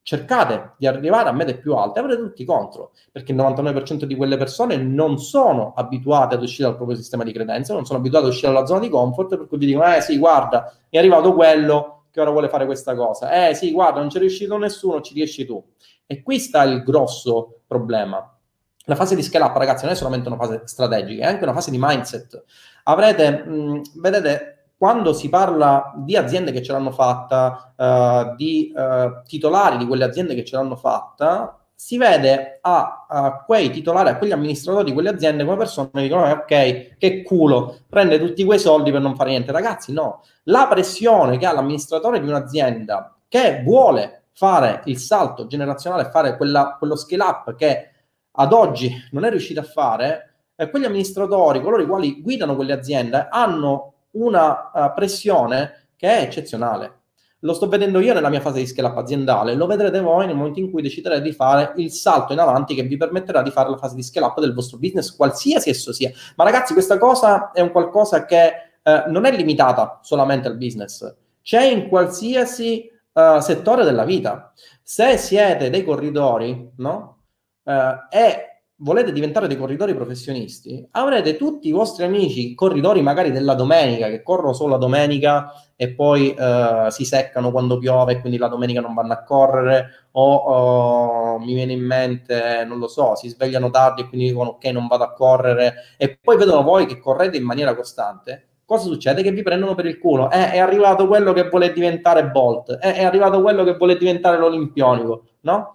cercate 0.00 0.72
di 0.78 0.86
arrivare 0.86 1.28
a 1.28 1.32
mete 1.32 1.58
più 1.58 1.74
alte, 1.74 1.98
avrete 1.98 2.22
tutti 2.22 2.44
contro, 2.46 2.92
perché 3.12 3.32
il 3.32 3.38
99% 3.38 4.04
di 4.04 4.14
quelle 4.14 4.38
persone 4.38 4.76
non 4.76 5.18
sono 5.18 5.74
abituate 5.74 6.36
ad 6.36 6.42
uscire 6.42 6.68
dal 6.68 6.76
proprio 6.76 6.96
sistema 6.96 7.24
di 7.24 7.32
credenze, 7.32 7.74
non 7.74 7.84
sono 7.84 7.98
abituate 7.98 8.26
ad 8.26 8.32
uscire 8.32 8.52
dalla 8.52 8.66
zona 8.66 8.80
di 8.80 8.88
comfort, 8.88 9.36
per 9.36 9.46
cui 9.46 9.58
vi 9.58 9.66
dicono, 9.66 9.94
eh 9.94 10.00
sì, 10.00 10.18
guarda, 10.18 10.74
è 10.88 10.96
arrivato 10.96 11.34
quello, 11.34 12.03
che 12.14 12.20
ora 12.20 12.30
vuole 12.30 12.48
fare 12.48 12.64
questa 12.64 12.94
cosa. 12.94 13.48
Eh 13.48 13.54
sì, 13.54 13.72
guarda, 13.72 13.98
non 13.98 14.08
c'è 14.08 14.20
riuscito 14.20 14.56
nessuno, 14.56 15.00
ci 15.00 15.14
riesci 15.14 15.44
tu. 15.44 15.60
E 16.06 16.22
qui 16.22 16.38
sta 16.38 16.62
il 16.62 16.84
grosso 16.84 17.62
problema. 17.66 18.38
La 18.84 18.94
fase 18.94 19.16
di 19.16 19.22
scale 19.24 19.44
up, 19.44 19.56
ragazzi, 19.56 19.82
non 19.82 19.94
è 19.94 19.96
solamente 19.96 20.28
una 20.28 20.36
fase 20.36 20.62
strategica, 20.64 21.24
è 21.24 21.28
anche 21.28 21.42
una 21.42 21.52
fase 21.52 21.72
di 21.72 21.78
mindset. 21.80 22.44
Avrete, 22.84 23.44
mh, 23.44 23.82
vedete, 23.96 24.68
quando 24.78 25.12
si 25.12 25.28
parla 25.28 25.92
di 25.96 26.16
aziende 26.16 26.52
che 26.52 26.62
ce 26.62 26.70
l'hanno 26.70 26.92
fatta, 26.92 27.74
uh, 27.76 28.36
di 28.36 28.72
uh, 28.72 29.22
titolari 29.24 29.76
di 29.76 29.86
quelle 29.86 30.04
aziende 30.04 30.36
che 30.36 30.44
ce 30.44 30.54
l'hanno 30.54 30.76
fatta, 30.76 31.63
si 31.74 31.98
vede 31.98 32.58
a, 32.62 33.06
a, 33.08 33.42
quei 33.44 33.70
titolari, 33.70 34.08
a 34.08 34.16
quegli 34.16 34.32
amministratori 34.32 34.84
di 34.84 34.92
quelle 34.92 35.10
aziende 35.10 35.44
come 35.44 35.56
persone 35.56 35.90
che 35.92 36.02
dicono: 36.02 36.30
Ok, 36.30 36.96
che 36.96 37.22
culo, 37.22 37.78
prende 37.88 38.18
tutti 38.18 38.44
quei 38.44 38.58
soldi 38.58 38.90
per 38.90 39.00
non 39.00 39.16
fare 39.16 39.30
niente. 39.30 39.52
Ragazzi, 39.52 39.92
no, 39.92 40.22
la 40.44 40.66
pressione 40.68 41.36
che 41.38 41.46
ha 41.46 41.52
l'amministratore 41.52 42.20
di 42.20 42.28
un'azienda 42.28 43.16
che 43.28 43.62
vuole 43.64 44.24
fare 44.32 44.82
il 44.86 44.98
salto 44.98 45.46
generazionale, 45.46 46.10
fare 46.10 46.36
quella, 46.36 46.76
quello 46.78 46.96
scale 46.96 47.22
up 47.22 47.54
che 47.56 47.90
ad 48.32 48.52
oggi 48.52 48.92
non 49.12 49.24
è 49.24 49.30
riuscito 49.30 49.60
a 49.60 49.64
fare, 49.64 50.34
eh, 50.56 50.70
quegli 50.70 50.84
amministratori, 50.84 51.60
coloro 51.60 51.82
i 51.82 51.86
quali 51.86 52.20
guidano 52.20 52.56
quelle 52.56 52.72
aziende, 52.72 53.28
hanno 53.30 53.92
una 54.12 54.70
uh, 54.72 54.92
pressione 54.94 55.88
che 55.96 56.08
è 56.08 56.22
eccezionale 56.22 57.02
lo 57.44 57.52
sto 57.52 57.68
vedendo 57.68 58.00
io 58.00 58.14
nella 58.14 58.30
mia 58.30 58.40
fase 58.40 58.58
di 58.58 58.66
scale 58.66 58.88
up 58.88 58.96
aziendale, 58.96 59.54
lo 59.54 59.66
vedrete 59.66 60.00
voi 60.00 60.26
nel 60.26 60.34
momento 60.34 60.60
in 60.60 60.70
cui 60.70 60.80
deciderete 60.80 61.22
di 61.22 61.32
fare 61.32 61.72
il 61.76 61.92
salto 61.92 62.32
in 62.32 62.38
avanti 62.38 62.74
che 62.74 62.82
vi 62.82 62.96
permetterà 62.96 63.42
di 63.42 63.50
fare 63.50 63.68
la 63.68 63.76
fase 63.76 63.94
di 63.94 64.02
scale 64.02 64.26
up 64.26 64.40
del 64.40 64.54
vostro 64.54 64.78
business, 64.78 65.14
qualsiasi 65.14 65.68
esso 65.68 65.92
sia. 65.92 66.10
Ma 66.36 66.44
ragazzi, 66.44 66.72
questa 66.72 66.96
cosa 66.96 67.50
è 67.52 67.60
un 67.60 67.70
qualcosa 67.70 68.24
che 68.24 68.52
eh, 68.82 69.04
non 69.08 69.26
è 69.26 69.36
limitata 69.36 70.00
solamente 70.02 70.48
al 70.48 70.56
business, 70.56 71.14
c'è 71.42 71.62
in 71.64 71.88
qualsiasi 71.88 72.90
uh, 73.12 73.38
settore 73.40 73.84
della 73.84 74.04
vita. 74.04 74.52
Se 74.82 75.18
siete 75.18 75.68
dei 75.68 75.84
corridori, 75.84 76.70
no? 76.76 77.18
Uh, 77.64 78.06
e 78.10 78.53
volete 78.76 79.12
diventare 79.12 79.46
dei 79.46 79.56
corridori 79.56 79.94
professionisti, 79.94 80.86
avrete 80.92 81.36
tutti 81.36 81.68
i 81.68 81.72
vostri 81.72 82.04
amici 82.04 82.54
corridori 82.54 83.02
magari 83.02 83.30
della 83.30 83.54
domenica, 83.54 84.08
che 84.08 84.22
corrono 84.22 84.52
solo 84.52 84.72
la 84.72 84.78
domenica 84.78 85.52
e 85.76 85.92
poi 85.94 86.34
uh, 86.36 86.90
si 86.90 87.04
seccano 87.04 87.50
quando 87.52 87.78
piove 87.78 88.12
e 88.12 88.20
quindi 88.20 88.38
la 88.38 88.48
domenica 88.48 88.80
non 88.80 88.94
vanno 88.94 89.12
a 89.12 89.22
correre, 89.22 90.08
o 90.12 91.36
uh, 91.36 91.38
mi 91.44 91.54
viene 91.54 91.72
in 91.72 91.84
mente, 91.84 92.64
non 92.66 92.78
lo 92.78 92.88
so, 92.88 93.14
si 93.14 93.28
svegliano 93.28 93.70
tardi 93.70 94.02
e 94.02 94.08
quindi 94.08 94.28
dicono 94.28 94.50
ok 94.50 94.64
non 94.66 94.86
vado 94.86 95.04
a 95.04 95.12
correre 95.12 95.74
e 95.96 96.18
poi 96.20 96.36
vedono 96.36 96.62
voi 96.62 96.86
che 96.86 96.98
correte 96.98 97.36
in 97.36 97.44
maniera 97.44 97.74
costante. 97.74 98.48
Cosa 98.66 98.86
succede? 98.86 99.22
Che 99.22 99.30
vi 99.30 99.42
prendono 99.42 99.74
per 99.74 99.84
il 99.84 99.98
culo. 99.98 100.30
Eh, 100.30 100.52
è 100.52 100.58
arrivato 100.58 101.06
quello 101.06 101.34
che 101.34 101.48
vuole 101.50 101.72
diventare 101.72 102.30
Bolt, 102.30 102.78
eh, 102.80 102.94
è 102.94 103.04
arrivato 103.04 103.42
quello 103.42 103.62
che 103.62 103.76
vuole 103.76 103.96
diventare 103.96 104.38
l'olimpionico, 104.38 105.24
no? 105.42 105.74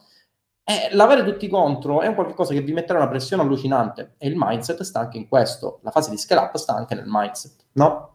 Eh, 0.69 0.89
l'avere 0.91 1.23
tutti 1.23 1.47
contro 1.47 2.01
è 2.01 2.08
un 2.08 2.13
qualcosa 2.13 2.53
che 2.53 2.62
vi 2.62 2.73
metterà 2.73 2.99
una 2.99 3.08
pressione 3.08 3.41
allucinante 3.41 4.13
e 4.19 4.27
il 4.27 4.36
mindset 4.38 4.84
sta 4.84 4.99
anche 4.99 5.17
in 5.17 5.27
questo. 5.27 5.79
La 5.82 5.89
fase 5.89 6.12
di 6.12 6.17
scale 6.19 6.41
up 6.41 6.58
sta 6.58 6.75
anche 6.75 6.93
nel 6.93 7.08
mindset, 7.08 7.65
no? 7.71 8.13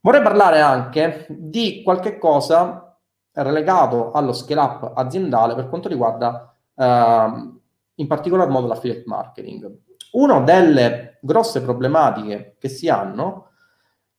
Vorrei 0.00 0.20
parlare 0.20 0.60
anche 0.60 1.24
di 1.30 1.80
qualche 1.82 2.18
cosa 2.18 2.98
relegato 3.32 4.10
allo 4.10 4.34
scale 4.34 4.60
up 4.60 4.92
aziendale 4.94 5.54
per 5.54 5.70
quanto 5.70 5.88
riguarda 5.88 6.54
uh, 6.74 6.84
in 7.94 8.06
particolar 8.06 8.50
modo 8.50 8.66
l'affiliate 8.66 9.04
marketing. 9.06 9.78
Una 10.12 10.40
delle 10.40 11.16
grosse 11.22 11.62
problematiche 11.62 12.56
che 12.58 12.68
si 12.68 12.90
hanno 12.90 13.52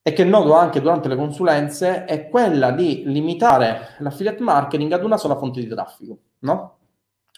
e 0.01 0.13
che 0.13 0.23
noto 0.23 0.55
anche 0.55 0.81
durante 0.81 1.07
le 1.07 1.15
consulenze 1.15 2.05
è 2.05 2.27
quella 2.27 2.71
di 2.71 3.03
limitare 3.05 3.97
l'affiliate 3.99 4.41
marketing 4.41 4.91
ad 4.93 5.03
una 5.03 5.17
sola 5.17 5.35
fonte 5.35 5.59
di 5.59 5.67
traffico, 5.67 6.17
no? 6.39 6.77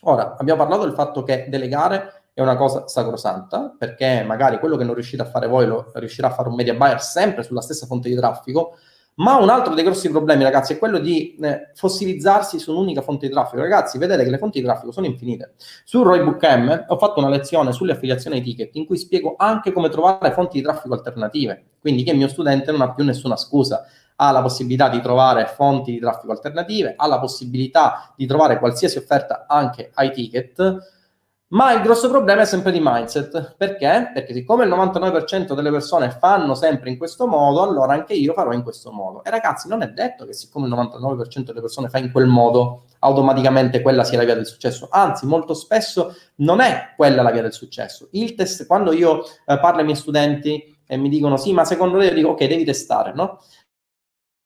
Ora, 0.05 0.35
abbiamo 0.37 0.61
parlato 0.61 0.83
del 0.83 0.93
fatto 0.93 1.23
che 1.23 1.45
delegare 1.47 2.23
è 2.33 2.41
una 2.41 2.55
cosa 2.55 2.87
sacrosanta, 2.87 3.75
perché 3.77 4.23
magari 4.23 4.59
quello 4.59 4.75
che 4.75 4.83
non 4.83 4.95
riuscite 4.95 5.21
a 5.21 5.25
fare 5.25 5.47
voi 5.47 5.65
lo 5.65 5.91
riuscirà 5.93 6.27
a 6.27 6.31
fare 6.31 6.49
un 6.49 6.55
media 6.55 6.73
buyer 6.73 7.01
sempre 7.01 7.43
sulla 7.43 7.61
stessa 7.61 7.85
fonte 7.85 8.09
di 8.09 8.15
traffico, 8.15 8.77
ma 9.15 9.37
un 9.37 9.49
altro 9.49 9.73
dei 9.73 9.83
grossi 9.83 10.09
problemi, 10.09 10.43
ragazzi, 10.43 10.73
è 10.73 10.79
quello 10.79 10.99
di 10.99 11.35
eh, 11.35 11.69
fossilizzarsi 11.75 12.57
su 12.59 12.71
un'unica 12.71 13.01
fonte 13.01 13.27
di 13.27 13.33
traffico. 13.33 13.61
Ragazzi, 13.61 13.97
vedete 13.97 14.23
che 14.23 14.29
le 14.29 14.37
fonti 14.37 14.59
di 14.59 14.65
traffico 14.65 14.91
sono 14.91 15.05
infinite. 15.05 15.53
Su 15.83 16.01
Roybook 16.01 16.43
M 16.43 16.85
ho 16.87 16.97
fatto 16.97 17.19
una 17.19 17.29
lezione 17.29 17.71
sulle 17.71 17.91
affiliazioni 17.91 18.37
ai 18.37 18.43
ticket 18.43 18.75
in 18.75 18.85
cui 18.85 18.97
spiego 18.97 19.35
anche 19.37 19.71
come 19.71 19.89
trovare 19.89 20.31
fonti 20.31 20.57
di 20.57 20.63
traffico 20.63 20.93
alternative, 20.93 21.63
quindi 21.79 22.03
che 22.03 22.11
il 22.11 22.17
mio 22.17 22.27
studente 22.27 22.71
non 22.71 22.81
ha 22.81 22.93
più 22.93 23.03
nessuna 23.03 23.35
scusa 23.37 23.85
ha 24.15 24.31
la 24.31 24.41
possibilità 24.41 24.89
di 24.89 25.01
trovare 25.01 25.47
fonti 25.47 25.91
di 25.91 25.99
traffico 25.99 26.31
alternative, 26.31 26.93
ha 26.95 27.07
la 27.07 27.19
possibilità 27.19 28.13
di 28.15 28.25
trovare 28.25 28.59
qualsiasi 28.59 28.97
offerta 28.97 29.45
anche 29.47 29.89
ai 29.95 30.11
ticket, 30.11 30.77
ma 31.53 31.71
il 31.71 31.81
grosso 31.81 32.09
problema 32.09 32.41
è 32.41 32.45
sempre 32.45 32.71
di 32.71 32.79
mindset. 32.81 33.55
Perché? 33.55 34.09
Perché 34.11 34.33
siccome 34.33 34.63
il 34.63 34.71
99% 34.71 35.53
delle 35.53 35.69
persone 35.69 36.09
fanno 36.09 36.55
sempre 36.55 36.89
in 36.89 36.97
questo 36.97 37.27
modo, 37.27 37.61
allora 37.61 37.93
anche 37.93 38.13
io 38.13 38.33
farò 38.33 38.53
in 38.53 38.63
questo 38.63 38.91
modo. 38.91 39.23
E 39.23 39.29
ragazzi, 39.29 39.67
non 39.67 39.83
è 39.83 39.87
detto 39.89 40.25
che 40.25 40.33
siccome 40.33 40.67
il 40.67 40.73
99% 40.73 41.43
delle 41.43 41.61
persone 41.61 41.89
fa 41.89 41.99
in 41.99 42.11
quel 42.11 42.25
modo, 42.25 42.85
automaticamente 42.99 43.81
quella 43.81 44.03
sia 44.03 44.17
la 44.17 44.23
via 44.23 44.33
del 44.33 44.47
successo. 44.47 44.87
Anzi, 44.89 45.27
molto 45.27 45.53
spesso 45.53 46.15
non 46.37 46.59
è 46.59 46.93
quella 46.95 47.21
la 47.21 47.31
via 47.31 47.43
del 47.43 47.53
successo. 47.53 48.07
Il 48.11 48.33
test, 48.33 48.65
quando 48.65 48.91
io 48.91 49.23
eh, 49.23 49.59
parlo 49.59 49.79
ai 49.79 49.85
miei 49.85 49.97
studenti 49.97 50.75
e 50.87 50.97
mi 50.97 51.09
dicono 51.09 51.37
sì, 51.37 51.53
ma 51.53 51.65
secondo 51.65 51.99
te, 51.99 52.05
io 52.05 52.13
dico 52.13 52.29
ok, 52.29 52.45
devi 52.45 52.63
testare, 52.63 53.13
no? 53.13 53.39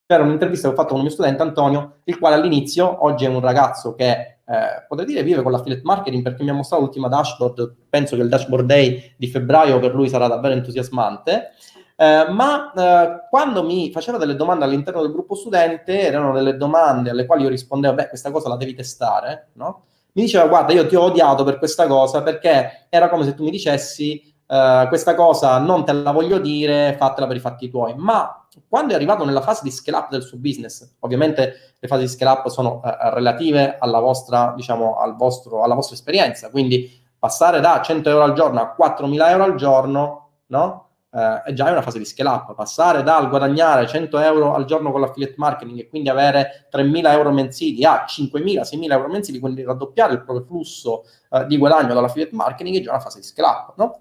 C'era 0.08 0.24
un'intervista 0.24 0.70
che 0.70 0.74
ho 0.74 0.78
fatto 0.78 0.91
con 0.91 0.99
un 0.99 1.03
mio 1.03 1.12
studente 1.12 1.41
Antonio, 1.41 1.97
il 2.05 2.18
quale 2.18 2.36
all'inizio, 2.36 3.05
oggi 3.05 3.26
è 3.26 3.28
un 3.28 3.41
ragazzo 3.41 3.93
che 3.93 4.10
eh, 4.10 4.86
potrei 4.88 5.05
dire 5.05 5.22
vive 5.22 5.41
con 5.43 5.51
l'affiliate 5.51 5.82
marketing 5.84 6.24
perché 6.24 6.43
mi 6.43 6.49
ha 6.49 6.53
mostrato 6.53 6.84
l'ultima 6.84 7.10
dashboard, 7.10 7.76
penso 7.89 8.16
che 8.16 8.22
il 8.22 8.30
dashboard 8.30 8.66
day 8.66 9.16
di 9.18 9.28
febbraio 9.28 9.80
per 9.80 9.93
lui 9.93 10.08
sarà 10.08 10.30
davvero 10.30 10.53
entusiasmante, 10.53 11.49
eh, 11.97 12.26
ma 12.30 12.72
eh, 12.72 13.28
quando 13.30 13.64
mi 13.64 13.91
faceva 13.91 14.18
delle 14.18 14.38
domande 14.38 14.64
all'interno 14.64 15.01
del 15.01 15.12
gruppo 15.12 15.36
studente, 15.36 15.99
erano 15.99 16.32
delle 16.32 16.55
domande 16.55 17.10
alle 17.10 17.26
quali 17.26 17.43
io 17.43 17.49
rispondevo, 17.49 17.93
beh, 17.93 18.08
questa 18.08 18.32
cosa 18.32 18.47
la 18.47 18.55
devi 18.55 18.74
testare, 18.74 19.49
no? 19.55 19.84
Mi 20.14 20.24
diceva, 20.24 20.47
guarda, 20.47 20.72
io 20.72 20.88
ti 20.88 20.95
ho 20.95 21.01
odiato 21.01 21.43
per 21.43 21.58
questa 21.58 21.86
cosa 21.86 22.24
perché 22.24 22.88
era 22.88 23.10
come 23.10 23.26
se 23.26 23.36
tu 23.36 23.43
mi 23.43 23.51
dicessi, 23.51 24.36
Uh, 24.47 24.88
questa 24.88 25.14
cosa 25.14 25.58
non 25.60 25.84
te 25.84 25.91
la 25.91 26.12
voglio 26.12 26.39
dire, 26.39 26.95
fatela 26.97 27.28
per 27.28 27.36
i 27.36 27.41
fatti 27.41 27.70
tuoi. 27.70 27.95
Ma 27.97 28.47
quando 28.68 28.93
è 28.93 28.95
arrivato 28.95 29.26
nella 29.26 29.41
fase 29.41 29.62
di 29.64 29.72
scale 29.72 29.97
up 29.97 30.10
del 30.10 30.24
suo 30.24 30.38
business, 30.38 30.95
ovviamente 30.99 31.76
le 31.80 31.88
fasi 31.88 32.03
di 32.03 32.08
scale 32.08 32.32
up 32.32 32.47
sono 32.47 32.82
uh, 32.84 32.89
relative 33.14 33.78
alla 33.80 33.99
vostra, 33.99 34.53
diciamo, 34.55 34.97
al 34.97 35.16
vostro, 35.16 35.64
alla 35.64 35.76
vostra 35.76 35.95
esperienza, 35.95 36.49
quindi 36.49 37.03
passare 37.18 37.60
da 37.60 37.82
100 37.82 38.10
euro 38.10 38.24
al 38.24 38.34
giorno 38.34 38.62
a 38.62 38.76
4.000 38.78 39.30
euro 39.30 39.43
al 39.43 39.55
giorno, 39.55 40.30
no? 40.47 40.86
Uh, 41.10 41.41
è 41.43 41.53
già 41.53 41.72
una 41.72 41.82
fase 41.82 41.97
di 41.97 42.05
scale 42.05 42.30
up. 42.30 42.53
Passare 42.53 43.01
dal 43.01 43.30
guadagnare 43.30 43.88
100 43.88 44.20
euro 44.20 44.53
al 44.53 44.66
giorno 44.66 44.91
con 44.91 45.01
l'affiliate 45.01 45.36
marketing 45.38 45.80
e 45.80 45.88
quindi 45.89 46.10
avere 46.10 46.68
3.000 46.72 47.12
euro 47.12 47.32
mensili 47.32 47.84
a 47.86 48.05
5.000, 48.08 48.62
6.000 48.62 48.91
euro 48.91 49.08
mensili, 49.08 49.39
quindi 49.39 49.64
raddoppiare 49.64 50.14
il 50.14 50.24
proprio 50.24 50.45
flusso 50.45 51.03
di 51.47 51.58
guadagno 51.58 51.93
dall'affiliate 51.93 52.36
marketing 52.36 52.78
è 52.78 52.82
già 52.82 52.91
una 52.91 52.99
fase 52.99 53.20
di 53.20 53.26
scale 53.26 53.47
up, 53.47 53.74
no? 53.78 53.99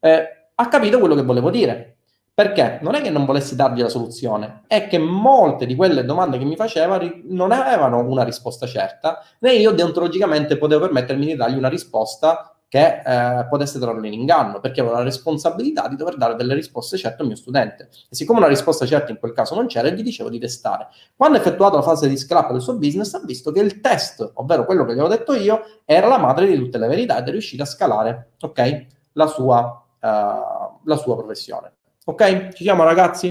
eh, 0.00 0.48
ha 0.54 0.68
capito 0.68 0.98
quello 0.98 1.14
che 1.14 1.22
volevo 1.22 1.50
dire. 1.50 1.95
Perché 2.36 2.80
non 2.82 2.94
è 2.94 3.00
che 3.00 3.08
non 3.08 3.24
volessi 3.24 3.56
dargli 3.56 3.80
la 3.80 3.88
soluzione, 3.88 4.64
è 4.66 4.88
che 4.88 4.98
molte 4.98 5.64
di 5.64 5.74
quelle 5.74 6.04
domande 6.04 6.36
che 6.36 6.44
mi 6.44 6.54
faceva 6.54 6.98
ri- 6.98 7.22
non 7.28 7.50
avevano 7.50 8.00
una 8.00 8.24
risposta 8.24 8.66
certa, 8.66 9.22
né 9.38 9.54
io 9.54 9.70
deontologicamente 9.70 10.58
potevo 10.58 10.82
permettermi 10.82 11.24
di 11.24 11.34
dargli 11.34 11.56
una 11.56 11.70
risposta 11.70 12.54
che 12.68 13.00
eh, 13.02 13.46
potesse 13.48 13.78
trarlo 13.78 14.04
in 14.04 14.12
inganno, 14.12 14.60
perché 14.60 14.80
avevo 14.82 14.96
la 14.96 15.02
responsabilità 15.02 15.88
di 15.88 15.96
dover 15.96 16.18
dare 16.18 16.34
delle 16.34 16.52
risposte 16.52 16.98
certe 16.98 17.22
al 17.22 17.28
mio 17.28 17.36
studente. 17.36 17.88
E 17.90 18.14
siccome 18.14 18.40
una 18.40 18.48
risposta 18.48 18.84
certa 18.84 19.12
in 19.12 19.18
quel 19.18 19.32
caso 19.32 19.54
non 19.54 19.66
c'era, 19.66 19.88
gli 19.88 20.02
dicevo 20.02 20.28
di 20.28 20.38
testare. 20.38 20.88
Quando 21.16 21.38
ha 21.38 21.40
effettuato 21.40 21.76
la 21.76 21.82
fase 21.82 22.06
di 22.06 22.18
scrap 22.18 22.52
del 22.52 22.60
suo 22.60 22.76
business, 22.76 23.14
ha 23.14 23.22
visto 23.24 23.50
che 23.50 23.60
il 23.60 23.80
test, 23.80 24.32
ovvero 24.34 24.66
quello 24.66 24.84
che 24.84 24.90
gli 24.92 24.98
avevo 24.98 25.08
detto 25.08 25.32
io, 25.32 25.62
era 25.86 26.06
la 26.06 26.18
madre 26.18 26.46
di 26.46 26.58
tutte 26.58 26.76
le 26.76 26.86
verità 26.86 27.16
ed 27.16 27.28
è 27.28 27.30
riuscito 27.30 27.62
a 27.62 27.66
scalare, 27.66 28.32
ok? 28.42 28.86
La 29.12 29.26
sua 29.26 29.82
uh, 30.00 30.80
la 30.84 30.96
sua 30.96 31.16
professione. 31.16 31.75
Ok? 32.08 32.48
Ci 32.54 32.62
siamo 32.62 32.84
ragazzi? 32.84 33.28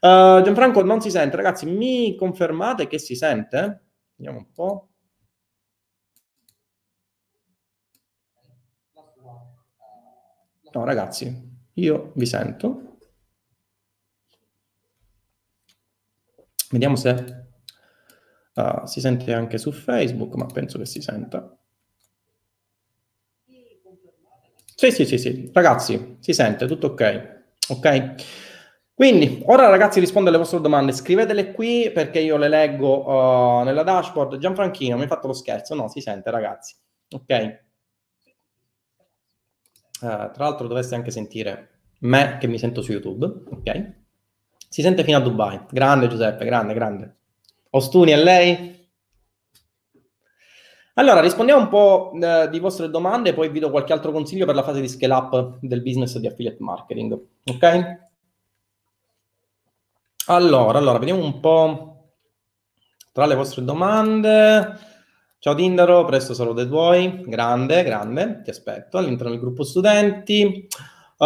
Uh, 0.00 0.42
Gianfranco 0.42 0.82
non 0.82 1.00
si 1.00 1.10
sente, 1.10 1.36
ragazzi, 1.36 1.66
mi 1.66 2.14
confermate 2.16 2.86
che 2.86 2.98
si 2.98 3.14
sente? 3.14 3.82
Vediamo 4.16 4.38
un 4.38 4.50
po'. 4.52 4.88
No, 10.74 10.84
ragazzi, 10.84 11.30
io 11.74 12.12
vi 12.16 12.26
sento. 12.26 12.98
Vediamo 16.70 16.96
se 16.96 17.10
uh, 18.56 18.86
si 18.86 19.00
sente 19.00 19.32
anche 19.32 19.58
su 19.58 19.72
Facebook, 19.72 20.34
ma 20.36 20.46
penso 20.46 20.78
che 20.78 20.86
si 20.86 21.00
senta. 21.00 21.56
Sì, 24.74 24.90
sì, 24.90 25.04
sì, 25.04 25.18
sì. 25.18 25.50
Ragazzi, 25.52 26.16
si 26.20 26.32
sente, 26.32 26.66
tutto 26.66 26.88
ok. 26.88 27.31
Ok? 27.68 28.14
Quindi, 28.94 29.42
ora 29.46 29.68
ragazzi 29.68 30.00
rispondo 30.00 30.28
alle 30.28 30.38
vostre 30.38 30.60
domande. 30.60 30.92
Scrivetele 30.92 31.52
qui 31.52 31.90
perché 31.92 32.20
io 32.20 32.36
le 32.36 32.48
leggo 32.48 33.06
uh, 33.08 33.62
nella 33.64 33.82
dashboard. 33.82 34.38
Gianfranchino, 34.38 34.96
mi 34.96 35.02
hai 35.02 35.08
fatto 35.08 35.26
lo 35.26 35.32
scherzo? 35.32 35.74
No, 35.74 35.88
si 35.88 36.00
sente, 36.00 36.30
ragazzi. 36.30 36.76
Ok? 37.10 37.60
Uh, 40.00 40.30
tra 40.30 40.32
l'altro 40.36 40.66
dovreste 40.66 40.94
anche 40.94 41.10
sentire 41.10 41.68
me 42.00 42.36
che 42.38 42.46
mi 42.46 42.58
sento 42.58 42.82
su 42.82 42.92
YouTube. 42.92 43.26
Ok? 43.26 43.92
Si 44.68 44.82
sente 44.82 45.04
fino 45.04 45.16
a 45.16 45.20
Dubai. 45.20 45.64
Grande 45.70 46.08
Giuseppe, 46.08 46.44
grande, 46.44 46.74
grande. 46.74 47.16
Ostuni 47.70 48.12
a 48.12 48.16
lei? 48.16 48.81
Allora, 50.94 51.20
rispondiamo 51.20 51.62
un 51.62 51.68
po' 51.68 52.12
eh, 52.20 52.50
di 52.50 52.58
vostre 52.58 52.90
domande 52.90 53.30
e 53.30 53.34
poi 53.34 53.48
vi 53.48 53.60
do 53.60 53.70
qualche 53.70 53.94
altro 53.94 54.12
consiglio 54.12 54.44
per 54.44 54.54
la 54.54 54.62
fase 54.62 54.82
di 54.82 54.88
scale 54.88 55.14
up 55.14 55.56
del 55.60 55.80
business 55.80 56.18
di 56.18 56.26
affiliate 56.26 56.58
marketing. 56.60 57.18
Ok? 57.46 57.98
Allora, 60.26 60.78
allora, 60.78 60.98
vediamo 60.98 61.24
un 61.24 61.40
po' 61.40 62.10
tra 63.10 63.24
le 63.24 63.34
vostre 63.34 63.64
domande. 63.64 64.78
Ciao 65.38 65.54
Tindaro, 65.54 66.04
presto 66.04 66.34
sarò 66.34 66.52
dei 66.52 66.68
tuoi. 66.68 67.22
Grande, 67.26 67.82
grande, 67.84 68.42
ti 68.44 68.50
aspetto 68.50 68.98
all'interno 68.98 69.32
del 69.32 69.40
gruppo 69.40 69.64
studenti. 69.64 70.68
Uh, 71.16 71.24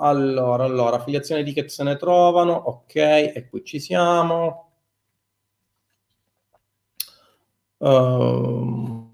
allora, 0.00 0.64
allora, 0.64 0.96
affiliazione 0.96 1.42
ticket 1.42 1.68
se 1.68 1.82
ne 1.82 1.96
trovano. 1.96 2.52
Ok, 2.52 2.94
e 2.94 3.48
qui 3.50 3.64
ci 3.64 3.80
siamo. 3.80 4.67
Uh, 7.78 9.08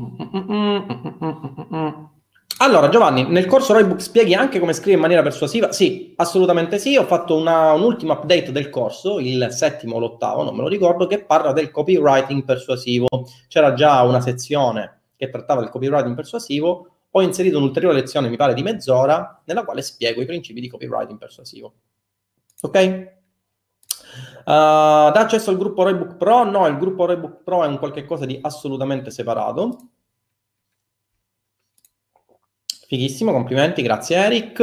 allora, 2.58 2.88
Giovanni, 2.88 3.24
nel 3.28 3.46
corso 3.46 3.72
Roybook 3.74 4.00
spieghi 4.00 4.34
anche 4.34 4.58
come 4.58 4.72
scrivere 4.72 4.96
in 4.96 5.00
maniera 5.00 5.22
persuasiva? 5.22 5.72
Sì, 5.72 6.14
assolutamente 6.16 6.78
sì. 6.78 6.96
Ho 6.96 7.04
fatto 7.04 7.36
una, 7.36 7.72
un 7.72 7.82
ultimo 7.82 8.14
update 8.14 8.52
del 8.52 8.70
corso, 8.70 9.18
il 9.18 9.48
settimo 9.50 9.96
o 9.96 9.98
l'ottavo, 9.98 10.44
non 10.44 10.54
me 10.54 10.62
lo 10.62 10.68
ricordo, 10.68 11.06
che 11.06 11.24
parla 11.24 11.52
del 11.52 11.70
copywriting 11.70 12.44
persuasivo. 12.44 13.06
C'era 13.48 13.74
già 13.74 14.02
una 14.02 14.20
sezione 14.20 15.00
che 15.16 15.28
trattava 15.30 15.60
del 15.60 15.70
copywriting 15.70 16.14
persuasivo. 16.14 16.88
Ho 17.10 17.22
inserito 17.22 17.58
un'ulteriore 17.58 17.94
lezione, 17.94 18.28
mi 18.28 18.36
pare 18.36 18.54
di 18.54 18.62
mezz'ora, 18.62 19.42
nella 19.44 19.64
quale 19.64 19.82
spiego 19.82 20.22
i 20.22 20.26
principi 20.26 20.60
di 20.60 20.68
copywriting 20.68 21.18
persuasivo. 21.18 21.74
Ok? 22.62 23.13
Uh, 24.44 25.10
dà 25.10 25.20
accesso 25.20 25.50
al 25.50 25.56
gruppo 25.56 25.82
Roybook 25.82 26.16
Pro? 26.16 26.44
No, 26.44 26.66
il 26.66 26.76
gruppo 26.76 27.06
Roybook 27.06 27.42
Pro 27.42 27.64
è 27.64 27.66
un 27.66 27.78
qualche 27.78 28.04
cosa 28.04 28.26
di 28.26 28.38
assolutamente 28.42 29.10
separato. 29.10 29.88
Fighissimo, 32.86 33.32
complimenti, 33.32 33.82
grazie 33.82 34.16
Eric. 34.16 34.60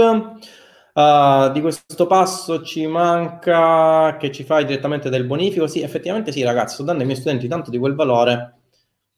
Uh, 0.93 1.51
di 1.51 1.61
questo 1.61 2.05
passo 2.05 2.63
ci 2.63 2.85
manca 2.85 4.17
che 4.17 4.31
ci 4.31 4.43
fai 4.43 4.65
direttamente 4.65 5.09
del 5.09 5.25
bonifico. 5.25 5.67
Sì, 5.67 5.81
effettivamente 5.81 6.31
sì, 6.31 6.43
ragazzi, 6.43 6.75
sto 6.75 6.83
dando 6.83 7.01
ai 7.01 7.07
miei 7.07 7.19
studenti 7.19 7.47
tanto 7.47 7.69
di 7.71 7.77
quel 7.77 7.95
valore. 7.95 8.60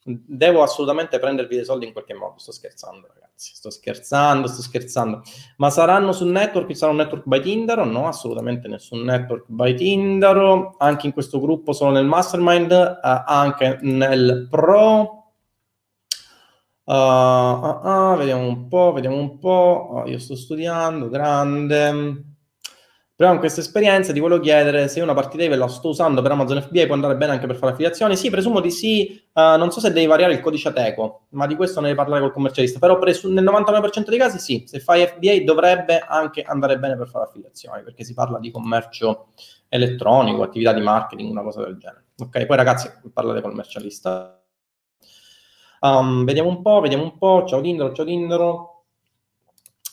Devo 0.05 0.61
assolutamente 0.61 1.17
prendervi 1.17 1.55
dei 1.55 1.65
soldi 1.65 1.85
in 1.85 1.93
qualche 1.93 2.13
modo. 2.13 2.37
Sto 2.37 2.51
scherzando, 2.51 3.07
ragazzi 3.07 3.53
sto 3.55 3.69
scherzando, 3.69 4.47
sto 4.47 4.61
scherzando. 4.61 5.21
Ma 5.57 5.69
saranno 5.69 6.11
sul 6.11 6.29
network, 6.29 6.75
sarà 6.75 6.91
un 6.91 6.97
network 6.97 7.23
by 7.25 7.39
Tindaro? 7.39 7.85
No, 7.85 8.07
assolutamente 8.07 8.67
nessun 8.67 9.03
network 9.03 9.45
by 9.47 9.73
Tindaro. 9.75 10.75
Anche 10.77 11.07
in 11.07 11.13
questo 11.13 11.39
gruppo, 11.39 11.71
solo 11.71 11.91
nel 11.91 12.05
mastermind, 12.05 12.71
uh, 12.71 13.23
anche 13.25 13.79
nel 13.81 14.47
pro. 14.49 15.21
Uh, 16.85 16.93
uh, 16.93 17.87
uh, 17.87 18.17
vediamo 18.17 18.45
un 18.45 18.67
po', 18.67 18.91
vediamo 18.91 19.17
un 19.17 19.39
po'. 19.39 19.89
Oh, 19.93 20.07
io 20.07 20.19
sto 20.19 20.35
studiando, 20.35 21.07
grande. 21.07 22.32
Però 23.23 23.35
in 23.35 23.39
questa 23.39 23.61
esperienza 23.61 24.11
ti 24.11 24.19
volevo 24.19 24.41
chiedere 24.41 24.89
se 24.89 24.99
una 24.99 25.13
partita 25.13 25.45
IVA 25.45 25.55
la 25.55 25.69
sto 25.69 25.87
usando 25.87 26.21
per 26.21 26.31
Amazon 26.31 26.61
FBA 26.61 26.87
può 26.87 26.95
andare 26.95 27.15
bene 27.15 27.31
anche 27.31 27.47
per 27.47 27.55
fare 27.55 27.71
affiliazioni. 27.71 28.17
Sì, 28.17 28.29
presumo 28.29 28.59
di 28.59 28.69
sì. 28.69 29.17
Uh, 29.31 29.55
non 29.57 29.71
so 29.71 29.79
se 29.79 29.93
devi 29.93 30.07
variare 30.07 30.33
il 30.33 30.41
codice 30.41 30.67
Ateco, 30.67 31.27
ma 31.29 31.47
di 31.47 31.55
questo 31.55 31.79
ne 31.79 31.85
devi 31.85 31.97
parlare 31.97 32.19
col 32.19 32.33
commercialista. 32.33 32.79
Però 32.79 32.99
presu- 32.99 33.31
nel 33.31 33.45
99% 33.45 34.09
dei 34.09 34.19
casi 34.19 34.39
sì, 34.39 34.63
se 34.67 34.81
fai 34.81 35.07
FBA 35.07 35.41
dovrebbe 35.45 35.99
anche 35.99 36.41
andare 36.41 36.77
bene 36.77 36.97
per 36.97 37.07
fare 37.07 37.23
affiliazioni, 37.23 37.81
perché 37.83 38.03
si 38.03 38.13
parla 38.13 38.39
di 38.39 38.51
commercio 38.51 39.27
elettronico, 39.69 40.43
attività 40.43 40.73
di 40.73 40.81
marketing, 40.81 41.31
una 41.31 41.43
cosa 41.43 41.63
del 41.63 41.77
genere. 41.77 42.07
Ok, 42.17 42.45
poi 42.45 42.57
ragazzi, 42.57 42.91
parlate 43.13 43.39
col 43.39 43.51
commercialista. 43.51 44.43
Um, 45.79 46.25
vediamo 46.25 46.49
un 46.49 46.61
po', 46.61 46.81
vediamo 46.81 47.03
un 47.03 47.17
po'. 47.17 47.45
Ciao 47.47 47.61
Dindro, 47.61 47.93
ciao 47.93 48.03
Dindro. 48.03 48.72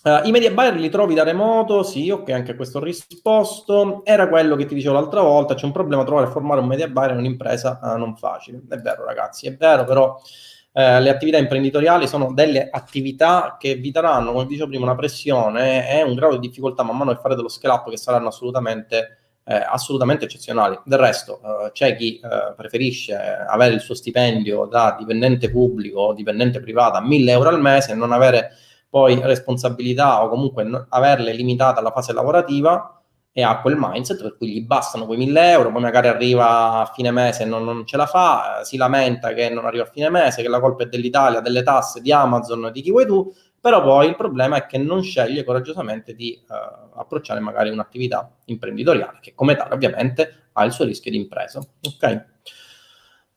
Uh, 0.03 0.27
I 0.27 0.31
media 0.31 0.51
buyer 0.51 0.77
li 0.77 0.89
trovi 0.89 1.15
da 1.15 1.25
remoto? 1.25 1.83
Sì, 1.83 2.09
ok, 2.09 2.31
anche 2.31 2.53
a 2.53 2.57
questo 2.57 2.79
ho 2.79 2.83
risposto. 2.83 4.01
Era 4.05 4.29
quello 4.29 4.57
che 4.57 4.65
ti 4.65 4.75
dicevo 4.75 4.95
l'altra 4.95 5.21
volta, 5.21 5.55
c'è 5.55 5.67
un 5.67 5.73
problema 5.73 6.05
trovare 6.05 6.27
e 6.27 6.31
formare 6.31 6.61
un 6.61 6.67
media 6.67 6.89
buyer 6.89 7.11
in 7.11 7.19
un'impresa 7.19 7.81
uh, 7.83 7.99
non 7.99 8.17
facile. 8.17 8.63
È 8.67 8.77
vero 8.77 9.05
ragazzi, 9.05 9.47
è 9.47 9.55
vero, 9.57 9.85
però 9.85 10.15
uh, 10.15 10.81
le 11.01 11.11
attività 11.11 11.37
imprenditoriali 11.37 12.09
sono 12.09 12.33
delle 12.33 12.71
attività 12.71 13.57
che 13.59 13.75
vi 13.75 13.91
daranno, 13.91 14.33
come 14.33 14.47
dicevo 14.47 14.69
prima, 14.69 14.85
una 14.85 14.95
pressione 14.95 15.91
e 15.91 16.03
un 16.03 16.15
grado 16.15 16.39
di 16.39 16.49
difficoltà 16.49 16.83
man 16.83 16.97
mano 16.97 17.13
che 17.13 17.21
fare 17.21 17.35
dello 17.35 17.49
scale 17.49 17.75
up 17.75 17.91
che 17.91 17.99
saranno 17.99 18.29
assolutamente 18.29 19.17
eh, 19.45 19.55
assolutamente 19.55 20.25
eccezionali. 20.25 20.79
Del 20.85 20.99
resto, 20.99 21.41
eh, 21.43 21.73
c'è 21.73 21.97
chi 21.97 22.21
eh, 22.23 22.55
preferisce 22.55 23.15
avere 23.15 23.75
il 23.75 23.81
suo 23.81 23.95
stipendio 23.95 24.67
da 24.67 24.95
dipendente 24.99 25.51
pubblico 25.51 26.01
o 26.01 26.15
dipendente 26.15 26.61
privato 26.61 26.97
a 26.97 27.01
1000 27.01 27.33
euro 27.33 27.49
al 27.49 27.61
mese 27.61 27.93
e 27.93 27.95
non 27.97 28.13
avere 28.13 28.53
poi 28.91 29.19
responsabilità 29.23 30.23
o 30.23 30.29
comunque 30.29 30.65
no, 30.65 30.85
averle 30.91 31.33
limitate 31.33 31.79
alla 31.79 31.93
fase 31.93 32.13
lavorativa 32.13 33.01
e 33.33 33.43
ha 33.43 33.61
quel 33.61 33.77
mindset 33.79 34.21
per 34.21 34.37
cui 34.37 34.49
gli 34.51 34.67
bastano 34.67 35.07
quei 35.07 35.17
1000 35.19 35.51
euro, 35.53 35.71
poi 35.71 35.81
magari 35.81 36.09
arriva 36.09 36.81
a 36.81 36.87
fine 36.87 37.13
mese 37.13 37.45
e 37.45 37.47
non, 37.47 37.63
non, 37.63 37.87
ce 37.87 37.97
la 37.97 38.07
fa, 38.07 38.61
eh, 38.61 38.65
si 38.65 38.77
lamenta 38.77 39.33
che 39.33 39.49
non 39.49 39.67
arriva 39.67 39.85
a 39.85 39.87
fine 39.87 40.11
mese, 40.11 40.43
che 40.43 40.49
la 40.49 40.59
colpa 40.59 40.83
è 40.83 40.87
dell'Italia, 40.87 41.41
delle 41.41 41.63
tasse, 41.63 42.01
di 42.01 42.11
Amazon, 42.11 42.71
di 42.73 42.83
chi 42.83 42.91
vuoi 42.91 43.07
tu, 43.07 43.33
però 43.61 43.83
poi 43.83 44.09
il 44.09 44.17
problema 44.17 44.57
è 44.57 44.67
che 44.67 44.79
non 44.79 45.03
sceglie 45.03 45.45
coraggiosamente 45.45 46.15
di 46.15 46.37
uh, 46.49 46.99
approcciare 46.99 47.39
magari 47.41 47.71
un'attività 47.71 48.29
imprenditoriale, 48.47 49.19
che 49.21 49.33
come 49.35 49.55
tale 49.55 49.75
ovviamente 49.75 50.49
ha 50.53 50.65
il 50.65 50.73
suo 50.73 50.85
rischio 50.85 51.13
di 51.13 51.19
impresa. 51.19 51.61
Ok? 51.87 52.25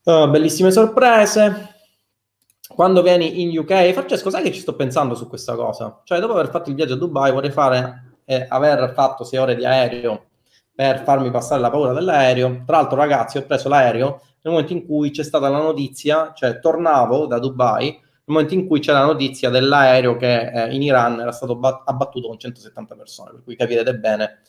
Uh, 0.03 0.29
bellissime 0.29 0.71
sorprese. 0.71 1.72
Quando 2.75 3.01
vieni 3.01 3.41
in 3.41 3.57
UK, 3.57 3.91
Francesco, 3.91 4.29
sai 4.29 4.43
che 4.43 4.51
ci 4.51 4.61
sto 4.61 4.75
pensando 4.75 5.13
su 5.15 5.27
questa 5.27 5.55
cosa? 5.55 6.01
Cioè, 6.03 6.19
dopo 6.19 6.33
aver 6.33 6.49
fatto 6.49 6.69
il 6.69 6.75
viaggio 6.75 6.93
a 6.93 6.97
Dubai, 6.97 7.31
vorrei 7.31 7.51
fare 7.51 8.15
eh, 8.25 8.45
aver 8.49 8.93
fatto 8.93 9.23
sei 9.23 9.39
ore 9.39 9.55
di 9.55 9.65
aereo 9.65 10.25
per 10.73 11.03
farmi 11.03 11.29
passare 11.29 11.61
la 11.61 11.69
paura 11.69 11.93
dell'aereo. 11.93 12.63
Tra 12.65 12.77
l'altro, 12.77 12.97
ragazzi, 12.97 13.37
ho 13.37 13.43
preso 13.43 13.69
l'aereo 13.69 14.21
nel 14.41 14.53
momento 14.53 14.73
in 14.73 14.85
cui 14.85 15.11
c'è 15.11 15.23
stata 15.23 15.49
la 15.49 15.59
notizia, 15.59 16.33
cioè 16.33 16.59
tornavo 16.59 17.27
da 17.27 17.39
Dubai 17.39 18.01
nel 18.25 18.37
momento 18.37 18.53
in 18.53 18.67
cui 18.67 18.79
c'è 18.79 18.93
la 18.93 19.03
notizia 19.03 19.49
dell'aereo 19.49 20.15
che 20.15 20.49
eh, 20.49 20.73
in 20.73 20.81
Iran 20.81 21.19
era 21.19 21.31
stato 21.33 21.57
bat- 21.57 21.81
abbattuto 21.85 22.29
con 22.29 22.39
170 22.39 22.95
persone, 22.95 23.31
per 23.31 23.43
cui 23.43 23.55
capirete 23.55 23.95
bene 23.97 24.39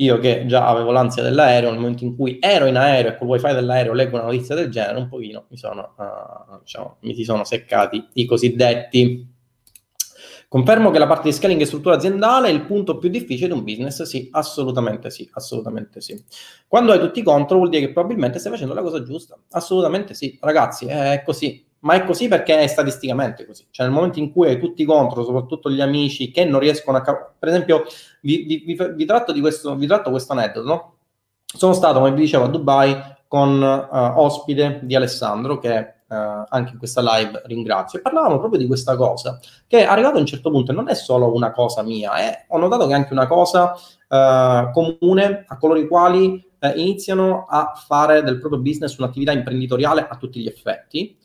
io 0.00 0.18
che 0.18 0.46
già 0.46 0.66
avevo 0.66 0.90
l'ansia 0.90 1.22
dell'aereo, 1.22 1.70
nel 1.70 1.78
momento 1.78 2.04
in 2.04 2.16
cui 2.16 2.38
ero 2.40 2.66
in 2.66 2.76
aereo 2.76 3.12
e 3.12 3.16
col 3.16 3.28
wifi 3.28 3.52
dell'aereo 3.52 3.92
leggo 3.92 4.16
una 4.16 4.24
notizia 4.24 4.54
del 4.54 4.70
genere, 4.70 4.98
un 4.98 5.08
pochino 5.08 5.44
mi, 5.48 5.56
sono, 5.58 5.94
uh, 5.96 6.58
diciamo, 6.60 6.96
mi 7.00 7.14
si 7.14 7.24
sono 7.24 7.44
seccati 7.44 8.08
i 8.14 8.24
cosiddetti. 8.24 9.28
Confermo 10.48 10.90
che 10.90 10.98
la 10.98 11.06
parte 11.06 11.28
di 11.28 11.34
scaling 11.34 11.60
e 11.60 11.64
struttura 11.64 11.94
aziendale 11.94 12.48
è 12.48 12.50
il 12.50 12.62
punto 12.62 12.98
più 12.98 13.08
difficile 13.08 13.48
di 13.48 13.52
un 13.52 13.62
business? 13.62 14.02
Sì, 14.02 14.28
assolutamente 14.32 15.10
sì, 15.10 15.28
assolutamente 15.34 16.00
sì. 16.00 16.20
Quando 16.66 16.92
hai 16.92 16.98
tutti 16.98 17.22
contro 17.22 17.58
vuol 17.58 17.68
dire 17.68 17.86
che 17.86 17.92
probabilmente 17.92 18.40
stai 18.40 18.50
facendo 18.50 18.74
la 18.74 18.82
cosa 18.82 19.02
giusta. 19.02 19.38
Assolutamente 19.50 20.14
sì, 20.14 20.36
ragazzi, 20.40 20.86
è 20.86 21.22
così 21.24 21.69
ma 21.80 21.94
è 21.94 22.04
così 22.04 22.28
perché 22.28 22.58
è 22.58 22.66
statisticamente 22.66 23.46
così. 23.46 23.66
Cioè, 23.70 23.86
nel 23.86 23.94
momento 23.94 24.18
in 24.18 24.32
cui 24.32 24.48
hai 24.48 24.58
tutti 24.58 24.84
contro, 24.84 25.24
soprattutto 25.24 25.70
gli 25.70 25.80
amici 25.80 26.30
che 26.30 26.44
non 26.44 26.60
riescono 26.60 26.98
a. 26.98 27.02
Per 27.02 27.48
esempio, 27.48 27.84
vi, 28.22 28.64
vi, 28.66 28.76
vi, 28.94 29.04
tratto 29.04 29.32
questo, 29.40 29.74
vi 29.76 29.86
tratto 29.86 30.10
questo 30.10 30.32
aneddoto. 30.32 30.66
No? 30.66 30.94
Sono 31.44 31.72
stato, 31.72 31.98
come 31.98 32.12
vi 32.12 32.20
dicevo, 32.20 32.44
a 32.44 32.48
Dubai 32.48 32.96
con 33.26 33.62
uh, 33.62 34.20
ospite 34.20 34.80
di 34.82 34.94
Alessandro, 34.94 35.58
che 35.58 35.94
Uh, 36.10 36.44
anche 36.48 36.72
in 36.72 36.78
questa 36.78 37.00
live 37.00 37.42
ringrazio, 37.44 38.00
e 38.00 38.02
parlavamo 38.02 38.40
proprio 38.40 38.58
di 38.58 38.66
questa 38.66 38.96
cosa, 38.96 39.38
che 39.68 39.84
arrivato 39.84 40.16
a 40.16 40.18
un 40.18 40.26
certo 40.26 40.50
punto 40.50 40.72
non 40.72 40.88
è 40.88 40.94
solo 40.96 41.32
una 41.32 41.52
cosa 41.52 41.84
mia, 41.84 42.16
eh, 42.16 42.46
ho 42.48 42.58
notato 42.58 42.88
che 42.88 42.94
è 42.94 42.96
anche 42.96 43.12
una 43.12 43.28
cosa 43.28 43.74
uh, 44.08 44.72
comune 44.72 45.44
a 45.46 45.56
coloro 45.56 45.78
i 45.78 45.86
quali 45.86 46.44
iniziano 46.74 47.46
a 47.48 47.74
fare 47.76 48.24
del 48.24 48.40
proprio 48.40 48.60
business 48.60 48.96
un'attività 48.96 49.30
imprenditoriale 49.30 50.04
a 50.10 50.16
tutti 50.16 50.40
gli 50.40 50.48
effetti, 50.48 51.16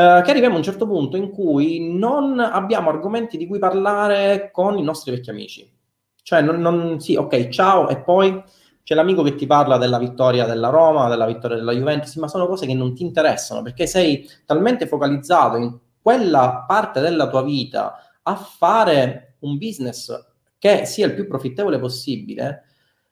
eh, 0.00 0.22
che 0.22 0.30
arriviamo 0.30 0.54
a 0.54 0.58
un 0.58 0.64
certo 0.64 0.86
punto 0.86 1.18
in 1.18 1.30
cui 1.30 1.92
non 1.92 2.40
abbiamo 2.40 2.88
argomenti 2.88 3.36
di 3.36 3.46
cui 3.46 3.58
parlare 3.58 4.50
con 4.50 4.78
i 4.78 4.82
nostri 4.82 5.10
vecchi 5.10 5.28
amici. 5.28 5.70
Cioè, 6.22 6.40
non, 6.40 6.58
non, 6.58 7.00
sì, 7.00 7.16
ok, 7.16 7.48
ciao, 7.48 7.86
e 7.90 8.00
poi 8.00 8.42
c'è 8.82 8.94
l'amico 8.94 9.22
che 9.22 9.34
ti 9.34 9.44
parla 9.44 9.76
della 9.76 9.98
vittoria 9.98 10.46
della 10.46 10.70
Roma, 10.70 11.08
della 11.08 11.26
vittoria 11.26 11.58
della 11.58 11.72
Juventus, 11.72 12.16
ma 12.16 12.28
sono 12.28 12.46
cose 12.46 12.64
che 12.64 12.72
non 12.72 12.94
ti 12.94 13.02
interessano 13.02 13.60
perché 13.60 13.86
sei 13.86 14.26
talmente 14.46 14.86
focalizzato 14.86 15.56
in 15.58 15.76
quella 16.00 16.64
parte 16.66 17.00
della 17.00 17.28
tua 17.28 17.42
vita 17.42 17.98
a 18.22 18.34
fare 18.36 19.34
un 19.40 19.58
business 19.58 20.28
che 20.58 20.86
sia 20.86 21.04
il 21.04 21.14
più 21.14 21.26
profittevole 21.26 21.78
possibile, 21.78 22.64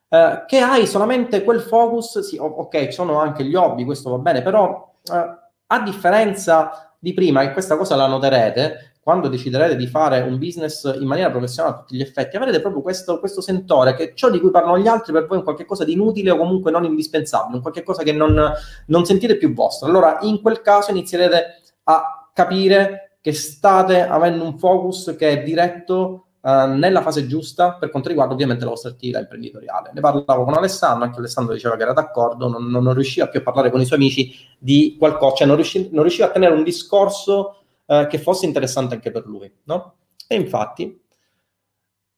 eh, 0.09 0.45
che 0.47 0.59
hai 0.61 0.87
solamente 0.87 1.45
quel 1.45 1.61
focus, 1.61 2.21
sì, 2.21 2.39
ok, 2.41 2.87
ci 2.87 2.93
sono 2.93 3.19
anche 3.21 3.45
gli 3.45 3.55
hobby, 3.55 3.85
questo 3.85 4.09
va 4.09 4.19
bene, 4.19 4.41
però 4.41 4.95
eh, 5.13 5.48
a 5.69 5.83
differenza 5.83 6.95
di 6.99 7.15
prima, 7.15 7.43
e 7.43 7.53
questa 7.53 7.77
cosa 7.77 7.97
la 7.97 8.07
noterete, 8.07 8.95
quando 9.01 9.29
deciderete 9.29 9.77
di 9.77 9.87
fare 9.87 10.21
un 10.21 10.37
business 10.37 10.85
in 11.01 11.07
maniera 11.07 11.31
professionale 11.31 11.75
a 11.75 11.79
tutti 11.79 11.97
gli 11.97 12.03
effetti, 12.03 12.37
avrete 12.37 12.61
proprio 12.61 12.83
questo, 12.83 13.19
questo 13.19 13.41
sentore 13.41 13.95
che 13.95 14.13
ciò 14.15 14.29
di 14.29 14.39
cui 14.39 14.51
parlano 14.51 14.79
gli 14.79 14.87
altri 14.87 15.13
per 15.13 15.27
voi 15.27 15.39
è 15.39 15.43
qualcosa 15.43 15.85
di 15.85 15.93
inutile 15.93 16.31
o 16.31 16.37
comunque 16.37 16.71
non 16.71 16.85
indispensabile, 16.85 17.57
un 17.57 17.63
qualcosa 17.63 18.03
che 18.03 18.13
non, 18.13 18.53
non 18.87 19.05
sentite 19.07 19.39
più 19.39 19.55
vostro. 19.55 19.89
Allora, 19.89 20.19
in 20.23 20.43
quel 20.43 20.61
caso 20.61 20.91
inizierete 20.91 21.63
a 21.85 22.29
capire 22.35 23.17
che 23.23 23.33
state 23.33 24.07
avendo 24.07 24.45
un 24.45 24.59
focus 24.59 25.15
che 25.17 25.31
è 25.31 25.43
diretto 25.43 26.28
Uh, 26.49 26.65
nella 26.79 27.03
fase 27.03 27.27
giusta 27.27 27.75
per 27.75 27.91
quanto 27.91 28.09
riguarda 28.09 28.33
ovviamente 28.33 28.65
la 28.65 28.71
vostra 28.71 28.89
attività 28.89 29.19
imprenditoriale. 29.19 29.91
Ne 29.93 30.01
parlavo 30.01 30.45
con 30.45 30.55
Alessandro, 30.55 31.05
anche 31.05 31.19
Alessandro 31.19 31.53
diceva 31.53 31.77
che 31.77 31.83
era 31.83 31.93
d'accordo, 31.93 32.49
non, 32.49 32.71
non, 32.71 32.95
riusciva 32.95 33.29
più 33.29 33.41
a 33.41 33.43
parlare 33.43 33.71
con 33.71 33.83
i 33.83 33.85
suoi 33.85 33.99
amici 33.99 34.35
di 34.59 34.97
qualcosa, 34.99 35.37
cioè 35.37 35.47
non, 35.47 35.57
riusci, 35.57 35.91
non 35.93 36.05
riusciva 36.05 36.29
a 36.29 36.31
tenere 36.31 36.55
un 36.55 36.63
discorso 36.63 37.57
uh, 37.85 38.07
che 38.07 38.17
fosse 38.17 38.47
interessante 38.47 38.95
anche 38.95 39.11
per 39.11 39.27
lui, 39.27 39.53
no? 39.65 39.97
E 40.27 40.37
infatti 40.37 40.99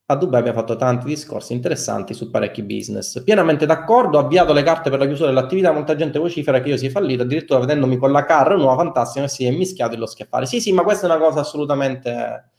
a 0.07 0.15
Dubai 0.15 0.39
abbiamo 0.39 0.61
fatto 0.61 0.77
tanti 0.77 1.07
discorsi 1.07 1.53
interessanti 1.53 2.15
su 2.15 2.31
parecchi 2.31 2.63
business. 2.63 3.25
Pienamente 3.25 3.67
d'accordo, 3.67 4.19
ho 4.19 4.21
avviato 4.21 4.53
le 4.53 4.63
carte 4.63 4.91
per 4.91 5.01
la 5.01 5.07
chiusura 5.07 5.31
dell'attività, 5.31 5.73
molta 5.73 5.97
gente 5.97 6.21
vocifera 6.21 6.61
che 6.61 6.69
io 6.69 6.77
sia 6.77 6.91
fallito, 6.91 7.23
addirittura 7.23 7.59
vedendomi 7.59 7.97
con 7.97 8.13
la 8.13 8.25
car 8.25 8.55
nuova, 8.57 8.77
fantastica, 8.77 9.27
si 9.27 9.45
è 9.45 9.51
mischiato 9.51 9.95
in 9.95 10.01
lo 10.01 10.07
schiaffare. 10.07 10.47
Sì, 10.47 10.61
sì, 10.61 10.73
ma 10.73 10.85
questa 10.85 11.09
è 11.09 11.11
una 11.11 11.19
cosa 11.19 11.41
assolutamente 11.41 12.50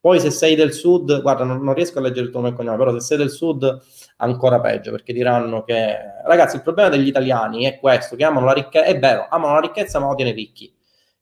poi 0.00 0.18
se 0.18 0.30
sei 0.30 0.54
del 0.54 0.72
sud, 0.72 1.20
guarda, 1.20 1.44
non, 1.44 1.62
non 1.62 1.74
riesco 1.74 1.98
a 1.98 2.02
leggere 2.02 2.26
il 2.26 2.30
tuo 2.30 2.40
nome 2.40 2.52
e 2.52 2.56
cognome, 2.56 2.78
però 2.78 2.92
se 2.92 3.00
sei 3.00 3.18
del 3.18 3.30
sud 3.30 3.78
ancora 4.16 4.60
peggio, 4.60 4.90
perché 4.90 5.12
diranno 5.12 5.62
che... 5.62 5.96
Ragazzi, 6.24 6.56
il 6.56 6.62
problema 6.62 6.88
degli 6.88 7.06
italiani 7.06 7.64
è 7.66 7.78
questo, 7.78 8.16
che 8.16 8.24
amano 8.24 8.46
la 8.46 8.52
ricchezza, 8.52 8.86
è 8.86 8.98
vero, 8.98 9.26
amano 9.28 9.54
la 9.54 9.60
ricchezza 9.60 9.98
ma 9.98 10.08
odiano 10.08 10.30
i 10.30 10.34
ricchi. 10.34 10.72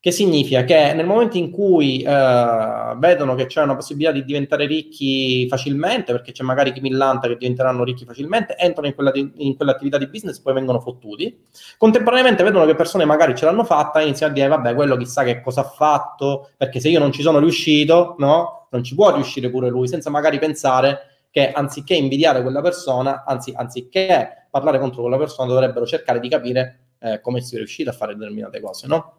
Che 0.00 0.12
significa 0.12 0.62
che 0.62 0.92
nel 0.94 1.06
momento 1.06 1.38
in 1.38 1.50
cui 1.50 2.02
eh, 2.02 2.94
vedono 2.98 3.34
che 3.34 3.46
c'è 3.46 3.62
una 3.62 3.74
possibilità 3.74 4.12
di 4.12 4.24
diventare 4.24 4.64
ricchi 4.64 5.48
facilmente, 5.48 6.12
perché 6.12 6.30
c'è 6.30 6.44
magari 6.44 6.72
chi 6.72 6.80
millanta 6.80 7.26
che 7.26 7.36
diventeranno 7.36 7.82
ricchi 7.82 8.04
facilmente, 8.04 8.56
entrano 8.56 8.86
in, 8.86 8.94
quella 8.94 9.10
di, 9.10 9.28
in 9.38 9.56
quell'attività 9.56 9.98
di 9.98 10.06
business 10.06 10.38
e 10.38 10.42
poi 10.42 10.54
vengono 10.54 10.78
fottuti. 10.78 11.46
Contemporaneamente 11.76 12.44
vedono 12.44 12.64
che 12.64 12.76
persone 12.76 13.04
magari 13.06 13.34
ce 13.34 13.46
l'hanno 13.46 13.64
fatta 13.64 13.98
e 13.98 14.04
iniziano 14.04 14.30
a 14.30 14.34
dire, 14.36 14.46
vabbè, 14.46 14.74
quello 14.76 14.96
chissà 14.96 15.24
che 15.24 15.40
cosa 15.40 15.62
ha 15.62 15.68
fatto, 15.68 16.50
perché 16.56 16.78
se 16.78 16.90
io 16.90 17.00
non 17.00 17.10
ci 17.10 17.22
sono 17.22 17.40
riuscito, 17.40 18.14
no? 18.18 18.68
Non 18.70 18.84
ci 18.84 18.94
può 18.94 19.12
riuscire 19.12 19.50
pure 19.50 19.68
lui, 19.68 19.88
senza 19.88 20.10
magari 20.10 20.38
pensare 20.38 21.24
che 21.28 21.50
anziché 21.50 21.94
invidiare 21.94 22.42
quella 22.42 22.60
persona, 22.60 23.24
anzi, 23.26 23.52
anziché 23.52 24.46
parlare 24.48 24.78
contro 24.78 25.02
quella 25.02 25.18
persona, 25.18 25.48
dovrebbero 25.48 25.86
cercare 25.86 26.20
di 26.20 26.28
capire 26.28 26.92
eh, 27.00 27.20
come 27.20 27.40
si 27.40 27.56
è 27.56 27.58
riuscito 27.58 27.90
a 27.90 27.92
fare 27.92 28.14
determinate 28.14 28.60
cose, 28.60 28.86
no? 28.86 29.17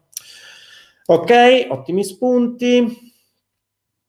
Ok, 1.10 1.66
ottimi 1.70 2.04
spunti. 2.04 3.12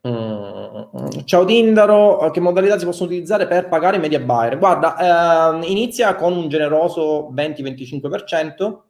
Mm. 0.08 1.24
Ciao 1.26 1.46
Tindaro, 1.46 2.30
che 2.30 2.40
modalità 2.40 2.78
si 2.78 2.86
possono 2.86 3.10
utilizzare 3.10 3.48
per 3.48 3.68
pagare 3.70 3.98
i 3.98 4.00
media 4.00 4.20
buyer? 4.20 4.60
Guarda, 4.60 5.58
eh, 5.58 5.66
inizia 5.66 6.14
con 6.14 6.38
un 6.38 6.48
generoso 6.48 7.32
20-25% 7.34 8.82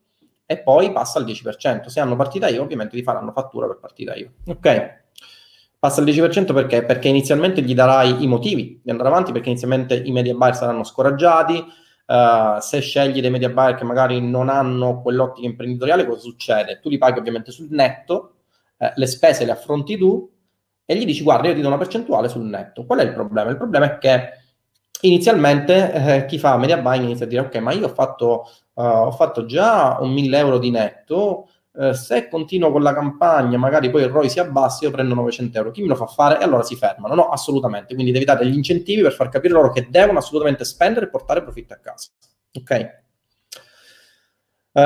e 0.45 0.57
poi 0.59 0.91
passa 0.91 1.20
al 1.20 1.26
10%. 1.26 1.88
Se 1.88 2.01
hanno 2.01 2.18
partita 2.18 2.49
io, 2.49 2.64
ovviamente 2.64 2.97
ti 2.97 3.03
faranno 3.03 3.32
fattura 3.32 3.68
per 3.68 3.78
partita 3.80 4.14
io. 4.14 4.34
Ok. 4.47 4.99
Passa 5.80 6.01
al 6.01 6.05
10% 6.05 6.53
perché? 6.53 6.84
Perché 6.84 7.07
inizialmente 7.07 7.62
gli 7.62 7.74
darai 7.74 8.22
i 8.22 8.28
motivi 8.28 8.82
di 8.84 8.91
andare 8.91 9.07
avanti, 9.07 9.32
perché 9.32 9.47
inizialmente 9.47 9.95
i 9.95 10.12
media 10.12 10.34
buyer 10.34 10.55
saranno 10.57 10.84
scoraggiati, 10.84 11.64
Uh, 12.12 12.59
se 12.59 12.82
scegli 12.82 13.22
dei 13.22 13.30
media 13.30 13.47
buyer 13.47 13.76
che 13.76 13.86
magari 13.86 14.20
non 14.20 14.49
hanno 14.49 15.01
quell'ottica 15.01 15.47
imprenditoriale, 15.47 16.05
cosa 16.05 16.20
succede? 16.20 16.82
Tu 16.82 16.89
li 16.89 16.97
paghi 16.97 17.20
ovviamente 17.20 17.51
sul 17.51 17.68
netto, 17.70 18.34
eh, 18.78 18.91
le 18.95 19.05
spese 19.07 19.45
le 19.45 19.51
affronti 19.51 19.97
tu 19.97 20.30
e 20.84 20.95
gli 20.97 21.05
dici 21.05 21.24
guarda 21.24 21.47
io 21.47 21.53
ti 21.53 21.62
do 21.62 21.68
una 21.68 21.78
percentuale 21.78 22.28
sul 22.28 22.43
netto. 22.43 22.86
Qual 22.86 22.99
è 22.99 23.03
il 23.03 23.14
problema? 23.14 23.49
Il 23.49 23.55
problema 23.55 23.86
è 23.86 23.97
che 23.97 24.30
inizialmente 25.01 25.93
eh, 25.93 26.26
chi 26.26 26.38
fa 26.38 26.57
media 26.57 26.80
buying 26.80 27.05
inizia 27.05 27.26
a 27.26 27.30
dire 27.30 27.41
ok 27.43 27.55
ma 27.57 27.72
io 27.72 27.86
ho 27.86 27.93
fatto, 27.93 28.45
uh, 28.74 28.82
ho 28.82 29.12
fatto 29.12 29.45
già 29.45 29.97
un 30.01 30.12
1000 30.12 30.38
euro 30.38 30.57
di 30.57 30.70
netto, 30.70 31.47
eh, 31.74 31.93
se 31.93 32.28
continuo 32.28 32.72
con 32.72 32.82
la 32.84 32.93
campagna, 32.93 33.57
magari 33.57 33.89
poi 33.89 34.03
il 34.03 34.09
ROI 34.09 34.30
si 34.30 34.39
abbassa, 34.39 34.86
io 34.86 34.91
prendo 34.91 35.13
900 35.15 35.57
euro. 35.57 35.72
Chi 35.72 35.82
me 35.82 35.88
lo 35.88 35.95
fa 35.95 36.05
fare? 36.05 36.39
E 36.39 36.43
allora 36.43 36.63
si 36.63 36.76
fermano. 36.76 37.15
No, 37.15 37.30
assolutamente. 37.30 37.93
Quindi 37.93 38.11
devi 38.11 38.26
dare 38.26 38.43
degli 38.43 38.55
incentivi 38.55 39.01
per 39.01 39.13
far 39.13 39.30
capire 39.30 39.53
loro 39.53 39.72
che 39.72 39.88
devono 39.89 40.19
assolutamente 40.19 40.65
spendere 40.65 41.05
e 41.05 41.09
portare 41.09 41.41
profitto 41.41 41.74
a 41.74 41.78
casa. 41.78 42.09
Ok? 42.53 42.99
Uh, 44.74 44.80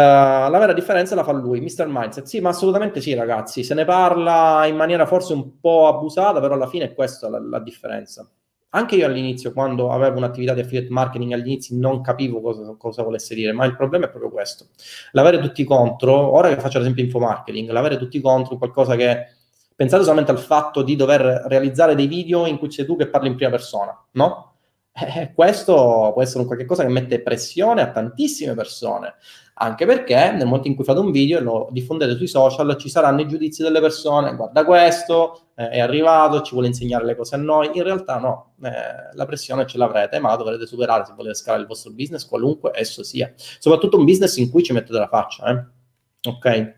la 0.49 0.57
vera 0.57 0.73
differenza 0.73 1.13
la 1.15 1.23
fa 1.23 1.31
lui, 1.31 1.59
Mr. 1.61 1.87
Mindset. 1.87 2.25
Sì, 2.25 2.39
ma 2.39 2.49
assolutamente 2.49 3.01
sì, 3.01 3.13
ragazzi. 3.13 3.63
Se 3.63 3.73
ne 3.73 3.85
parla 3.85 4.65
in 4.67 4.75
maniera 4.75 5.05
forse 5.05 5.33
un 5.33 5.59
po' 5.59 5.87
abusata, 5.87 6.39
però 6.39 6.53
alla 6.53 6.67
fine 6.67 6.85
è 6.85 6.93
questa 6.93 7.29
la, 7.29 7.39
la 7.39 7.59
differenza. 7.59 8.27
Anche 8.75 8.95
io 8.95 9.05
all'inizio, 9.05 9.53
quando 9.53 9.89
avevo 9.89 10.17
un'attività 10.17 10.53
di 10.53 10.59
affiliate 10.59 10.89
marketing, 10.91 11.31
all'inizio 11.31 11.77
non 11.77 12.01
capivo 12.01 12.41
cosa, 12.41 12.75
cosa, 12.77 13.03
volesse 13.03 13.33
dire, 13.33 13.53
ma 13.53 13.63
il 13.63 13.75
problema 13.77 14.05
è 14.05 14.09
proprio 14.09 14.29
questo. 14.29 14.67
L'avere 15.11 15.39
tutti 15.39 15.63
contro, 15.63 16.13
ora 16.35 16.49
che 16.49 16.59
faccio 16.59 16.77
ad 16.77 16.83
esempio 16.83 17.05
infomarketing, 17.05 17.69
l'avere 17.69 17.97
tutti 17.97 18.19
contro 18.21 18.57
qualcosa 18.57 18.95
che... 18.95 19.29
Pensate 19.75 20.03
solamente 20.03 20.31
al 20.31 20.39
fatto 20.39 20.83
di 20.83 20.95
dover 20.95 21.21
realizzare 21.47 21.95
dei 21.95 22.07
video 22.07 22.45
in 22.45 22.57
cui 22.57 22.71
sei 22.71 22.85
tu 22.85 22.95
che 22.95 23.09
parli 23.09 23.27
in 23.27 23.35
prima 23.35 23.51
persona, 23.51 23.93
no? 24.11 24.53
Eh, 24.93 25.33
questo 25.33 26.11
può 26.13 26.21
essere 26.21 26.39
un 26.39 26.45
qualche 26.45 26.63
cosa 26.63 26.83
che 26.83 26.89
mette 26.89 27.21
pressione 27.21 27.81
a 27.81 27.91
tantissime 27.91 28.53
persone, 28.53 29.15
anche 29.57 29.85
perché 29.85 30.31
nel 30.31 30.45
momento 30.45 30.67
in 30.67 30.75
cui 30.75 30.83
fate 30.83 30.99
un 30.99 31.11
video 31.11 31.37
e 31.37 31.41
lo 31.41 31.69
diffondete 31.71 32.15
sui 32.15 32.27
social 32.27 32.75
ci 32.77 32.89
saranno 32.89 33.21
i 33.21 33.27
giudizi 33.27 33.63
delle 33.63 33.79
persone, 33.79 34.35
guarda 34.35 34.65
questo, 34.65 35.47
eh, 35.55 35.69
è 35.69 35.79
arrivato, 35.79 36.41
ci 36.41 36.53
vuole 36.53 36.67
insegnare 36.67 37.05
le 37.05 37.15
cose 37.15 37.35
a 37.35 37.37
noi, 37.37 37.69
in 37.73 37.83
realtà 37.83 38.17
no, 38.17 38.55
eh, 38.63 39.13
la 39.13 39.25
pressione 39.25 39.65
ce 39.65 39.77
l'avrete, 39.77 40.19
ma 40.19 40.29
la 40.29 40.35
dovrete 40.35 40.65
superare 40.65 41.05
se 41.05 41.13
volete 41.15 41.35
scalare 41.35 41.61
il 41.61 41.67
vostro 41.67 41.91
business, 41.91 42.25
qualunque 42.25 42.71
esso 42.73 43.03
sia, 43.03 43.31
soprattutto 43.35 43.97
un 43.97 44.03
business 44.03 44.35
in 44.37 44.49
cui 44.51 44.63
ci 44.63 44.73
mettete 44.73 44.97
la 44.99 45.07
faccia, 45.07 45.45
eh? 45.45 46.29
ok? 46.29 46.73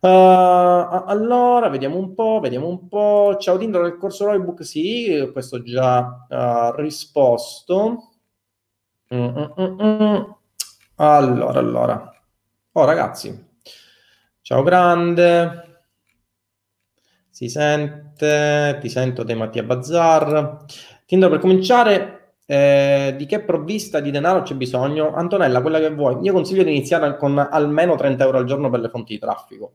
Uh, 0.00 0.06
allora, 1.06 1.68
vediamo 1.68 1.98
un 1.98 2.14
po', 2.14 2.38
vediamo 2.40 2.68
un 2.68 2.88
po'. 2.88 3.36
Ciao 3.38 3.58
Tindro, 3.58 3.82
nel 3.82 3.98
corso 3.98 4.24
Roybook 4.24 4.64
sì, 4.64 5.28
questo 5.30 5.62
già 5.62 6.26
uh, 6.26 6.80
risposto. 6.80 8.12
Mm, 9.14 9.26
mm, 9.26 9.52
mm, 9.60 9.82
mm, 9.82 10.22
allora, 11.02 11.58
allora. 11.58 12.14
Oh 12.72 12.84
ragazzi, 12.84 13.34
ciao 14.42 14.62
grande. 14.62 15.82
Si 17.30 17.48
sente, 17.48 18.78
ti 18.82 18.88
sento 18.90 19.24
te 19.24 19.34
Mattia 19.34 19.62
Bazzar. 19.62 20.66
Tindro, 21.06 21.30
per 21.30 21.38
cominciare, 21.38 22.34
eh, 22.44 23.14
di 23.16 23.24
che 23.24 23.40
provvista 23.42 24.00
di 24.00 24.10
denaro 24.10 24.42
c'è 24.42 24.54
bisogno? 24.54 25.14
Antonella, 25.14 25.62
quella 25.62 25.78
che 25.78 25.90
vuoi. 25.94 26.18
Io 26.22 26.34
consiglio 26.34 26.64
di 26.64 26.70
iniziare 26.70 27.16
con 27.16 27.38
almeno 27.38 27.94
30 27.94 28.24
euro 28.24 28.36
al 28.36 28.44
giorno 28.44 28.68
per 28.68 28.80
le 28.80 28.90
fonti 28.90 29.14
di 29.14 29.18
traffico 29.18 29.72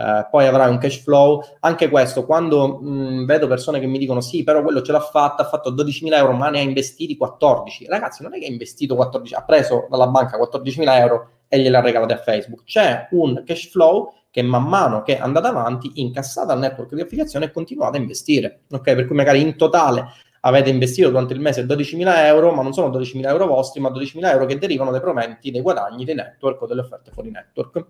eh, 0.00 0.26
poi 0.30 0.46
avrai 0.46 0.70
un 0.70 0.78
cash 0.78 1.02
flow. 1.02 1.42
Anche 1.60 1.90
questo, 1.90 2.24
quando 2.24 2.78
mh, 2.80 3.26
vedo 3.26 3.46
persone 3.46 3.80
che 3.80 3.86
mi 3.86 3.98
dicono 3.98 4.20
sì, 4.22 4.42
però 4.42 4.62
quello 4.62 4.80
ce 4.80 4.92
l'ha 4.92 5.00
fatta, 5.00 5.42
ha 5.42 5.46
fatto 5.46 5.72
12.000 5.72 6.14
euro, 6.14 6.32
ma 6.32 6.48
ne 6.48 6.60
ha 6.60 6.62
investiti 6.62 7.16
14. 7.16 7.86
Ragazzi, 7.86 8.22
non 8.22 8.34
è 8.34 8.38
che 8.38 8.46
ha 8.46 8.50
investito 8.50 8.94
14, 8.94 9.34
ha 9.34 9.42
preso 9.42 9.86
dalla 9.90 10.06
banca 10.06 10.38
14.000 10.38 10.98
euro 10.98 11.28
e 11.48 11.60
gliela 11.60 11.78
ha 11.78 11.82
regalate 11.82 12.14
a 12.14 12.18
Facebook. 12.18 12.64
C'è 12.64 13.08
un 13.10 13.42
cash 13.44 13.68
flow 13.68 14.12
che 14.30 14.42
man 14.42 14.64
mano 14.64 15.02
che 15.02 15.18
andate 15.18 15.48
avanti, 15.48 15.90
incassate 15.94 16.52
al 16.52 16.60
network 16.60 16.94
di 16.94 17.00
affiliazione 17.02 17.46
e 17.46 17.50
continuate 17.50 17.98
a 17.98 18.00
investire. 18.00 18.60
Ok, 18.70 18.94
per 18.94 19.06
cui 19.06 19.16
magari 19.16 19.40
in 19.40 19.56
totale 19.56 20.06
avete 20.42 20.70
investito 20.70 21.08
durante 21.08 21.34
il 21.34 21.40
mese 21.40 21.66
12.000 21.66 22.24
euro, 22.24 22.52
ma 22.52 22.62
non 22.62 22.72
sono 22.72 22.88
12.000 22.96 23.26
euro 23.26 23.46
vostri, 23.46 23.80
ma 23.80 23.90
12.000 23.90 24.30
euro 24.30 24.46
che 24.46 24.56
derivano 24.56 24.90
dai 24.90 25.00
proventi, 25.00 25.50
dei 25.50 25.60
guadagni 25.60 26.04
dei 26.04 26.14
network 26.14 26.62
o 26.62 26.66
delle 26.66 26.80
offerte 26.80 27.10
fuori 27.10 27.30
network. 27.30 27.84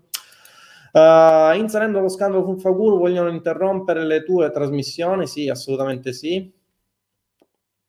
Uh, 0.93 1.55
inserendo 1.57 2.01
lo 2.01 2.09
scandalo 2.09 2.45
con 2.45 2.59
Faguru, 2.59 2.99
vogliono 2.99 3.29
interrompere 3.29 4.05
le 4.05 4.25
tue 4.25 4.51
trasmissioni? 4.51 5.27
Sì, 5.27 5.49
assolutamente 5.49 6.13
sì. 6.13 6.53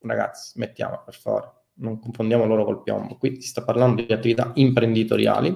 Ragazzi, 0.03 0.59
mettiamo 0.59 1.01
per 1.05 1.15
favore, 1.15 1.51
non 1.75 1.99
confondiamo 1.99 2.45
loro 2.45 2.65
col 2.65 2.81
piombo. 2.83 3.17
Qui 3.17 3.41
si 3.41 3.47
sta 3.47 3.63
parlando 3.63 4.03
di 4.03 4.11
attività 4.11 4.51
imprenditoriali. 4.55 5.55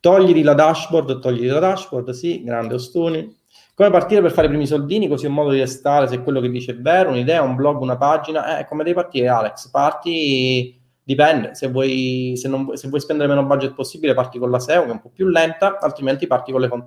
Togliti 0.00 0.42
la 0.42 0.54
dashboard, 0.54 1.18
togliti 1.18 1.46
la 1.46 1.58
dashboard, 1.58 2.10
sì, 2.10 2.42
grande 2.42 2.74
Ostuni. 2.74 3.38
Come 3.74 3.90
partire 3.90 4.20
per 4.20 4.32
fare 4.32 4.46
i 4.46 4.50
primi 4.50 4.66
soldini, 4.66 5.08
così 5.08 5.26
un 5.26 5.32
modo 5.32 5.50
di 5.50 5.58
restare, 5.58 6.06
se 6.06 6.22
quello 6.22 6.40
che 6.40 6.50
dice 6.50 6.72
è 6.72 6.76
vero, 6.76 7.10
un'idea, 7.10 7.42
un 7.42 7.54
blog, 7.54 7.80
una 7.80 7.96
pagina. 7.96 8.58
Eh, 8.58 8.66
come 8.66 8.84
devi 8.84 8.94
partire, 8.94 9.28
Alex? 9.28 9.70
Parti 9.70 10.79
Dipende, 11.10 11.56
se 11.56 11.66
vuoi, 11.66 12.34
se, 12.36 12.46
non, 12.46 12.76
se 12.76 12.86
vuoi 12.86 13.00
spendere 13.00 13.28
meno 13.28 13.44
budget 13.44 13.74
possibile 13.74 14.14
parti 14.14 14.38
con 14.38 14.48
la 14.48 14.60
SEO 14.60 14.84
che 14.84 14.90
è 14.90 14.92
un 14.92 15.00
po' 15.00 15.10
più 15.10 15.26
lenta, 15.26 15.80
altrimenti 15.80 16.28
parti 16.28 16.52
con 16.52 16.60
le 16.60 16.68
fonti 16.68 16.86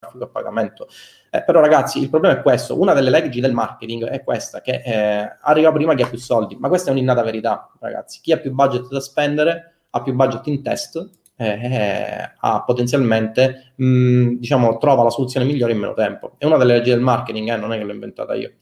a 0.00 0.26
pagamento. 0.26 0.88
Eh, 1.28 1.42
però 1.44 1.60
ragazzi, 1.60 2.00
il 2.00 2.08
problema 2.08 2.38
è 2.38 2.40
questo, 2.40 2.80
una 2.80 2.94
delle 2.94 3.10
leggi 3.10 3.40
del 3.40 3.52
marketing 3.52 4.06
è 4.06 4.24
questa, 4.24 4.62
che 4.62 4.80
eh, 4.82 5.36
arriva 5.42 5.70
prima 5.70 5.94
chi 5.94 6.00
ha 6.00 6.08
più 6.08 6.16
soldi, 6.16 6.56
ma 6.58 6.68
questa 6.68 6.88
è 6.88 6.92
un'innata 6.92 7.22
verità, 7.22 7.70
ragazzi. 7.78 8.20
Chi 8.22 8.32
ha 8.32 8.38
più 8.38 8.52
budget 8.52 8.88
da 8.88 9.00
spendere, 9.00 9.80
ha 9.90 10.00
più 10.00 10.14
budget 10.14 10.46
in 10.46 10.62
test, 10.62 11.10
eh, 11.36 11.46
eh 11.46 12.32
ha 12.38 12.62
potenzialmente, 12.64 13.74
mh, 13.76 14.36
diciamo, 14.38 14.78
trova 14.78 15.02
la 15.02 15.10
soluzione 15.10 15.44
migliore 15.44 15.72
in 15.72 15.78
meno 15.78 15.92
tempo. 15.92 16.36
È 16.38 16.46
una 16.46 16.56
delle 16.56 16.76
leggi 16.78 16.88
del 16.88 17.00
marketing, 17.00 17.50
eh, 17.50 17.56
non 17.56 17.74
è 17.74 17.76
che 17.76 17.84
l'ho 17.84 17.92
inventata 17.92 18.34
io. 18.34 18.52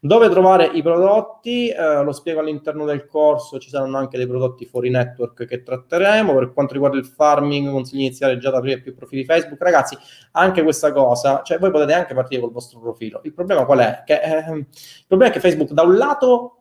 Dove 0.00 0.28
trovare 0.28 0.66
i 0.66 0.82
prodotti? 0.82 1.68
Eh, 1.68 2.02
lo 2.02 2.12
spiego 2.12 2.40
all'interno 2.40 2.84
del 2.84 3.06
corso, 3.06 3.58
ci 3.58 3.68
saranno 3.68 3.98
anche 3.98 4.16
dei 4.16 4.26
prodotti 4.26 4.64
fuori 4.64 4.90
network 4.90 5.44
che 5.44 5.62
tratteremo. 5.62 6.34
Per 6.34 6.52
quanto 6.52 6.74
riguarda 6.74 6.98
il 6.98 7.06
farming, 7.06 7.70
consiglio 7.70 8.02
iniziare 8.02 8.38
già 8.38 8.50
da 8.50 8.58
aprire 8.58 8.80
più 8.80 8.94
profili 8.94 9.24
Facebook. 9.24 9.60
Ragazzi, 9.60 9.96
anche 10.32 10.62
questa 10.62 10.92
cosa, 10.92 11.42
cioè 11.42 11.58
voi 11.58 11.70
potete 11.70 11.94
anche 11.94 12.14
partire 12.14 12.40
col 12.40 12.52
vostro 12.52 12.78
profilo. 12.78 13.20
Il 13.24 13.32
problema 13.34 13.64
qual 13.64 13.78
è? 13.80 14.02
Che, 14.04 14.20
eh, 14.20 14.54
il 14.54 15.04
problema 15.06 15.32
è 15.32 15.34
che 15.34 15.40
Facebook 15.40 15.72
da 15.72 15.82
un 15.82 15.96
lato 15.96 16.57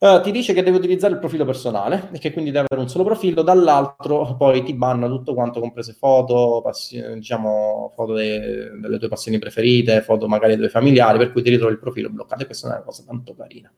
Uh, 0.00 0.22
ti 0.22 0.30
dice 0.30 0.54
che 0.54 0.62
devi 0.62 0.78
utilizzare 0.78 1.12
il 1.12 1.18
profilo 1.18 1.44
personale 1.44 2.08
e 2.12 2.18
che 2.18 2.32
quindi 2.32 2.50
deve 2.50 2.64
avere 2.70 2.80
un 2.80 2.88
solo 2.88 3.04
profilo, 3.04 3.42
dall'altro 3.42 4.34
poi 4.34 4.62
ti 4.62 4.72
banna 4.72 5.06
tutto 5.08 5.34
quanto, 5.34 5.60
comprese 5.60 5.92
foto, 5.92 6.62
passi- 6.64 7.04
diciamo, 7.16 7.92
foto 7.94 8.14
de- 8.14 8.70
delle 8.80 8.98
tue 8.98 9.08
passioni 9.08 9.38
preferite, 9.38 10.00
foto 10.00 10.26
magari 10.26 10.52
dei 10.52 10.60
tuoi 10.60 10.70
familiari, 10.70 11.18
per 11.18 11.32
cui 11.32 11.42
ti 11.42 11.50
ritrovi 11.50 11.74
il 11.74 11.78
profilo 11.78 12.08
bloccato 12.08 12.42
e 12.42 12.46
questa 12.46 12.68
è 12.68 12.70
una 12.70 12.80
cosa 12.80 13.04
tanto 13.06 13.34
carina. 13.34 13.70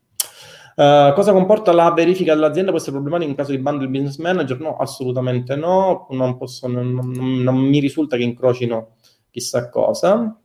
Uh, 0.76 1.12
cosa 1.12 1.32
comporta 1.32 1.72
la 1.72 1.90
verifica 1.90 2.34
dell'azienda? 2.34 2.70
Può 2.70 2.78
essere 2.78 2.94
problematica 2.94 3.28
in 3.28 3.36
caso 3.36 3.50
di 3.50 3.58
bundle 3.58 3.88
business 3.88 4.18
manager? 4.18 4.60
No, 4.60 4.76
assolutamente 4.76 5.56
no, 5.56 6.06
non, 6.10 6.38
posso, 6.38 6.68
non, 6.68 6.94
non, 6.94 7.42
non 7.42 7.56
mi 7.56 7.80
risulta 7.80 8.16
che 8.16 8.22
incrocino 8.22 8.94
chissà 9.28 9.68
cosa. 9.68 10.40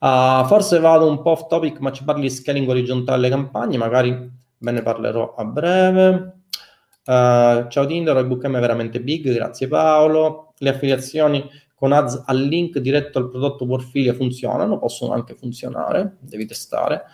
Uh, 0.00 0.46
forse 0.46 0.78
vado 0.80 1.06
un 1.06 1.20
po' 1.20 1.32
off 1.32 1.46
topic, 1.46 1.78
ma 1.78 1.92
ci 1.92 2.04
parli 2.04 2.22
di 2.22 2.30
scaling 2.30 2.66
orizzontale 2.66 3.18
alle 3.18 3.28
campagne, 3.28 3.76
magari 3.76 4.10
ve 4.56 4.70
ne 4.70 4.80
parlerò 4.80 5.34
a 5.34 5.44
breve. 5.44 6.36
Uh, 7.04 7.68
ciao 7.68 7.84
Tinder, 7.86 8.16
il 8.16 8.26
bookm 8.26 8.56
è 8.56 8.60
veramente 8.60 9.02
big, 9.02 9.30
grazie 9.30 9.68
Paolo. 9.68 10.54
Le 10.56 10.70
affiliazioni 10.70 11.46
con 11.74 11.92
ads 11.92 12.22
al 12.24 12.40
link 12.40 12.78
diretto 12.78 13.18
al 13.18 13.28
prodotto 13.28 13.66
Porfilia 13.66 14.14
funzionano, 14.14 14.78
possono 14.78 15.12
anche 15.12 15.34
funzionare, 15.34 16.16
devi 16.20 16.46
testare. 16.46 17.04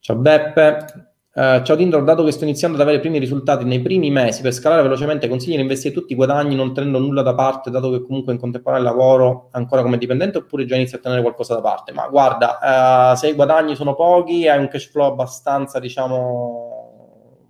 Ciao 0.00 0.16
Beppe, 0.16 1.14
Uh, 1.36 1.62
ciao 1.62 1.76
Tindor, 1.76 2.02
dato 2.02 2.24
che 2.24 2.30
sto 2.30 2.44
iniziando 2.44 2.78
ad 2.78 2.82
avere 2.82 2.96
i 2.96 3.00
primi 3.00 3.18
risultati 3.18 3.62
nei 3.62 3.82
primi 3.82 4.10
mesi 4.10 4.40
per 4.40 4.54
scalare 4.54 4.80
velocemente, 4.80 5.28
consigli 5.28 5.54
di 5.54 5.60
investire 5.60 5.92
tutti 5.92 6.14
i 6.14 6.16
guadagni 6.16 6.54
non 6.54 6.72
tenendo 6.72 6.98
nulla 6.98 7.20
da 7.20 7.34
parte, 7.34 7.70
dato 7.70 7.90
che 7.90 8.00
comunque 8.00 8.32
in 8.32 8.38
contemporanea 8.38 8.82
lavoro 8.82 9.48
ancora 9.50 9.82
come 9.82 9.98
dipendente, 9.98 10.38
oppure 10.38 10.64
già 10.64 10.76
inizi 10.76 10.94
a 10.94 10.98
tenere 10.98 11.20
qualcosa 11.20 11.52
da 11.52 11.60
parte? 11.60 11.92
Ma 11.92 12.08
guarda, 12.08 13.12
uh, 13.12 13.16
se 13.16 13.28
i 13.28 13.34
guadagni 13.34 13.74
sono 13.74 13.94
pochi, 13.94 14.48
hai 14.48 14.58
un 14.58 14.68
cash 14.68 14.88
flow 14.88 15.10
abbastanza, 15.12 15.78
diciamo, 15.78 17.44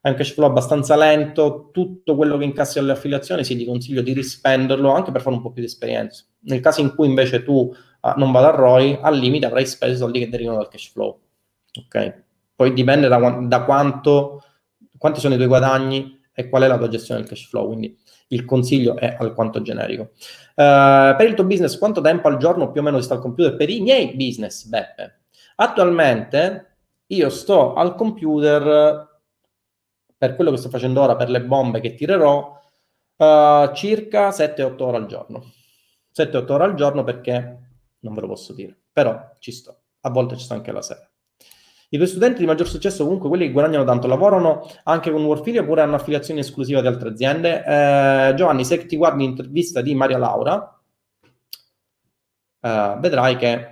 hai 0.00 0.12
un 0.12 0.16
cash 0.16 0.32
flow 0.32 0.48
abbastanza 0.48 0.96
lento, 0.96 1.68
tutto 1.70 2.16
quello 2.16 2.38
che 2.38 2.44
incassi 2.44 2.78
alle 2.78 2.92
affiliazioni, 2.92 3.44
sì, 3.44 3.54
ti 3.54 3.66
consiglio 3.66 4.00
di 4.00 4.14
rispenderlo 4.14 4.90
anche 4.90 5.12
per 5.12 5.20
fare 5.20 5.36
un 5.36 5.42
po' 5.42 5.50
più 5.50 5.60
di 5.60 5.68
esperienza. 5.68 6.24
Nel 6.44 6.60
caso 6.60 6.80
in 6.80 6.94
cui 6.94 7.06
invece 7.06 7.42
tu 7.42 7.52
uh, 7.52 8.12
non 8.16 8.32
vada 8.32 8.48
a 8.48 8.56
ROI, 8.56 9.00
al 9.02 9.18
limite 9.18 9.44
avrai 9.44 9.66
speso 9.66 9.92
i 9.92 9.96
soldi 9.98 10.20
che 10.20 10.30
derivano 10.30 10.56
dal 10.56 10.68
cash 10.68 10.90
flow. 10.90 11.20
Ok? 11.84 12.26
Poi 12.58 12.72
dipende 12.72 13.06
da, 13.06 13.38
da 13.40 13.62
quanto, 13.62 14.42
quanti 14.98 15.20
sono 15.20 15.34
i 15.34 15.36
tuoi 15.36 15.46
guadagni 15.46 16.20
e 16.32 16.48
qual 16.48 16.64
è 16.64 16.66
la 16.66 16.76
tua 16.76 16.88
gestione 16.88 17.20
del 17.20 17.28
cash 17.28 17.46
flow. 17.46 17.68
Quindi 17.68 17.96
il 18.30 18.44
consiglio 18.44 18.96
è 18.96 19.16
alquanto 19.16 19.62
generico. 19.62 20.10
Uh, 20.56 21.14
per 21.14 21.26
il 21.28 21.34
tuo 21.34 21.44
business, 21.44 21.78
quanto 21.78 22.00
tempo 22.00 22.26
al 22.26 22.36
giorno 22.36 22.72
più 22.72 22.80
o 22.80 22.84
meno 22.84 23.00
sta 23.00 23.14
al 23.14 23.20
computer? 23.20 23.54
Per 23.54 23.70
i 23.70 23.78
miei 23.80 24.16
business, 24.16 24.64
Beppe. 24.64 25.20
Attualmente 25.54 26.78
io 27.06 27.28
sto 27.28 27.74
al 27.74 27.94
computer 27.94 29.20
per 30.16 30.34
quello 30.34 30.50
che 30.50 30.56
sto 30.56 30.68
facendo 30.68 31.00
ora, 31.00 31.14
per 31.14 31.30
le 31.30 31.44
bombe 31.44 31.78
che 31.78 31.94
tirerò, 31.94 32.60
uh, 33.18 33.72
circa 33.72 34.30
7-8 34.30 34.82
ore 34.82 34.96
al 34.96 35.06
giorno. 35.06 35.44
7-8 36.12 36.50
ore 36.50 36.64
al 36.64 36.74
giorno 36.74 37.04
perché 37.04 37.58
non 38.00 38.14
ve 38.14 38.20
lo 38.20 38.26
posso 38.26 38.52
dire, 38.52 38.76
però 38.92 39.36
ci 39.38 39.52
sto. 39.52 39.82
A 40.00 40.10
volte 40.10 40.36
ci 40.36 40.42
sto 40.42 40.54
anche 40.54 40.72
la 40.72 40.82
sera. 40.82 41.08
I 41.90 41.96
tuoi 41.96 42.08
studenti 42.08 42.40
di 42.40 42.46
maggior 42.46 42.68
successo, 42.68 43.04
comunque 43.04 43.28
quelli 43.28 43.46
che 43.46 43.52
guadagnano 43.52 43.84
tanto, 43.84 44.06
lavorano 44.06 44.68
anche 44.84 45.10
con 45.10 45.24
Warfilia 45.24 45.62
oppure 45.62 45.80
hanno 45.80 45.94
affiliazioni 45.94 46.40
esclusive 46.40 46.78
ad 46.78 46.86
altre 46.86 47.08
aziende? 47.08 47.64
Eh, 47.64 48.34
Giovanni, 48.34 48.64
se 48.64 48.84
ti 48.84 48.96
guardi 48.96 49.24
l'intervista 49.24 49.80
di 49.80 49.94
Maria 49.94 50.18
Laura, 50.18 50.80
eh, 52.60 52.96
vedrai 53.00 53.36
che 53.36 53.66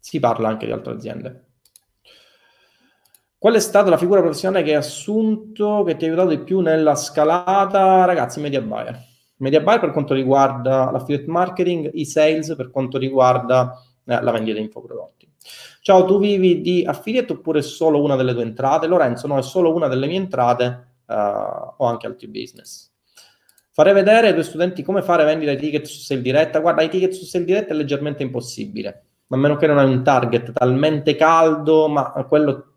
si 0.00 0.18
parla 0.18 0.48
anche 0.48 0.66
di 0.66 0.72
altre 0.72 0.94
aziende. 0.94 1.44
Qual 3.38 3.54
è 3.54 3.60
stata 3.60 3.88
la 3.88 3.96
figura 3.96 4.20
professionale 4.20 4.64
che 4.64 4.70
hai 4.70 4.76
assunto, 4.76 5.84
che 5.84 5.94
ti 5.94 6.04
ha 6.04 6.08
aiutato 6.08 6.30
di 6.30 6.40
più 6.40 6.58
nella 6.58 6.96
scalata? 6.96 8.04
Ragazzi, 8.04 8.40
media 8.40 8.60
buyer. 8.60 8.98
Media 9.36 9.60
buyer 9.60 9.78
per 9.78 9.92
quanto 9.92 10.14
riguarda 10.14 10.90
l'affiliate 10.90 11.30
marketing, 11.30 11.90
i 11.92 12.04
sales 12.04 12.56
per 12.56 12.72
quanto 12.72 12.98
riguarda 12.98 13.80
eh, 14.04 14.20
la 14.20 14.32
vendita 14.32 14.58
di 14.58 14.64
infoprodotti. 14.64 15.32
Ciao, 15.88 16.04
tu 16.04 16.18
vivi 16.18 16.60
di 16.60 16.84
affiliate 16.86 17.32
oppure 17.32 17.62
solo 17.62 18.02
una 18.02 18.14
delle 18.14 18.34
tue 18.34 18.42
entrate? 18.42 18.86
Lorenzo, 18.86 19.26
no, 19.26 19.38
è 19.38 19.42
solo 19.42 19.72
una 19.72 19.88
delle 19.88 20.06
mie 20.06 20.18
entrate, 20.18 20.88
uh, 21.06 21.14
ho 21.78 21.86
anche 21.86 22.06
altri 22.06 22.28
business. 22.28 22.92
Farei 23.72 23.94
vedere 23.94 24.26
ai 24.26 24.32
tuoi 24.34 24.44
studenti 24.44 24.82
come 24.82 25.00
fare 25.00 25.24
vendita 25.24 25.54
di 25.54 25.56
ticket 25.56 25.86
su 25.86 25.98
sale 26.00 26.20
diretta. 26.20 26.60
Guarda, 26.60 26.82
i 26.82 26.90
ticket 26.90 27.12
su 27.12 27.24
sale 27.24 27.46
diretta 27.46 27.72
è 27.72 27.74
leggermente 27.74 28.22
impossibile, 28.22 29.04
a 29.28 29.36
meno 29.38 29.56
che 29.56 29.66
non 29.66 29.78
hai 29.78 29.90
un 29.90 30.04
target 30.04 30.52
talmente 30.52 31.16
caldo, 31.16 31.88
ma 31.88 32.12
quello 32.28 32.74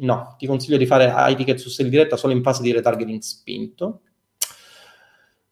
no, 0.00 0.34
ti 0.36 0.48
consiglio 0.48 0.78
di 0.78 0.86
fare 0.86 1.14
high 1.16 1.36
ticket 1.36 1.58
su 1.58 1.68
sale 1.68 1.88
diretta 1.88 2.16
solo 2.16 2.32
in 2.32 2.42
fase 2.42 2.62
di 2.62 2.72
retargeting 2.72 3.20
spinto. 3.20 4.00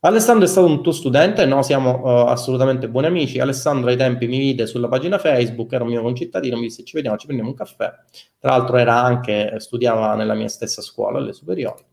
Alessandro 0.07 0.45
è 0.45 0.49
stato 0.49 0.69
un 0.69 0.85
tuo 0.85 0.93
studente? 0.93 1.45
No, 1.47 1.63
siamo 1.63 2.01
uh, 2.01 2.29
assolutamente 2.29 2.89
buoni 2.89 3.09
amici. 3.09 3.41
Alessandro 3.41 3.91
ai 3.91 3.97
tempi 3.97 4.29
mi 4.29 4.39
vide 4.39 4.69
sulla 4.69 4.87
pagina 4.87 5.19
Facebook, 5.19 5.73
era 5.73 5.83
un 5.83 5.91
mio 5.91 6.01
concittadino, 6.01 6.55
mi 6.55 6.63
disse 6.63 6.85
ci 6.85 6.95
vediamo, 6.95 7.17
ci 7.17 7.27
prendiamo 7.27 7.51
un 7.51 7.57
caffè. 7.57 7.93
Tra 8.39 8.51
l'altro 8.51 8.77
era 8.77 9.03
anche, 9.03 9.57
studiava 9.59 10.15
nella 10.15 10.35
mia 10.35 10.47
stessa 10.47 10.81
scuola, 10.81 11.19
alle 11.19 11.33
superiori. 11.33 11.85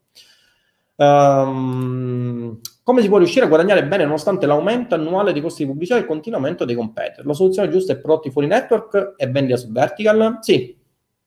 Um, 0.95 2.59
come 2.83 3.01
si 3.01 3.07
può 3.07 3.17
riuscire 3.17 3.45
a 3.45 3.47
guadagnare 3.47 3.83
bene 3.87 4.03
nonostante 4.03 4.45
l'aumento 4.45 4.93
annuale 4.93 5.33
dei 5.33 5.41
costi 5.41 5.63
di 5.63 5.69
pubblicità 5.71 5.97
e 5.97 6.01
il 6.01 6.05
continuo 6.05 6.37
aumento 6.37 6.65
dei 6.65 6.75
competitor? 6.75 7.25
La 7.25 7.33
soluzione 7.33 7.69
giusta 7.69 7.93
è 7.93 7.97
prodotti 7.97 8.29
fuori 8.29 8.47
network 8.47 9.15
e 9.17 9.25
vendita 9.25 9.57
su 9.57 9.71
vertical? 9.71 10.37
Sì, 10.41 10.77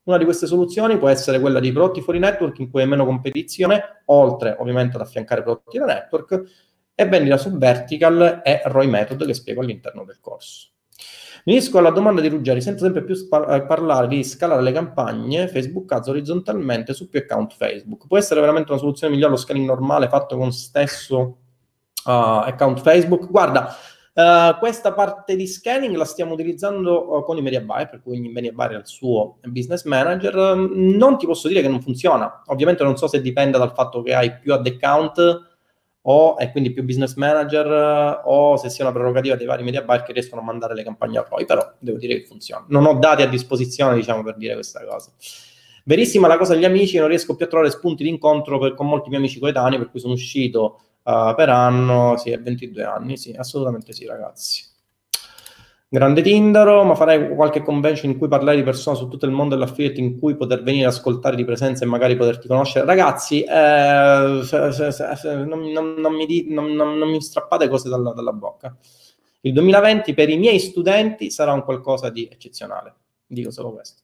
una 0.05 0.19
di 0.19 0.25
queste 0.25 0.47
soluzioni 0.47 0.99
può 0.99 1.09
essere 1.09 1.41
quella 1.41 1.59
di 1.59 1.73
prodotti 1.73 2.01
fuori 2.01 2.21
network 2.21 2.61
in 2.61 2.71
cui 2.71 2.83
hai 2.83 2.87
meno 2.87 3.05
competizione, 3.05 4.03
oltre 4.05 4.55
ovviamente 4.61 4.95
ad 4.95 5.03
affiancare 5.03 5.43
prodotti 5.43 5.79
da 5.79 5.85
network, 5.87 6.45
e 6.99 7.07
vendita 7.07 7.37
su 7.37 7.57
vertical 7.57 8.41
e 8.43 8.63
ROI 8.65 8.87
method 8.89 9.25
che 9.27 9.35
spiego 9.35 9.61
all'interno 9.61 10.03
del 10.05 10.19
corso. 10.19 10.71
Finisco 11.45 11.79
alla 11.79 11.91
domanda 11.91 12.21
di 12.21 12.29
Ruggeri, 12.29 12.61
sento 12.61 12.83
sempre 12.83 13.05
più 13.05 13.15
spa- 13.15 13.47
eh, 13.55 13.67
parlare 13.67 14.09
di 14.09 14.25
scalare 14.25 14.63
le 14.63 14.73
campagne 14.73 15.47
Facebook 15.47 15.93
Ads 15.93 16.09
orizzontalmente 16.09 16.93
su 16.93 17.09
più 17.09 17.21
account 17.21 17.55
Facebook. 17.55 18.09
Può 18.09 18.19
essere 18.19 18.41
veramente 18.41 18.73
una 18.73 18.81
soluzione 18.81 19.13
migliore 19.13 19.33
lo 19.33 19.39
scaling 19.39 19.65
normale 19.65 20.09
fatto 20.09 20.37
con 20.37 20.51
stesso 20.51 21.21
uh, 22.05 22.11
account 22.11 22.81
Facebook? 22.81 23.31
Guarda, 23.31 23.77
uh, 24.15 24.59
questa 24.59 24.93
parte 24.93 25.37
di 25.37 25.47
scanning 25.47 25.95
la 25.95 26.05
stiamo 26.05 26.33
utilizzando 26.33 27.15
uh, 27.15 27.23
con 27.23 27.37
i 27.37 27.43
media 27.43 27.61
buyer, 27.61 27.91
per 27.91 28.03
cui 28.03 28.17
ogni 28.17 28.33
media 28.33 28.51
buyer 28.51 28.73
è 28.73 28.79
il 28.79 28.87
suo 28.87 29.39
business 29.45 29.85
manager. 29.85 30.35
non 30.57 31.17
ti 31.17 31.27
posso 31.27 31.47
dire 31.47 31.61
che 31.61 31.69
non 31.69 31.81
funziona. 31.81 32.43
Ovviamente 32.47 32.83
non 32.83 32.97
so 32.97 33.07
se 33.07 33.21
dipende 33.21 33.57
dal 33.57 33.73
fatto 33.73 34.03
che 34.03 34.15
hai 34.15 34.37
più 34.37 34.53
ad 34.53 34.67
account 34.67 35.56
o 36.09 36.37
e 36.39 36.51
quindi 36.51 36.73
più 36.73 36.85
business 36.85 37.15
manager 37.15 38.23
o 38.25 38.57
se 38.57 38.69
sia 38.69 38.85
una 38.85 38.93
prerogativa 38.93 39.35
dei 39.35 39.47
vari 39.47 39.65
media 39.65 39.83
buyer 39.83 40.03
che 40.03 40.13
riescono 40.13 40.41
a 40.41 40.45
mandare 40.45 40.75
le 40.75 40.85
campagne 40.85 41.19
a 41.19 41.25
poi, 41.25 41.45
però 41.45 41.73
devo 41.79 41.99
dire 41.99 42.15
che 42.15 42.27
funziona. 42.27 42.65
Non 42.69 42.87
ho 42.87 42.95
dati 42.95 43.23
a 43.23 43.29
disposizione, 43.29 43.97
diciamo, 43.97 44.23
per 44.23 44.37
dire 44.37 44.55
questa 44.55 44.85
cosa. 44.85 45.11
Verissima 45.85 46.29
la 46.29 46.37
cosa 46.37 46.55
degli 46.55 46.65
amici, 46.65 46.99
non 46.99 47.09
riesco 47.09 47.35
più 47.35 47.47
a 47.47 47.49
trovare 47.49 47.71
spunti 47.71 48.05
di 48.05 48.09
incontro 48.09 48.75
con 48.75 48.87
molti 48.87 49.09
miei 49.09 49.21
amici 49.21 49.39
coetanei, 49.39 49.79
per 49.79 49.91
cui 49.91 50.01
sono 50.01 50.13
uscito 50.15 50.81
uh, 51.03 51.35
per 51.35 51.49
anno, 51.49 52.17
sì, 52.17 52.31
è 52.31 52.41
22 52.41 52.85
anni, 52.85 53.17
sì, 53.17 53.33
assolutamente 53.33 53.93
sì, 53.93 54.07
ragazzi. 54.07 54.66
Grande 55.89 56.21
Tindaro, 56.21 56.83
ma 56.83 56.97
farei 56.97 57.33
qualche 57.37 57.63
convention 57.63 58.11
in 58.11 58.19
cui 58.19 58.27
parlare 58.27 58.57
di 58.57 58.65
persona 58.65 58.97
su 58.97 59.07
tutto 59.07 59.25
il 59.25 59.31
mondo 59.31 59.55
dell'affiliate, 59.55 60.01
in 60.01 60.19
cui 60.19 60.35
poter 60.35 60.65
venire 60.65 60.87
a 60.87 60.89
ascoltare 60.89 61.37
di 61.37 61.45
presenza 61.45 61.85
e 61.85 61.87
magari 61.87 62.17
poterti 62.17 62.49
conoscere. 62.49 62.85
Ragazzi, 62.85 63.45
non, 66.67 67.09
mi 67.09 67.23
strappate 67.23 67.69
cose 67.69 67.89
dalla, 67.89 68.13
dalla 68.13 68.33
bocca. 68.33 68.77
Il 69.43 69.53
2020 69.53 70.13
per 70.13 70.29
i 70.29 70.39
miei 70.39 70.59
studenti 70.59 71.31
sarà 71.31 71.53
un 71.53 71.63
qualcosa 71.63 72.11
di 72.11 72.29
eccezionale. 72.31 72.95
Dico 73.25 73.53
solo 73.53 73.73
questo. 73.73 74.03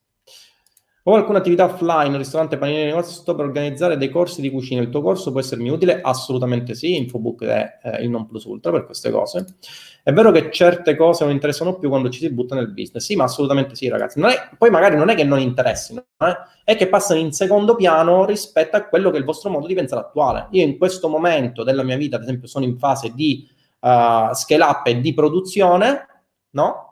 Ho 1.05 1.15
alcune 1.17 1.39
attività 1.39 1.65
offline, 1.65 2.17
ristorante, 2.17 2.59
panini, 2.59 2.85
negozio, 2.85 3.13
sto 3.13 3.35
per 3.35 3.47
organizzare 3.47 3.97
dei 3.97 4.09
corsi 4.09 4.41
di 4.41 4.53
cucina. 4.53 4.81
Il 4.81 4.89
tuo 4.89 5.03
corso 5.03 5.33
può 5.33 5.41
essermi 5.41 5.69
utile? 5.69 6.01
Assolutamente 6.01 6.77
sì. 6.77 6.97
Infobook 6.97 7.43
è 7.43 7.81
eh, 7.83 8.05
il 8.05 8.09
non 8.09 8.29
plus 8.29 8.45
ultra 8.45 8.71
per 8.71 8.85
queste 8.85 9.11
cose. 9.11 9.57
È 10.05 10.13
vero 10.13 10.33
che 10.33 10.51
certe 10.51 10.97
cose 10.97 11.23
non 11.23 11.33
interessano 11.33 11.79
più 11.79 11.89
quando 11.89 12.09
ci 12.09 12.19
si 12.19 12.29
butta 12.31 12.57
nel 12.57 12.73
business. 12.73 13.05
Sì, 13.05 13.15
ma 13.15 13.25
assolutamente 13.25 13.77
sì, 13.77 13.89
ragazzi. 13.89 14.21
È, 14.21 14.51
poi 14.59 14.69
magari 14.69 14.97
non 14.97 15.11
è 15.11 15.15
che 15.15 15.23
non 15.23 15.39
interessino, 15.39 16.05
eh? 16.19 16.37
è 16.65 16.77
che 16.77 16.89
passano 16.89 17.21
in 17.21 17.31
secondo 17.33 17.77
piano 17.77 18.25
rispetto 18.25 18.77
a 18.77 18.85
quello 18.85 19.11
che 19.11 19.17
è 19.17 19.21
il 19.21 19.25
vostro 19.25 19.51
modo 19.51 19.69
di 19.69 19.75
pensare 19.75 20.01
attuale. 20.01 20.49
Io 20.51 20.65
in 20.65 20.77
questo 20.77 21.09
momento 21.09 21.63
della 21.63 21.85
mia 21.85 21.97
vita, 21.97 22.17
ad 22.17 22.23
esempio, 22.23 22.49
sono 22.49 22.65
in 22.65 22.79
fase 22.79 23.13
di 23.15 23.47
uh, 23.79 24.35
scale 24.35 24.65
up 24.65 24.87
e 24.87 25.01
di 25.01 25.15
produzione, 25.15 26.07
no? 26.51 26.92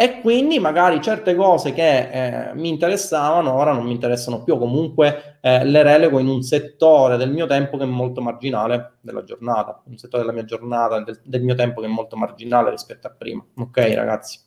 E 0.00 0.22
quindi 0.22 0.58
magari 0.58 0.98
certe 1.02 1.34
cose 1.34 1.74
che 1.74 2.48
eh, 2.48 2.54
mi 2.54 2.70
interessavano 2.70 3.52
ora 3.52 3.74
non 3.74 3.84
mi 3.84 3.92
interessano 3.92 4.42
più, 4.42 4.56
comunque 4.56 5.36
eh, 5.42 5.62
le 5.66 5.82
relego 5.82 6.18
in 6.18 6.26
un 6.26 6.40
settore 6.40 7.18
del 7.18 7.30
mio 7.30 7.44
tempo 7.44 7.76
che 7.76 7.82
è 7.82 7.86
molto 7.86 8.22
marginale 8.22 8.94
della 9.02 9.24
giornata, 9.24 9.82
un 9.84 9.98
settore 9.98 10.22
della 10.22 10.32
mia 10.32 10.46
giornata, 10.46 11.00
del, 11.00 11.20
del 11.22 11.42
mio 11.42 11.54
tempo 11.54 11.82
che 11.82 11.86
è 11.86 11.90
molto 11.90 12.16
marginale 12.16 12.70
rispetto 12.70 13.08
a 13.08 13.10
prima. 13.10 13.44
Ok 13.56 13.76
ragazzi, 13.94 14.38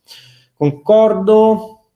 concordo, 0.58 1.90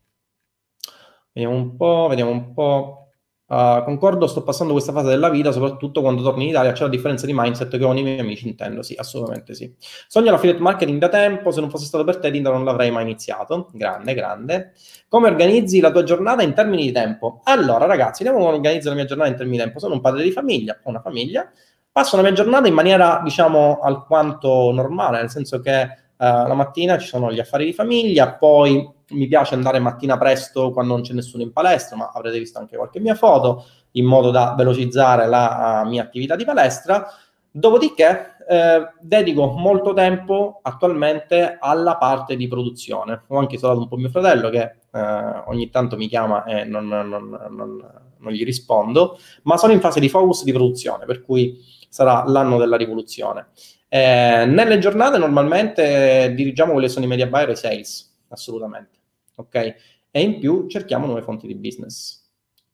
vediamo 1.34 1.56
un 1.56 1.76
po', 1.76 2.06
vediamo 2.10 2.30
un 2.30 2.54
po'. 2.54 3.07
Uh, 3.50 3.82
concordo, 3.86 4.28
sto 4.28 4.44
passando 4.44 4.74
questa 4.74 4.92
fase 4.92 5.08
della 5.08 5.30
vita, 5.30 5.54
soprattutto 5.54 6.02
quando 6.02 6.22
torno 6.22 6.42
in 6.42 6.50
Italia, 6.50 6.74
c'è 6.74 6.84
la 6.84 6.90
differenza 6.90 7.26
di 7.26 7.32
mindset 7.34 7.78
che 7.78 7.84
ho 7.84 7.88
con 7.88 7.98
i 7.98 8.04
miei 8.04 8.20
amici, 8.20 8.46
intendo, 8.46 8.84
sì, 8.84 8.94
assolutamente 8.98 9.54
sì. 9.54 9.74
Sogno 10.08 10.32
l'affiliate 10.32 10.62
marketing 10.62 11.00
da 11.00 11.08
tempo, 11.08 11.52
se 11.52 11.62
non 11.62 11.70
fosse 11.70 11.86
stato 11.86 12.04
per 12.04 12.18
te 12.18 12.30
Tinder 12.30 12.52
non 12.52 12.66
l'avrei 12.66 12.92
mai 12.92 13.04
iniziato, 13.04 13.70
grande, 13.72 14.14
grande. 14.14 14.74
Come 15.08 15.30
organizzi 15.30 15.80
la 15.80 15.92
tua 15.92 16.04
giornata 16.04 16.44
in 16.44 16.54
termini 16.54 16.84
di 16.84 16.92
tempo? 16.92 17.40
Allora 17.46 17.86
ragazzi, 17.86 18.24
vediamo 18.24 18.44
come 18.44 18.58
organizzo 18.58 18.90
la 18.90 18.96
mia 18.96 19.06
giornata 19.06 19.30
in 19.30 19.38
termini 19.38 19.58
di 19.58 19.64
tempo. 19.64 19.80
Sono 19.80 19.94
un 19.94 20.02
padre 20.02 20.24
di 20.24 20.32
famiglia, 20.32 20.78
ho 20.84 20.90
una 20.90 21.00
famiglia, 21.00 21.50
passo 21.90 22.18
la 22.18 22.24
mia 22.24 22.34
giornata 22.34 22.68
in 22.68 22.74
maniera, 22.74 23.22
diciamo, 23.24 23.80
alquanto 23.82 24.72
normale, 24.74 25.20
nel 25.20 25.30
senso 25.30 25.62
che 25.62 25.88
la 26.26 26.54
mattina 26.54 26.98
ci 26.98 27.08
sono 27.08 27.32
gli 27.32 27.40
affari 27.40 27.66
di 27.66 27.74
famiglia, 27.74 28.34
poi 28.34 28.96
mi 29.10 29.28
piace 29.28 29.54
andare 29.54 29.80
mattina 29.80 30.18
presto 30.18 30.72
quando 30.72 30.94
non 30.94 31.04
c'è 31.04 31.14
nessuno 31.14 31.44
in 31.44 31.52
palestra, 31.52 31.96
ma 31.96 32.12
avrete 32.14 32.40
visto 32.40 32.60
anche 32.60 32.76
qualche 32.76 33.00
mia 33.00 33.16
foto, 33.16 33.66
in 33.92 34.06
modo 34.06 34.32
da 34.32 34.54
velocizzare 34.58 35.28
la 35.28 35.84
uh, 35.84 35.88
mia 35.88 36.04
attività 36.04 36.36
di 36.36 36.46
palestra. 36.46 37.08
Dopodiché 37.50 38.36
eh, 38.48 38.92
dedico 39.02 39.48
molto 39.48 39.94
tempo 39.94 40.60
attualmente 40.62 41.58
alla 41.60 41.98
parte 41.98 42.36
di 42.36 42.48
produzione. 42.48 43.24
Ho 43.28 43.40
anche 43.40 43.58
salutato 43.58 43.84
un 43.84 43.90
po' 43.90 43.98
mio 43.98 44.10
fratello 44.10 44.50
che 44.50 44.76
eh, 44.92 45.02
ogni 45.48 45.70
tanto 45.70 45.98
mi 45.98 46.08
chiama 46.08 46.44
e 46.46 46.64
non, 46.64 46.88
non, 46.88 47.10
non, 47.10 47.92
non, 48.20 48.32
gli 48.32 48.46
rispondo, 48.46 49.18
ma 49.44 49.58
sono 49.58 49.74
in 49.74 49.82
fase 49.82 50.00
di 50.00 50.08
focus 50.08 50.44
di 50.44 50.54
produzione, 50.54 51.06
per 51.06 51.24
cui 51.24 51.60
sarà 51.90 52.24
l'anno 52.26 52.58
della 52.58 52.78
rivoluzione. 52.78 53.48
Eh, 53.90 54.46
nelle 54.46 54.80
giornate 54.80 55.18
normalmente 55.18 56.34
dirigiamo 56.36 56.74
quelle 56.74 56.90
sono 56.90 57.06
i 57.06 57.08
media 57.08 57.28
buyer 57.28 57.50
e 57.50 57.54
i 57.54 57.56
sales, 57.56 58.18
assolutamente 58.30 58.98
ok? 59.38 59.76
E 60.12 60.22
in 60.22 60.40
più 60.40 60.68
cerchiamo 60.68 61.06
nuove 61.06 61.22
fonti 61.22 61.48
di 61.48 61.56
business, 61.56 62.26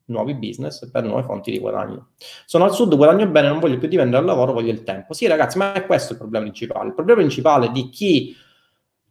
nuovi 0.05 0.33
business 0.35 0.89
per 0.89 1.03
nuove 1.03 1.23
fonti 1.23 1.51
di 1.51 1.59
guadagno. 1.59 2.11
Sono 2.45 2.65
al 2.65 2.73
sud, 2.73 2.95
guadagno 2.95 3.27
bene, 3.27 3.47
non 3.47 3.59
voglio 3.59 3.77
più 3.77 3.87
dipendere 3.87 4.23
dal 4.23 4.33
lavoro, 4.33 4.53
voglio 4.53 4.71
il 4.71 4.83
tempo. 4.83 5.13
Sì, 5.13 5.27
ragazzi, 5.27 5.57
ma 5.57 5.73
è 5.73 5.85
questo 5.85 6.13
il 6.13 6.19
problema 6.19 6.45
principale. 6.45 6.87
Il 6.87 6.93
problema 6.93 7.19
principale 7.19 7.71
di 7.71 7.89
chi... 7.89 8.35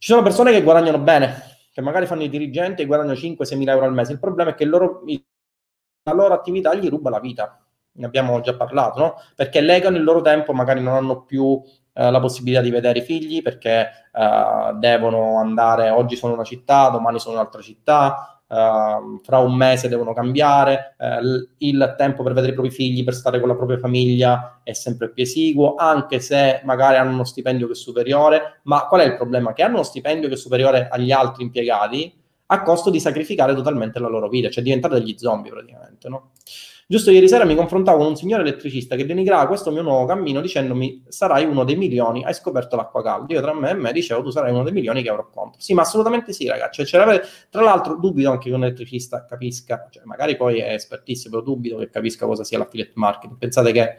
Ci 0.02 0.10
sono 0.10 0.22
persone 0.22 0.50
che 0.50 0.62
guadagnano 0.64 0.98
bene, 0.98 1.58
che 1.72 1.80
magari 1.80 2.06
fanno 2.06 2.24
i 2.24 2.28
dirigenti 2.28 2.82
e 2.82 2.86
guadagnano 2.86 3.16
5-6 3.16 3.56
mila 3.56 3.72
euro 3.72 3.84
al 3.84 3.92
mese. 3.92 4.12
Il 4.12 4.18
problema 4.18 4.50
è 4.50 4.54
che 4.54 4.64
loro, 4.64 5.04
la 6.02 6.12
loro 6.12 6.34
attività 6.34 6.74
gli 6.74 6.88
ruba 6.88 7.08
la 7.08 7.20
vita. 7.20 7.64
Ne 7.92 8.06
abbiamo 8.06 8.40
già 8.40 8.56
parlato, 8.56 8.98
no? 8.98 9.14
Perché 9.36 9.60
legano 9.60 9.96
il 9.96 10.02
loro 10.02 10.20
tempo, 10.20 10.52
magari 10.52 10.80
non 10.80 10.94
hanno 10.94 11.22
più 11.22 11.62
eh, 11.94 12.10
la 12.10 12.20
possibilità 12.20 12.60
di 12.60 12.70
vedere 12.70 13.00
i 13.00 13.02
figli 13.02 13.42
perché 13.42 13.90
eh, 14.12 14.72
devono 14.78 15.38
andare, 15.38 15.90
oggi 15.90 16.16
sono 16.16 16.34
una 16.34 16.44
città, 16.44 16.88
domani 16.88 17.18
sono 17.18 17.34
un'altra 17.34 17.60
città, 17.60 18.40
eh, 18.48 19.20
fra 19.22 19.38
un 19.38 19.54
mese 19.54 19.88
devono 19.88 20.12
cambiare, 20.12 20.94
eh, 20.98 21.18
il 21.58 21.94
tempo 21.96 22.22
per 22.22 22.32
vedere 22.32 22.52
i 22.52 22.54
propri 22.54 22.72
figli, 22.72 23.04
per 23.04 23.14
stare 23.14 23.40
con 23.40 23.48
la 23.48 23.56
propria 23.56 23.78
famiglia 23.78 24.60
è 24.62 24.72
sempre 24.72 25.10
più 25.10 25.22
esiguo, 25.22 25.74
anche 25.74 26.20
se 26.20 26.60
magari 26.64 26.96
hanno 26.96 27.12
uno 27.12 27.24
stipendio 27.24 27.66
che 27.66 27.72
è 27.72 27.76
superiore, 27.76 28.60
ma 28.64 28.86
qual 28.86 29.00
è 29.00 29.04
il 29.04 29.16
problema? 29.16 29.52
Che 29.52 29.62
hanno 29.62 29.74
uno 29.74 29.82
stipendio 29.82 30.28
che 30.28 30.34
è 30.34 30.38
superiore 30.38 30.88
agli 30.88 31.12
altri 31.12 31.44
impiegati 31.44 32.20
a 32.46 32.62
costo 32.62 32.90
di 32.90 33.00
sacrificare 33.00 33.54
totalmente 33.54 33.98
la 33.98 34.08
loro 34.08 34.28
vita, 34.28 34.50
cioè 34.50 34.62
diventare 34.62 34.98
degli 34.98 35.14
zombie 35.16 35.50
praticamente, 35.50 36.08
no? 36.10 36.32
Giusto 36.86 37.10
ieri 37.10 37.28
sera 37.28 37.44
mi 37.44 37.54
confrontavo 37.54 37.98
con 37.98 38.08
un 38.08 38.16
signore 38.16 38.42
elettricista 38.42 38.96
che 38.96 39.06
denigrava 39.06 39.46
questo 39.46 39.70
mio 39.70 39.82
nuovo 39.82 40.04
cammino 40.04 40.40
dicendomi 40.40 41.04
sarai 41.08 41.44
uno 41.44 41.64
dei 41.64 41.76
milioni, 41.76 42.24
hai 42.24 42.34
scoperto 42.34 42.76
l'acqua 42.76 43.02
calda. 43.02 43.32
Io 43.32 43.40
tra 43.40 43.54
me 43.54 43.70
e 43.70 43.74
me 43.74 43.92
dicevo 43.92 44.22
tu 44.22 44.30
sarai 44.30 44.50
uno 44.52 44.64
dei 44.64 44.72
milioni 44.72 45.02
che 45.02 45.08
avrò 45.08 45.28
contro. 45.30 45.60
Sì, 45.60 45.74
ma 45.74 45.82
assolutamente 45.82 46.32
sì, 46.32 46.48
ragazzi. 46.48 46.84
Cioè, 46.84 47.22
tra 47.48 47.62
l'altro 47.62 47.96
dubito 47.96 48.30
anche 48.30 48.48
che 48.50 48.54
un 48.54 48.64
elettricista 48.64 49.24
capisca, 49.24 49.86
cioè, 49.90 50.02
magari 50.04 50.36
poi 50.36 50.58
è 50.58 50.72
espertissimo, 50.72 51.36
però 51.36 51.44
dubito 51.44 51.78
che 51.78 51.88
capisca 51.88 52.26
cosa 52.26 52.44
sia 52.44 52.58
l'affiliate 52.58 52.92
marketing. 52.96 53.38
Pensate 53.38 53.72
che 53.72 53.96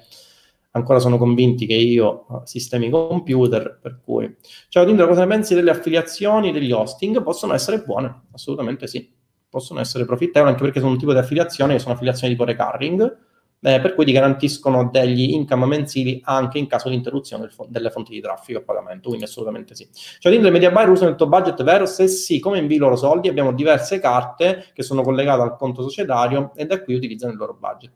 ancora 0.72 1.00
sono 1.00 1.18
convinti 1.18 1.66
che 1.66 1.76
io 1.76 2.26
uh, 2.28 2.42
sistemi 2.44 2.90
computer, 2.90 3.80
per 3.82 4.02
cui... 4.04 4.36
Ciao 4.70 4.86
Tinder, 4.86 5.08
cosa 5.08 5.22
ne 5.22 5.28
pensi 5.28 5.56
delle 5.56 5.72
affiliazioni, 5.72 6.52
degli 6.52 6.72
hosting? 6.72 7.24
Possono 7.24 7.54
essere 7.54 7.80
buone, 7.80 8.24
assolutamente 8.32 8.88
sì 8.88 9.22
possono 9.54 9.80
essere 9.80 10.04
profittevoli 10.04 10.50
anche 10.50 10.64
perché 10.64 10.80
sono 10.80 10.94
un 10.94 10.98
tipo 10.98 11.12
di 11.12 11.20
affiliazione 11.20 11.78
sono 11.78 11.94
affiliazioni 11.94 12.34
tipo 12.34 12.44
recurring, 12.44 13.18
eh, 13.62 13.80
per 13.80 13.94
cui 13.94 14.04
ti 14.04 14.12
garantiscono 14.12 14.90
degli 14.90 15.30
income 15.30 15.68
mensili 15.68 16.20
anche 16.24 16.58
in 16.58 16.66
caso 16.66 16.90
di 16.90 16.96
interruzione 16.96 17.44
del 17.44 17.52
fo- 17.52 17.68
delle 17.70 17.92
fonti 17.92 18.14
di 18.14 18.20
traffico 18.20 18.58
a 18.58 18.62
pagamento, 18.64 19.10
quindi 19.10 19.26
assolutamente 19.26 19.76
sì. 19.76 19.88
Cioè, 19.94 20.32
quindi 20.32 20.42
le 20.42 20.50
media 20.50 20.72
buyer 20.72 20.90
usano 20.90 21.12
il 21.12 21.16
tuo 21.16 21.28
budget 21.28 21.62
vero? 21.62 21.86
Se 21.86 22.08
sì, 22.08 22.40
come 22.40 22.58
invii 22.58 22.78
i 22.78 22.80
loro 22.80 22.96
soldi? 22.96 23.28
Abbiamo 23.28 23.54
diverse 23.54 24.00
carte 24.00 24.72
che 24.74 24.82
sono 24.82 25.04
collegate 25.04 25.44
al 25.44 25.56
conto 25.56 25.84
societario 25.84 26.52
e 26.56 26.66
da 26.66 26.82
qui 26.82 26.96
utilizzano 26.96 27.32
il 27.32 27.38
loro 27.38 27.54
budget, 27.54 27.94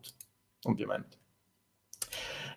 ovviamente. 0.68 1.18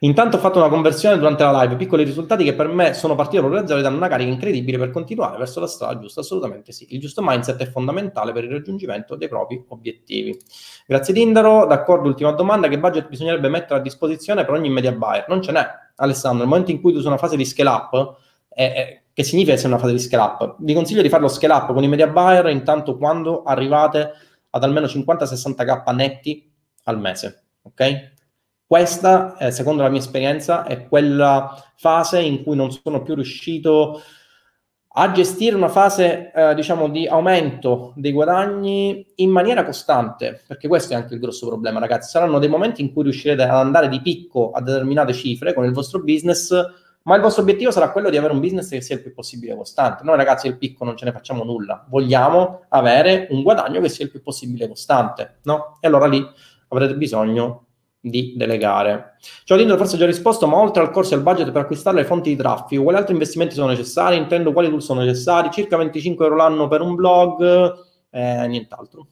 Intanto 0.03 0.38
ho 0.38 0.40
fatto 0.40 0.59
una 0.59 0.70
conversione 0.70 1.18
durante 1.18 1.42
la 1.42 1.62
live, 1.62 1.76
piccoli 1.76 2.05
risultati 2.05 2.42
che 2.42 2.55
per 2.55 2.68
me 2.68 2.94
sono 2.94 3.14
partiti 3.14 3.36
proprio 3.36 3.61
da 3.61 3.66
zero 3.66 3.80
e 3.80 3.82
danno 3.82 3.98
una 3.98 4.09
carica 4.09 4.30
incredibile 4.30 4.78
per 4.78 4.90
continuare 4.90 5.36
verso 5.36 5.61
la 5.61 5.66
strada 5.66 5.98
giusta, 5.98 6.20
assolutamente 6.20 6.72
sì. 6.72 6.86
Il 6.88 7.01
giusto 7.01 7.20
mindset 7.22 7.61
è 7.61 7.66
fondamentale 7.66 8.32
per 8.32 8.44
il 8.44 8.51
raggiungimento 8.51 9.14
dei 9.14 9.28
propri 9.28 9.62
obiettivi. 9.68 10.34
Grazie 10.86 11.12
Tindaro, 11.12 11.66
d'accordo, 11.66 12.09
ultima 12.09 12.32
domanda, 12.32 12.68
che 12.68 12.78
budget 12.78 13.09
bisognerebbe 13.09 13.51
mettere 13.51 13.78
a 13.78 13.82
disposizione 13.82 14.46
per 14.46 14.55
ogni 14.55 14.70
media 14.70 14.92
buyer? 14.92 15.26
Non 15.28 15.42
ce 15.42 15.53
n'è, 15.53 15.66
Alessandro, 15.96 16.38
nel 16.38 16.48
momento 16.48 16.70
in 16.70 16.80
cui 16.80 16.94
tu 16.94 17.01
sei 17.01 17.09
una 17.09 17.18
fase 17.18 17.36
di 17.36 17.44
scale 17.44 17.68
up, 17.68 18.16
eh, 18.55 19.03
che 19.12 19.22
significa 19.22 19.53
essere 19.53 19.68
una 19.68 19.82
fase 19.82 19.92
di 19.92 19.98
scale 19.98 20.22
up? 20.22 20.57
Vi 20.61 20.72
consiglio 20.72 21.03
di 21.03 21.11
farlo 21.11 21.28
scale 21.28 21.53
up 21.53 21.74
con 21.74 21.84
i 21.84 21.88
media 21.88 22.07
buyer 22.07 22.48
intanto 22.48 22.96
quando 22.96 23.42
arrivate 23.42 24.12
ad 24.48 24.64
almeno 24.64 24.86
50-60k 24.86 25.94
netti 25.94 26.51
al 26.84 26.98
mese, 26.98 27.42
ok? 27.64 28.18
Questa, 28.71 29.37
eh, 29.37 29.51
secondo 29.51 29.83
la 29.83 29.89
mia 29.89 29.99
esperienza, 29.99 30.62
è 30.62 30.87
quella 30.87 31.61
fase 31.75 32.21
in 32.21 32.45
cui 32.45 32.55
non 32.55 32.71
sono 32.71 33.03
più 33.03 33.16
riuscito 33.16 34.01
a 34.93 35.11
gestire 35.11 35.57
una 35.57 35.66
fase, 35.66 36.31
eh, 36.33 36.55
diciamo, 36.55 36.89
di 36.89 37.05
aumento 37.09 37.93
dei 37.97 38.12
guadagni 38.12 39.05
in 39.16 39.31
maniera 39.31 39.64
costante, 39.64 40.45
perché 40.47 40.68
questo 40.68 40.93
è 40.93 40.97
anche 40.97 41.14
il 41.14 41.21
grosso 41.21 41.49
problema, 41.49 41.81
ragazzi. 41.81 42.11
Saranno 42.11 42.39
dei 42.39 42.49
momenti 42.49 42.81
in 42.81 42.93
cui 42.93 43.03
riuscirete 43.03 43.43
ad 43.43 43.51
andare 43.51 43.89
di 43.89 44.01
picco 44.01 44.53
a 44.53 44.62
determinate 44.62 45.14
cifre 45.14 45.53
con 45.53 45.64
il 45.64 45.73
vostro 45.73 46.05
business, 46.05 46.55
ma 47.03 47.16
il 47.16 47.23
vostro 47.23 47.43
obiettivo 47.43 47.73
sarà 47.73 47.91
quello 47.91 48.09
di 48.09 48.18
avere 48.18 48.35
un 48.35 48.39
business 48.39 48.68
che 48.68 48.81
sia 48.83 48.95
il 48.95 49.03
più 49.03 49.12
possibile 49.12 49.57
costante. 49.57 50.05
Noi, 50.05 50.14
ragazzi, 50.16 50.47
il 50.47 50.59
picco 50.59 50.85
non 50.85 50.97
ce 50.97 51.07
ne 51.07 51.11
facciamo 51.11 51.43
nulla. 51.43 51.85
Vogliamo 51.89 52.66
avere 52.68 53.27
un 53.31 53.43
guadagno 53.43 53.81
che 53.81 53.89
sia 53.89 54.05
il 54.05 54.12
più 54.12 54.23
possibile 54.23 54.68
costante, 54.68 55.41
no? 55.43 55.77
E 55.81 55.89
allora 55.89 56.07
lì 56.07 56.25
avrete 56.68 56.95
bisogno 56.95 57.64
di 58.01 58.34
delegare. 58.36 59.16
Ciao 59.44 59.57
Lindo, 59.57 59.76
forse 59.76 59.96
ho 59.96 59.98
già 59.98 60.07
risposto, 60.07 60.46
ma 60.46 60.57
oltre 60.57 60.82
al 60.82 60.90
corso 60.90 61.12
e 61.12 61.16
al 61.16 61.22
budget 61.22 61.51
per 61.53 61.62
acquistare 61.62 61.96
le 61.96 62.05
fonti 62.05 62.30
di 62.30 62.36
traffico, 62.36 62.82
quali 62.82 62.98
altri 62.98 63.12
investimenti 63.12 63.55
sono 63.55 63.68
necessari? 63.68 64.16
Intendo 64.16 64.53
quali 64.53 64.68
tool 64.68 64.82
sono 64.82 65.01
necessari? 65.01 65.51
Circa 65.51 65.76
25 65.76 66.24
euro 66.24 66.36
l'anno 66.36 66.68
per 66.68 66.80
un 66.80 66.94
blog, 66.94 67.74
eh, 68.11 68.46
nient'altro. 68.46 69.07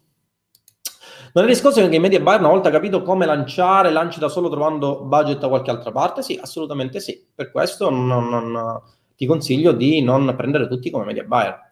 Non 1.34 1.45
è 1.45 1.49
discorso 1.49 1.86
che 1.86 1.95
i 1.95 2.01
media 2.01 2.20
buyer 2.20 2.41
una 2.41 2.49
volta 2.49 2.70
capito 2.70 3.03
come 3.03 3.26
lanciare, 3.26 3.91
lanci 3.91 4.18
da 4.18 4.28
solo 4.28 4.49
trovando 4.49 5.03
budget 5.03 5.39
da 5.39 5.49
qualche 5.49 5.70
altra 5.70 5.93
parte? 5.93 6.22
Sì, 6.22 6.39
assolutamente 6.41 7.01
sì. 7.01 7.22
Per 7.34 7.51
questo 7.51 7.91
non, 7.91 8.07
non, 8.07 8.80
ti 9.14 9.26
consiglio 9.26 9.72
di 9.72 10.01
non 10.01 10.32
prendere 10.36 10.66
tutti 10.68 10.91
come 10.91 11.05
media 11.05 11.24
buyer. 11.24 11.70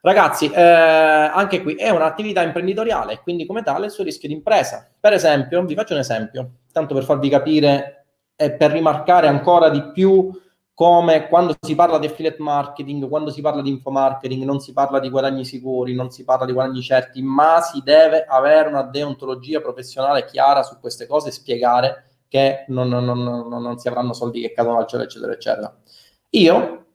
Ragazzi, 0.00 0.50
eh, 0.50 0.62
anche 0.62 1.62
qui 1.62 1.74
è 1.74 1.90
un'attività 1.90 2.42
imprenditoriale, 2.42 3.20
quindi 3.22 3.46
come 3.46 3.62
tale 3.62 3.86
il 3.86 3.92
suo 3.92 4.04
rischio 4.04 4.28
di 4.28 4.34
impresa. 4.34 4.88
Per 4.98 5.12
esempio, 5.12 5.64
vi 5.64 5.74
faccio 5.74 5.94
un 5.94 6.00
esempio, 6.00 6.50
tanto 6.72 6.94
per 6.94 7.04
farvi 7.04 7.28
capire 7.28 8.06
e 8.36 8.52
per 8.52 8.70
rimarcare 8.70 9.26
ancora 9.26 9.68
di 9.68 9.90
più 9.92 10.30
come 10.72 11.26
quando 11.26 11.56
si 11.60 11.74
parla 11.74 11.98
di 11.98 12.06
affiliate 12.06 12.40
marketing, 12.40 13.08
quando 13.08 13.30
si 13.30 13.40
parla 13.40 13.62
di 13.62 13.70
infomarketing, 13.70 14.44
non 14.44 14.60
si 14.60 14.72
parla 14.72 15.00
di 15.00 15.10
guadagni 15.10 15.44
sicuri, 15.44 15.92
non 15.92 16.12
si 16.12 16.22
parla 16.22 16.46
di 16.46 16.52
guadagni 16.52 16.80
certi, 16.82 17.20
ma 17.20 17.60
si 17.60 17.82
deve 17.82 18.24
avere 18.24 18.68
una 18.68 18.82
deontologia 18.82 19.60
professionale 19.60 20.24
chiara 20.24 20.62
su 20.62 20.78
queste 20.78 21.08
cose 21.08 21.30
e 21.30 21.32
spiegare 21.32 22.04
che 22.28 22.64
non, 22.68 22.86
non, 22.88 23.04
non, 23.04 23.48
non 23.48 23.78
si 23.78 23.88
avranno 23.88 24.12
soldi 24.12 24.40
che 24.40 24.52
cadono 24.52 24.78
al 24.78 24.86
cielo, 24.86 25.02
eccetera, 25.02 25.32
eccetera. 25.32 25.76
Io 26.30 26.86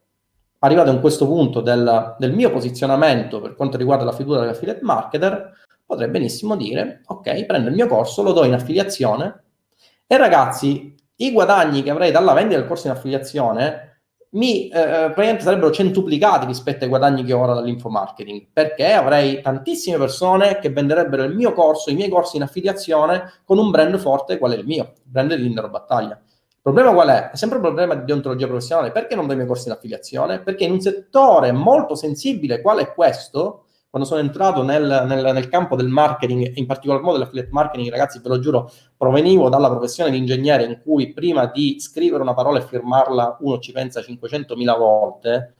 arrivato 0.63 0.89
a 0.89 0.99
questo 0.99 1.27
punto 1.27 1.61
del, 1.61 2.15
del, 2.17 2.33
mio 2.33 2.49
posizionamento 2.49 3.41
per 3.41 3.55
quanto 3.55 3.77
riguarda 3.77 4.05
la 4.05 4.13
figura 4.13 4.39
dell'affiliate 4.39 4.79
marketer, 4.81 5.51
potrei 5.85 6.09
benissimo 6.09 6.55
dire, 6.55 7.01
ok, 7.05 7.45
prendo 7.45 7.69
il 7.69 7.75
mio 7.75 7.87
corso, 7.87 8.23
lo 8.23 8.31
do 8.31 8.45
in 8.45 8.53
affiliazione 8.53 9.43
e 10.07 10.17
ragazzi, 10.17 10.95
i 11.17 11.31
guadagni 11.31 11.83
che 11.83 11.89
avrei 11.89 12.11
dalla 12.11 12.33
vendita 12.33 12.59
del 12.59 12.67
corso 12.67 12.87
in 12.87 12.93
affiliazione 12.93 13.91
mi 14.33 14.67
eh, 14.67 14.71
praticamente 14.71 15.43
sarebbero 15.43 15.71
centuplicati 15.71 16.45
rispetto 16.45 16.83
ai 16.83 16.89
guadagni 16.89 17.23
che 17.23 17.33
ho 17.33 17.41
ora 17.41 17.53
dall'infomarketing, 17.53 18.47
perché 18.51 18.91
avrei 18.93 19.41
tantissime 19.41 19.97
persone 19.97 20.57
che 20.59 20.69
venderebbero 20.69 21.23
il 21.23 21.35
mio 21.35 21.53
corso, 21.53 21.91
i 21.91 21.95
miei 21.95 22.09
corsi 22.09 22.37
in 22.37 22.43
affiliazione 22.43 23.41
con 23.43 23.59
un 23.59 23.69
brand 23.69 23.97
forte 23.97 24.37
qual 24.37 24.53
è 24.53 24.57
il 24.57 24.65
mio, 24.65 24.93
il 24.95 25.11
brand 25.11 25.35
di 25.35 25.41
Lindero 25.43 25.69
Battaglia. 25.69 26.19
Il 26.65 26.71
problema 26.71 26.93
qual 26.93 27.09
è? 27.09 27.31
È 27.31 27.35
sempre 27.35 27.57
un 27.57 27.63
problema 27.65 27.93
di 27.93 28.05
deontologia 28.05 28.47
professionale. 28.47 28.91
Perché 28.91 29.15
non 29.15 29.27
do 29.27 29.33
i 29.33 29.35
miei 29.35 29.47
corsi 29.47 29.67
in 29.67 29.73
affiliazione? 29.73 30.39
Perché 30.39 30.63
in 30.63 30.71
un 30.71 30.79
settore 30.79 31.51
molto 31.51 31.93
sensibile, 31.93 32.61
quale 32.61 32.83
è 32.83 32.93
questo, 32.93 33.65
quando 33.89 34.07
sono 34.07 34.21
entrato 34.21 34.63
nel, 34.63 35.03
nel, 35.05 35.33
nel, 35.33 35.49
campo 35.49 35.75
del 35.75 35.89
marketing, 35.89 36.53
in 36.55 36.65
particolar 36.65 37.01
modo 37.01 37.17
dell'affiliate 37.17 37.49
marketing, 37.51 37.89
ragazzi, 37.89 38.21
ve 38.23 38.29
lo 38.29 38.39
giuro, 38.39 38.71
provenivo 38.95 39.49
dalla 39.49 39.69
professione 39.69 40.09
di 40.09 40.17
ingegnere 40.17 40.63
in 40.63 40.79
cui 40.81 41.11
prima 41.11 41.47
di 41.47 41.81
scrivere 41.81 42.23
una 42.23 42.33
parola 42.33 42.59
e 42.59 42.61
firmarla 42.61 43.39
uno 43.41 43.59
ci 43.59 43.73
pensa 43.73 43.99
500.000 43.99 44.77
volte, 44.77 45.55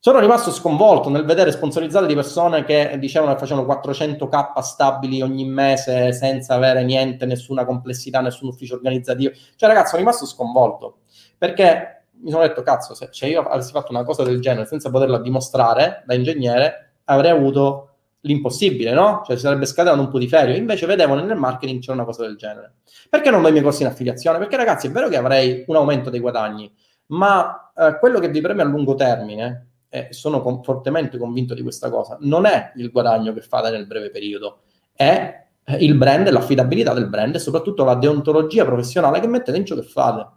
sono 0.00 0.20
rimasto 0.20 0.52
sconvolto 0.52 1.10
nel 1.10 1.24
vedere 1.24 1.50
sponsorizzate 1.50 2.06
di 2.06 2.14
persone 2.14 2.64
che 2.64 2.96
dicevano 3.00 3.32
che 3.32 3.40
facevano 3.40 3.66
400k 3.66 4.60
stabili 4.60 5.22
ogni 5.22 5.44
mese 5.44 6.12
senza 6.12 6.54
avere 6.54 6.84
niente, 6.84 7.26
nessuna 7.26 7.64
complessità, 7.64 8.20
nessun 8.20 8.48
ufficio 8.48 8.74
organizzativo. 8.74 9.32
Cioè, 9.56 9.68
ragazzi, 9.68 9.90
sono 9.90 10.00
rimasto 10.00 10.24
sconvolto 10.24 10.98
perché 11.36 12.04
mi 12.20 12.30
sono 12.30 12.42
detto, 12.42 12.62
cazzo, 12.62 12.94
se 12.94 13.08
cioè 13.10 13.28
io 13.28 13.42
avessi 13.42 13.72
fatto 13.72 13.90
una 13.90 14.04
cosa 14.04 14.22
del 14.22 14.40
genere 14.40 14.66
senza 14.66 14.90
poterla 14.90 15.18
dimostrare 15.18 16.02
da 16.06 16.14
ingegnere, 16.14 16.92
avrei 17.04 17.30
avuto 17.30 17.84
l'impossibile, 18.20 18.92
no? 18.92 19.22
Cioè, 19.24 19.36
si 19.36 19.42
sarebbe 19.42 19.66
scatenato 19.66 20.00
un 20.00 20.08
po' 20.08 20.18
di 20.18 20.28
ferio. 20.28 20.56
Invece 20.56 20.86
vedevo 20.86 21.14
nel 21.14 21.36
marketing 21.36 21.80
c'è 21.80 21.92
una 21.92 22.04
cosa 22.04 22.22
del 22.22 22.36
genere. 22.36 22.74
Perché 23.08 23.30
non 23.30 23.42
do 23.42 23.48
i 23.48 23.52
miei 23.52 23.62
corsi 23.62 23.82
in 23.82 23.88
affiliazione? 23.88 24.38
Perché, 24.38 24.56
ragazzi, 24.56 24.88
è 24.88 24.90
vero 24.90 25.08
che 25.08 25.16
avrei 25.16 25.64
un 25.66 25.76
aumento 25.76 26.10
dei 26.10 26.20
guadagni, 26.20 26.72
ma 27.06 27.72
eh, 27.76 27.98
quello 27.98 28.18
che 28.18 28.28
vi 28.28 28.40
preme 28.40 28.62
a 28.62 28.64
lungo 28.64 28.94
termine 28.94 29.67
e 29.88 30.08
sono 30.10 30.40
con, 30.42 30.62
fortemente 30.62 31.18
convinto 31.18 31.54
di 31.54 31.62
questa 31.62 31.90
cosa, 31.90 32.16
non 32.20 32.46
è 32.46 32.72
il 32.76 32.90
guadagno 32.90 33.32
che 33.32 33.40
fate 33.40 33.70
nel 33.70 33.86
breve 33.86 34.10
periodo, 34.10 34.60
è 34.92 35.46
il 35.78 35.94
brand, 35.94 36.28
l'affidabilità 36.28 36.94
del 36.94 37.08
brand 37.08 37.34
e 37.34 37.38
soprattutto 37.38 37.84
la 37.84 37.94
deontologia 37.94 38.64
professionale 38.64 39.20
che 39.20 39.26
mettete 39.26 39.56
in 39.56 39.66
ciò 39.66 39.74
che 39.74 39.82
fate. 39.82 40.36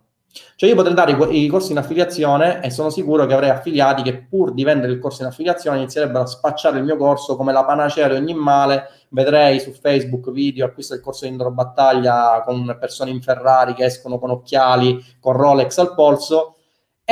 Cioè 0.55 0.69
io 0.69 0.75
potrei 0.75 0.93
dare 0.93 1.11
i, 1.11 1.43
i 1.43 1.47
corsi 1.47 1.71
in 1.71 1.77
affiliazione 1.77 2.61
e 2.61 2.69
sono 2.69 2.89
sicuro 2.89 3.25
che 3.25 3.33
avrei 3.33 3.49
affiliati 3.49 4.01
che 4.01 4.25
pur 4.29 4.53
di 4.53 4.63
vendere 4.63 4.93
il 4.93 4.99
corso 4.99 5.23
in 5.23 5.27
affiliazione 5.27 5.77
inizierebbero 5.77 6.23
a 6.23 6.27
spacciare 6.27 6.77
il 6.77 6.85
mio 6.85 6.95
corso 6.95 7.35
come 7.35 7.51
la 7.51 7.65
panacea 7.65 8.07
di 8.07 8.15
ogni 8.15 8.33
male. 8.33 8.87
Vedrei 9.09 9.59
su 9.59 9.71
Facebook 9.71 10.31
video, 10.31 10.65
acquisto 10.65 10.93
il 10.93 11.01
corso 11.01 11.25
di 11.25 11.31
Indro 11.31 11.51
Battaglia 11.51 12.41
con 12.45 12.77
persone 12.79 13.11
in 13.11 13.21
Ferrari 13.21 13.73
che 13.73 13.83
escono 13.83 14.19
con 14.19 14.29
occhiali, 14.29 15.03
con 15.19 15.33
Rolex 15.33 15.77
al 15.79 15.93
polso 15.95 16.55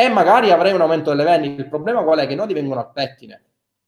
e 0.01 0.07
magari 0.07 0.49
avrei 0.51 0.71
un 0.71 0.79
aumento 0.79 1.09
delle 1.09 1.25
vendite. 1.25 1.61
Il 1.61 1.67
problema 1.67 2.03
qual 2.03 2.19
è? 2.19 2.27
Che 2.27 2.31
i 2.31 2.35
nodi 2.37 2.53
vengono 2.53 2.79
al 2.79 2.91
pettine. 2.93 3.43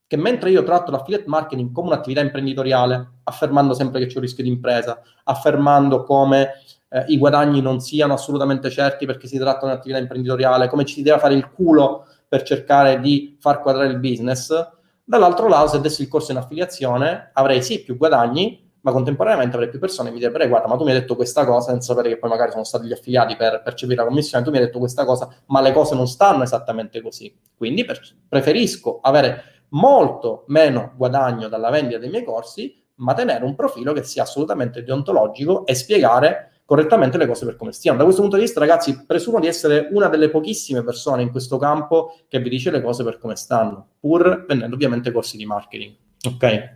Che 0.05 0.18
mentre 0.18 0.49
io 0.49 0.62
tratto 0.64 0.91
l'affiliate 0.91 1.24
marketing 1.28 1.72
come 1.72 1.88
un'attività 1.88 2.20
imprenditoriale, 2.20 3.20
affermando 3.24 3.74
sempre 3.74 4.01
che 4.01 4.07
c'è 4.07 4.18
un 4.18 4.24
rischio 4.24 4.43
di 4.43 4.49
impresa, 4.49 5.01
affermando 5.24 6.03
come 6.03 6.51
eh, 6.89 7.05
i 7.07 7.18
guadagni 7.18 7.62
non 7.62 7.80
siano 7.80 8.14
assolutamente 8.14 8.70
certi 8.70 9.05
perché 9.05 9.28
si 9.28 9.38
tratta 9.38 9.66
di 9.66 9.72
un'attività 9.72 9.99
imprenditoriale, 9.99 10.68
come 10.68 10.84
ci 10.84 10.95
si 10.95 11.01
deve 11.01 11.20
fare 11.20 11.34
il 11.34 11.49
culo 11.49 12.05
per 12.28 12.43
cercare 12.43 12.99
di 12.99 13.38
far 13.39 13.62
quadrare 13.62 13.88
il 13.88 13.99
business, 13.99 14.53
dall'altro 15.01 15.47
lato 15.47 15.68
se 15.68 15.80
dessi 15.80 16.01
il 16.01 16.09
corso 16.09 16.32
in 16.32 16.38
affiliazione 16.39 17.30
avrei 17.34 17.64
sì 17.64 17.84
più 17.84 17.95
guadagni, 17.95 18.61
ma 18.82 18.91
contemporaneamente 18.91 19.55
avrei 19.55 19.69
più 19.69 19.79
persone 19.79 20.09
che 20.09 20.13
mi 20.15 20.19
direbbero 20.19 20.47
guarda 20.47 20.67
ma 20.67 20.75
tu 20.75 20.84
mi 20.84 20.91
hai 20.91 20.99
detto 20.99 21.15
questa 21.15 21.45
cosa 21.45 21.71
senza 21.71 21.93
sapere 21.93 22.09
che 22.09 22.17
poi 22.17 22.29
magari 22.29 22.51
sono 22.51 22.63
stati 22.63 22.88
gli 22.88 22.91
affiliati 22.91 23.36
per 23.36 23.61
percepire 23.63 24.01
la 24.01 24.07
commissione, 24.07 24.43
tu 24.43 24.51
mi 24.51 24.57
hai 24.57 24.65
detto 24.65 24.79
questa 24.79 25.05
cosa, 25.05 25.29
ma 25.47 25.61
le 25.61 25.71
cose 25.71 25.95
non 25.95 26.07
stanno 26.07 26.43
esattamente 26.43 27.01
così. 27.01 27.36
Quindi 27.55 27.86
per, 27.86 27.99
preferisco 28.27 28.99
avere 29.01 29.65
molto 29.69 30.43
meno 30.47 30.93
guadagno 30.95 31.47
dalla 31.47 31.69
vendita 31.69 31.99
dei 31.99 32.09
miei 32.09 32.23
corsi, 32.23 32.84
ma 32.95 33.13
tenere 33.13 33.43
un 33.43 33.55
profilo 33.55 33.93
che 33.93 34.03
sia 34.03 34.23
assolutamente 34.23 34.84
deontologico 34.84 35.65
e 35.65 35.75
spiegare 35.75 36.51
correttamente 36.65 37.17
le 37.17 37.27
cose 37.27 37.45
per 37.45 37.57
come 37.57 37.73
stiano. 37.73 37.97
Da 37.97 38.03
questo 38.03 38.21
punto 38.21 38.38
di 38.38 38.43
vista, 38.43 38.59
ragazzi, 38.59 39.05
presumo 39.05 39.39
di 39.39 39.47
essere 39.47 39.89
una 39.91 40.07
delle 40.07 40.29
pochissime 40.29 40.84
persone 40.84 41.21
in 41.21 41.29
questo 41.29 41.57
campo 41.57 42.17
che 42.29 42.39
vi 42.39 42.49
dice 42.49 42.71
le 42.71 42.82
cose 42.82 43.03
per 43.03 43.17
come 43.17 43.36
stanno, 43.36 43.88
pur 43.99 44.45
vendendo 44.47 44.75
ovviamente 44.75 45.11
corsi 45.11 45.36
di 45.36 45.45
marketing. 45.45 45.93
Ok? 46.27 46.75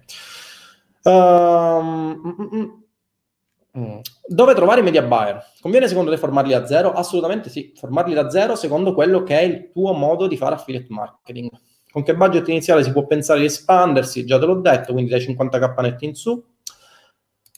Um, 1.06 2.84
dove 4.28 4.54
trovare 4.56 4.80
i 4.80 4.84
media 4.84 5.04
buyer? 5.04 5.44
Conviene 5.62 5.88
secondo 5.88 6.10
te 6.10 6.18
formarli 6.18 6.52
da 6.52 6.66
zero? 6.66 6.94
Assolutamente 6.94 7.50
sì, 7.50 7.74
formarli 7.76 8.14
da 8.14 8.30
zero 8.30 8.56
secondo 8.56 8.94
quello 8.94 9.22
che 9.24 9.38
è 9.40 9.44
il 9.44 9.72
tuo 9.72 9.94
modo 9.94 10.28
di 10.28 10.38
fare 10.38 10.56
affiliate 10.56 10.88
marketing. 10.90 11.50
Con 11.92 12.04
che 12.04 12.16
budget 12.16 12.48
iniziale 12.48 12.84
si 12.84 12.92
può 12.92 13.06
pensare 13.06 13.40
di 13.40 13.46
espandersi? 13.46 14.26
Già 14.26 14.40
te 14.40 14.46
l'ho 14.46 14.60
detto, 14.62 14.94
quindi 14.94 15.12
dai 15.12 15.20
50k 15.20 15.82
netti 15.82 16.06
in 16.06 16.16
su. 16.16 16.32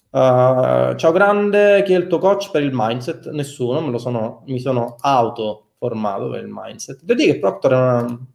Uh, 0.10 0.96
ciao 0.96 1.12
grande, 1.12 1.84
chi 1.84 1.94
è 1.94 1.98
il 1.98 2.08
tuo 2.08 2.18
coach 2.18 2.52
per 2.52 2.64
il 2.64 2.72
mindset? 2.74 3.30
Nessuno, 3.30 3.82
me 3.82 3.92
lo 3.92 3.98
sono, 3.98 4.44
mi 4.48 4.60
sono 4.60 4.96
auto 5.00 5.70
formato 5.78 6.30
per 6.30 6.44
il 6.44 6.50
mindset. 6.52 7.02
Devo 7.04 7.20
dire 7.20 7.34
che 7.34 7.40
Proctor 7.40 7.72
una... 7.72 8.28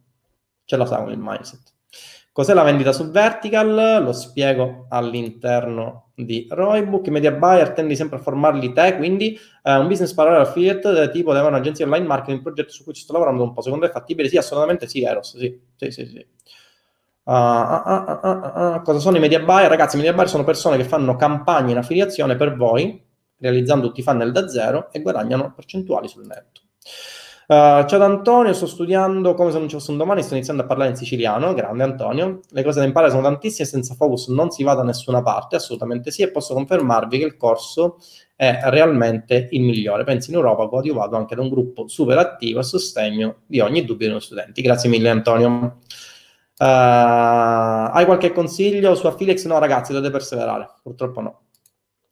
ce 0.65 0.77
la 0.77 0.87
sa 0.87 1.03
con 1.03 1.11
il 1.11 1.19
mindset. 1.21 1.73
Cos'è 2.33 2.55
la 2.55 2.63
vendita 2.63 2.93
su 2.93 3.11
vertical? 3.11 4.03
Lo 4.03 4.13
spiego 4.13 4.87
all'interno 4.89 6.13
di 6.15 6.47
Roybook. 6.49 7.07
I 7.09 7.11
media 7.11 7.33
buyer 7.33 7.73
tendi 7.73 7.95
sempre 7.95 8.17
a 8.17 8.21
formarli 8.23 8.73
te, 8.73 8.97
quindi 8.97 9.39
eh, 9.63 9.77
un 9.77 9.87
business 9.87 10.15
parallel 10.15 10.41
affiliate 10.41 11.11
tipo 11.11 11.31
avere 11.31 11.49
un'agenzia 11.49 11.85
online 11.85 12.07
marketing, 12.07 12.39
un 12.39 12.43
progetto 12.43 12.73
su 12.73 12.85
cui 12.85 12.95
ci 12.95 13.03
sto 13.03 13.13
lavorando 13.13 13.43
un 13.43 13.53
po'. 13.53 13.61
Secondo 13.61 13.85
te 13.85 13.91
è 13.91 13.95
fattibile? 13.95 14.31
Sì, 14.31 14.39
assolutamente 14.39 14.89
sì, 14.89 15.03
Eros, 15.03 15.37
sì, 15.37 15.61
sì, 15.77 15.91
sì. 15.91 16.07
sì. 16.07 16.27
Uh, 17.25 17.33
uh, 17.33 18.77
uh, 18.77 18.83
cosa 18.83 18.99
sono 18.99 19.19
i 19.19 19.21
media 19.21 19.41
buyer? 19.41 19.69
Ragazzi, 19.69 19.97
i 19.97 19.99
media 19.99 20.15
buyer 20.15 20.31
sono 20.31 20.45
persone 20.45 20.79
che 20.79 20.85
fanno 20.85 21.17
campagne 21.17 21.73
in 21.73 21.77
affiliazione 21.77 22.35
per 22.37 22.57
voi, 22.57 22.99
realizzando 23.39 23.89
tutti 23.89 24.01
i 24.01 24.03
funnel 24.03 24.33
da 24.33 24.49
zero 24.49 24.91
e 24.91 25.03
guadagnano 25.03 25.53
percentuali 25.55 26.09
sul 26.09 26.25
netto. 26.25 26.63
Uh, 27.53 27.85
ciao 27.85 28.03
Antonio, 28.03 28.55
sto 28.55 28.67
studiando 28.67 29.35
come 29.35 29.51
se 29.51 29.59
non 29.59 29.69
ci 29.69 29.75
fosse 29.75 29.91
un 29.91 29.99
domani, 29.99 30.23
sto 30.23 30.33
iniziando 30.33 30.63
a 30.63 30.65
parlare 30.65 30.89
in 30.89 30.97
siciliano, 30.97 31.53
grande 31.53 31.83
Antonio. 31.83 32.41
Le 32.49 32.63
cose 32.63 32.81
da 32.81 32.87
imparare 32.87 33.11
sono 33.11 33.25
tantissime, 33.25 33.69
senza 33.69 33.93
focus 33.95 34.29
non 34.29 34.51
si 34.51 34.63
va 34.63 34.73
da 34.73 34.83
nessuna 34.83 35.23
parte, 35.23 35.57
assolutamente 35.57 36.11
sì, 36.11 36.23
e 36.23 36.31
posso 36.31 36.55
confermarvi 36.55 37.19
che 37.19 37.25
il 37.27 37.37
corso 37.37 37.99
è 38.35 38.59
realmente 38.65 39.49
il 39.51 39.61
migliore. 39.61 40.03
Pensi 40.03 40.31
in 40.31 40.37
Europa, 40.37 40.67
coadiuvato 40.67 41.15
anche 41.15 41.35
da 41.35 41.43
un 41.43 41.51
gruppo 41.51 41.89
super 41.89 42.17
attivo 42.17 42.61
a 42.61 42.63
sostegno 42.63 43.41
di 43.45 43.61
ogni 43.61 43.85
dubbio 43.85 44.07
dei 44.07 44.15
nostri 44.15 44.35
studenti. 44.35 44.63
Grazie 44.63 44.89
mille 44.89 45.11
Antonio. 45.11 45.51
Uh, 46.59 46.65
hai 46.65 48.07
qualche 48.07 48.33
consiglio 48.33 48.95
su 48.95 49.07
Affiliax? 49.07 49.45
No 49.45 49.59
ragazzi, 49.59 49.93
dovete 49.93 50.11
perseverare, 50.11 50.71
purtroppo 50.83 51.21
no. 51.21 51.42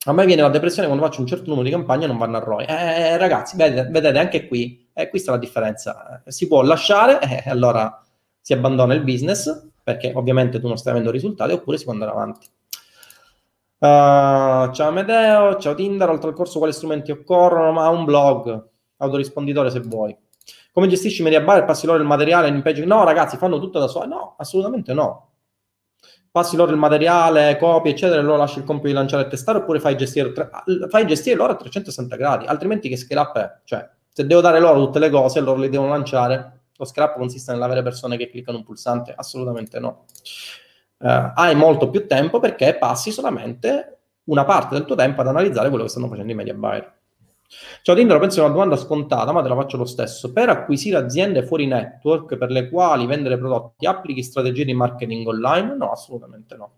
A 0.07 0.13
me 0.15 0.25
viene 0.25 0.41
la 0.41 0.49
depressione 0.49 0.89
quando 0.89 1.05
faccio 1.05 1.21
un 1.21 1.27
certo 1.27 1.51
numero 1.51 1.63
di 1.63 1.71
campagne 1.71 2.05
e 2.05 2.07
non 2.07 2.17
vanno 2.17 2.39
a 2.39 2.41
ROI. 2.41 2.65
Eh, 2.65 3.19
ragazzi, 3.19 3.55
vedete, 3.59 3.91
vedete 3.91 4.19
anche 4.19 4.49
qui, 4.49 4.89
eh, 4.95 5.11
questa 5.11 5.31
è 5.31 5.35
la 5.35 5.41
differenza. 5.41 6.23
Si 6.27 6.49
può 6.49 6.63
lasciare 6.63 7.21
e 7.21 7.43
eh, 7.45 7.51
allora 7.51 8.03
si 8.41 8.55
abbandona 8.55 8.95
il 8.95 9.03
business 9.03 9.69
perché 9.83 10.13
ovviamente 10.15 10.59
tu 10.59 10.69
non 10.69 10.79
stai 10.79 10.93
avendo 10.93 11.11
risultati 11.11 11.53
oppure 11.53 11.77
si 11.77 11.85
può 11.85 11.93
andare 11.93 12.13
avanti. 12.13 12.47
Uh, 13.77 14.73
ciao 14.73 14.89
Amedeo, 14.89 15.57
ciao 15.57 15.75
Tinder, 15.75 16.09
oltre 16.09 16.29
al 16.31 16.35
corso 16.35 16.59
quali 16.59 16.73
strumenti 16.73 17.11
occorrono, 17.11 17.71
ma 17.73 17.89
un 17.89 18.07
blog, 18.07 18.69
autorisponditore 18.97 19.69
se 19.69 19.81
vuoi. 19.81 20.17
Come 20.73 20.87
gestisci 20.87 21.23
media 21.23 21.43
bar, 21.43 21.67
passi 21.67 21.85
loro 21.85 21.99
il 21.99 22.07
materiale 22.07 22.49
in 22.49 22.63
page? 22.63 22.87
No 22.87 23.05
ragazzi, 23.05 23.37
fanno 23.37 23.59
tutto 23.59 23.79
da 23.79 23.87
soli. 23.87 24.09
No, 24.09 24.35
assolutamente 24.39 24.95
no 24.95 25.30
passi 26.31 26.57
loro 26.57 26.71
il 26.71 26.77
materiale, 26.77 27.57
copie, 27.59 27.93
eccetera, 27.93 28.21
e 28.21 28.23
loro 28.25 28.39
lasci 28.39 28.59
il 28.59 28.65
compito 28.65 28.89
di 28.89 28.95
lanciare 28.95 29.25
e 29.25 29.29
testare, 29.29 29.59
oppure 29.59 29.81
fai 29.81 29.97
gestire, 29.97 30.33
fai 30.89 31.07
gestire 31.07 31.37
loro 31.37 31.53
a 31.53 31.57
360 31.57 32.17
gradi, 32.17 32.47
altrimenti 32.47 32.89
che 32.89 32.97
scale 32.97 33.21
up 33.21 33.39
è? 33.39 33.61
Cioè, 33.65 33.89
se 34.13 34.27
devo 34.27 34.41
dare 34.41 34.61
loro 34.61 34.85
tutte 34.85 34.99
le 34.99 35.11
cose, 35.11 35.41
loro 35.41 35.59
le 35.59 35.69
devono 35.69 35.91
lanciare, 35.91 36.61
lo 36.77 36.85
scrap 36.85 37.17
consiste 37.17 37.53
nell'avere 37.53 37.83
persone 37.83 38.17
che 38.17 38.31
cliccano 38.31 38.59
un 38.59 38.65
pulsante? 38.65 39.13
Assolutamente 39.15 39.79
no. 39.79 40.05
Uh, 40.99 41.33
hai 41.35 41.55
molto 41.55 41.91
più 41.91 42.07
tempo 42.07 42.41
perché 42.41 42.77
passi 42.77 43.11
solamente 43.11 43.99
una 44.25 44.45
parte 44.45 44.75
del 44.75 44.85
tuo 44.85 44.95
tempo 44.95 45.21
ad 45.23 45.29
analizzare 45.29 45.69
quello 45.69 45.85
che 45.85 45.91
stanno 45.91 46.09
facendo 46.09 46.33
i 46.33 46.35
media 46.35 46.55
buyer. 46.55 47.00
Ciao 47.83 47.97
Tinder, 47.97 48.19
penso 48.19 48.35
sia 48.35 48.45
una 48.45 48.53
domanda 48.53 48.77
scontata, 48.77 49.33
ma 49.33 49.43
te 49.43 49.49
la 49.49 49.57
faccio 49.57 49.77
lo 49.77 49.85
stesso. 49.85 50.33
Per 50.33 50.49
acquisire 50.49 50.97
aziende 50.97 51.43
fuori 51.43 51.67
network 51.67 52.37
per 52.37 52.51
le 52.51 52.69
quali 52.69 53.07
vendere 53.07 53.39
prodotti, 53.39 53.87
applichi 53.87 54.23
strategie 54.23 54.65
di 54.65 54.73
marketing 54.73 55.27
online? 55.27 55.75
No, 55.77 55.91
assolutamente 55.91 56.57
no. 56.57 56.71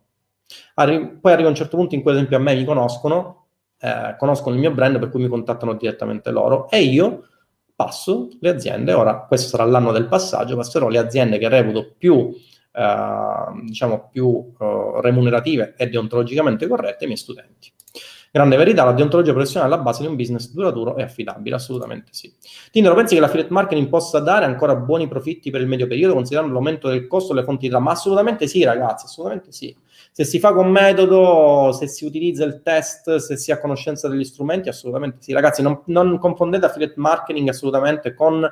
Arri- 0.75 1.19
poi 1.21 1.33
arriva 1.33 1.49
un 1.49 1.55
certo 1.55 1.77
punto 1.77 1.95
in 1.95 2.01
cui, 2.01 2.13
ad 2.13 2.17
esempio, 2.17 2.39
a 2.39 2.41
me 2.41 2.55
mi 2.55 2.65
conoscono, 2.65 3.47
eh, 3.79 4.17
conoscono 4.19 4.55
il 4.55 4.61
mio 4.61 4.71
brand, 4.71 4.99
per 4.99 5.11
cui 5.11 5.23
mi 5.23 5.29
contattano 5.29 5.75
direttamente 5.75 6.31
loro 6.31 6.71
e 6.71 6.81
io 6.83 7.27
passo 7.75 8.29
le 8.41 8.49
aziende, 8.49 8.93
ora 8.93 9.27
questo 9.27 9.49
sarà 9.49 9.65
l'anno 9.65 9.93
del 9.93 10.07
passaggio, 10.07 10.57
passerò 10.57 10.89
le 10.89 10.99
aziende 10.99 11.37
che 11.39 11.49
reputo 11.49 11.95
più, 11.99 12.33
eh, 12.73 13.63
diciamo, 13.65 14.09
più 14.11 14.53
eh, 14.59 15.01
remunerative 15.03 15.75
e 15.77 15.89
deontologicamente 15.89 16.67
corrette 16.67 17.01
ai 17.01 17.07
miei 17.07 17.19
studenti. 17.19 17.73
Grande 18.35 18.57
verità, 18.57 18.83
la 18.85 18.93
deontologia 18.93 19.33
professionale 19.33 19.75
è 19.75 19.77
la 19.77 19.83
base 19.83 20.01
di 20.01 20.09
un 20.09 20.17
business 20.17 20.51
duraturo 20.53 20.97
e 20.97 21.03
affidabile, 21.03 21.55
assolutamente 21.55 22.13
sì. 22.13 22.33
Tindero, 22.71 22.95
pensi 22.95 23.15
che 23.15 23.21
l'affiliate 23.21 23.53
marketing 23.53 23.91
possa 23.91 24.21
dare 24.21 24.47
ancora 24.47 24.75
buoni 24.75 25.07
profitti 25.07 25.51
per 25.51 25.61
il 25.61 25.67
medio 25.67 25.87
periodo, 25.87 26.15
considerando 26.15 26.55
l'aumento 26.55 26.89
del 26.89 27.07
costo 27.09 27.35
delle 27.35 27.45
fonti 27.45 27.67
di 27.67 27.69
trama? 27.69 27.91
Assolutamente 27.91 28.47
sì, 28.47 28.65
ragazzi, 28.65 29.05
assolutamente 29.05 29.53
sì. 29.53 29.77
Se 30.13 30.25
si 30.25 30.39
fa 30.39 30.55
con 30.55 30.71
metodo, 30.71 31.73
se 31.73 31.87
si 31.89 32.07
utilizza 32.07 32.45
il 32.45 32.63
test, 32.63 33.17
se 33.17 33.37
si 33.37 33.53
ha 33.53 33.61
conoscenza 33.61 34.09
degli 34.09 34.25
strumenti, 34.25 34.71
assolutamente 34.71 35.19
sì. 35.21 35.35
Ragazzi, 35.35 35.61
non, 35.61 35.83
non 35.85 36.17
confondete 36.19 36.65
affiliate 36.65 36.95
marketing 36.97 37.51
assolutamente 37.51 38.15
con 38.15 38.51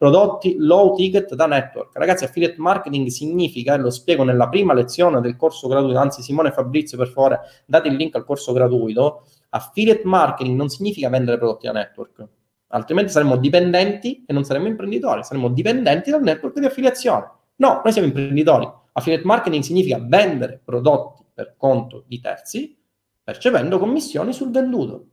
prodotti 0.00 0.56
low 0.56 0.96
ticket 0.96 1.34
da 1.34 1.44
network. 1.44 1.94
Ragazzi, 1.94 2.24
affiliate 2.24 2.54
marketing 2.56 3.08
significa, 3.08 3.74
e 3.74 3.76
lo 3.76 3.90
spiego 3.90 4.24
nella 4.24 4.48
prima 4.48 4.72
lezione 4.72 5.20
del 5.20 5.36
corso 5.36 5.68
gratuito, 5.68 5.98
anzi 5.98 6.22
Simone 6.22 6.48
e 6.48 6.52
Fabrizio 6.52 6.96
per 6.96 7.08
favore 7.08 7.40
date 7.66 7.88
il 7.88 7.96
link 7.96 8.14
al 8.14 8.24
corso 8.24 8.54
gratuito, 8.54 9.26
affiliate 9.50 10.00
marketing 10.04 10.56
non 10.56 10.70
significa 10.70 11.10
vendere 11.10 11.36
prodotti 11.36 11.66
da 11.66 11.72
network, 11.72 12.26
altrimenti 12.68 13.12
saremmo 13.12 13.36
dipendenti 13.36 14.24
e 14.26 14.32
non 14.32 14.42
saremmo 14.44 14.68
imprenditori, 14.68 15.22
saremmo 15.22 15.50
dipendenti 15.50 16.10
dal 16.10 16.22
network 16.22 16.58
di 16.58 16.64
affiliazione. 16.64 17.30
No, 17.56 17.82
noi 17.84 17.92
siamo 17.92 18.08
imprenditori. 18.08 18.66
Affiliate 18.92 19.26
marketing 19.26 19.62
significa 19.62 19.98
vendere 20.02 20.62
prodotti 20.64 21.26
per 21.34 21.56
conto 21.58 22.04
di 22.06 22.18
terzi 22.22 22.74
percependo 23.22 23.78
commissioni 23.78 24.32
sul 24.32 24.50
venduto. 24.50 25.08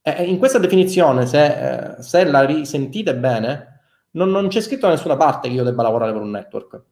E 0.00 0.24
in 0.24 0.38
questa 0.38 0.58
definizione, 0.58 1.26
se, 1.26 1.96
eh, 1.96 2.02
se 2.02 2.24
la 2.24 2.42
risentite 2.46 3.14
bene, 3.14 3.73
non, 4.14 4.30
non 4.30 4.48
c'è 4.48 4.60
scritto 4.60 4.86
da 4.86 4.92
nessuna 4.92 5.16
parte 5.16 5.48
che 5.48 5.54
io 5.54 5.64
debba 5.64 5.82
lavorare 5.82 6.12
per 6.12 6.22
un 6.22 6.30
network. 6.30 6.82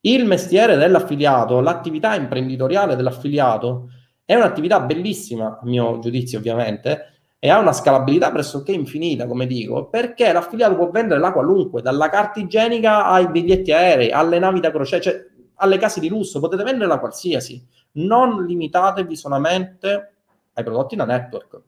Il 0.00 0.24
mestiere 0.24 0.76
dell'affiliato, 0.76 1.60
l'attività 1.60 2.14
imprenditoriale 2.14 2.96
dell'affiliato 2.96 3.90
è 4.24 4.34
un'attività 4.34 4.80
bellissima, 4.80 5.58
a 5.60 5.66
mio 5.66 5.98
giudizio 5.98 6.38
ovviamente, 6.38 7.06
e 7.38 7.48
ha 7.50 7.58
una 7.58 7.72
scalabilità 7.72 8.30
pressoché 8.30 8.72
infinita, 8.72 9.26
come 9.26 9.46
dico, 9.46 9.88
perché 9.88 10.32
l'affiliato 10.32 10.76
può 10.76 10.90
vendere 10.90 11.20
la 11.20 11.32
qualunque, 11.32 11.82
dalla 11.82 12.08
carta 12.08 12.40
igienica 12.40 13.06
ai 13.06 13.28
biglietti 13.28 13.72
aerei, 13.72 14.10
alle 14.10 14.38
navi 14.38 14.60
da 14.60 14.70
crociera, 14.70 15.02
cioè 15.02 15.26
alle 15.56 15.78
case 15.78 16.00
di 16.00 16.08
lusso, 16.08 16.40
potete 16.40 16.62
venderla 16.62 16.98
qualsiasi. 16.98 17.62
Non 17.92 18.44
limitatevi 18.44 19.16
solamente 19.16 20.14
ai 20.54 20.64
prodotti 20.64 20.96
da 20.96 21.04
network 21.04 21.62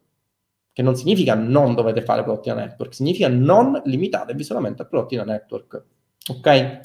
che 0.73 0.83
non 0.83 0.97
significa 0.97 1.35
non 1.35 1.75
dovete 1.75 2.03
fare 2.03 2.23
prodotti 2.23 2.49
da 2.49 2.55
network, 2.55 2.95
significa 2.95 3.29
non 3.29 3.81
limitatevi 3.85 4.43
solamente 4.43 4.83
a 4.83 4.85
prodotti 4.87 5.17
da 5.17 5.25
network. 5.25 5.85
Ok? 6.29 6.81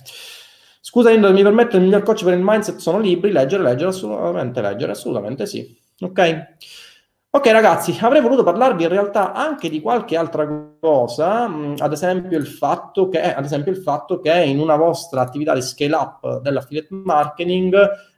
Scusa, 0.81 1.11
Indo, 1.11 1.31
mi 1.31 1.43
permetto 1.43 1.77
il 1.77 1.83
miglior 1.83 2.03
coach 2.03 2.23
per 2.23 2.33
il 2.33 2.43
mindset 2.43 2.77
sono 2.77 2.99
libri, 2.99 3.31
leggere, 3.31 3.63
leggere, 3.63 3.89
assolutamente 3.89 4.61
leggere, 4.61 4.91
assolutamente 4.91 5.45
sì. 5.45 5.77
Ok? 5.99 6.45
Ok 7.29 7.45
ragazzi, 7.47 7.95
avrei 8.01 8.21
voluto 8.21 8.41
parlarvi 8.41 8.83
in 8.83 8.89
realtà 8.89 9.33
anche 9.33 9.69
di 9.69 9.81
qualche 9.81 10.15
altra 10.15 10.47
cosa, 10.79 11.47
mm, 11.47 11.75
ad 11.77 11.91
esempio 11.91 12.37
il 12.37 12.47
fatto 12.47 13.09
che, 13.09 13.21
ad 13.21 13.43
esempio 13.43 13.71
il 13.71 13.77
fatto 13.77 14.19
che 14.19 14.33
in 14.43 14.59
una 14.59 14.75
vostra 14.75 15.21
attività 15.21 15.53
di 15.53 15.61
scale 15.61 15.93
up 15.93 16.39
dell'affiliate 16.39 16.87
marketing 16.89 17.75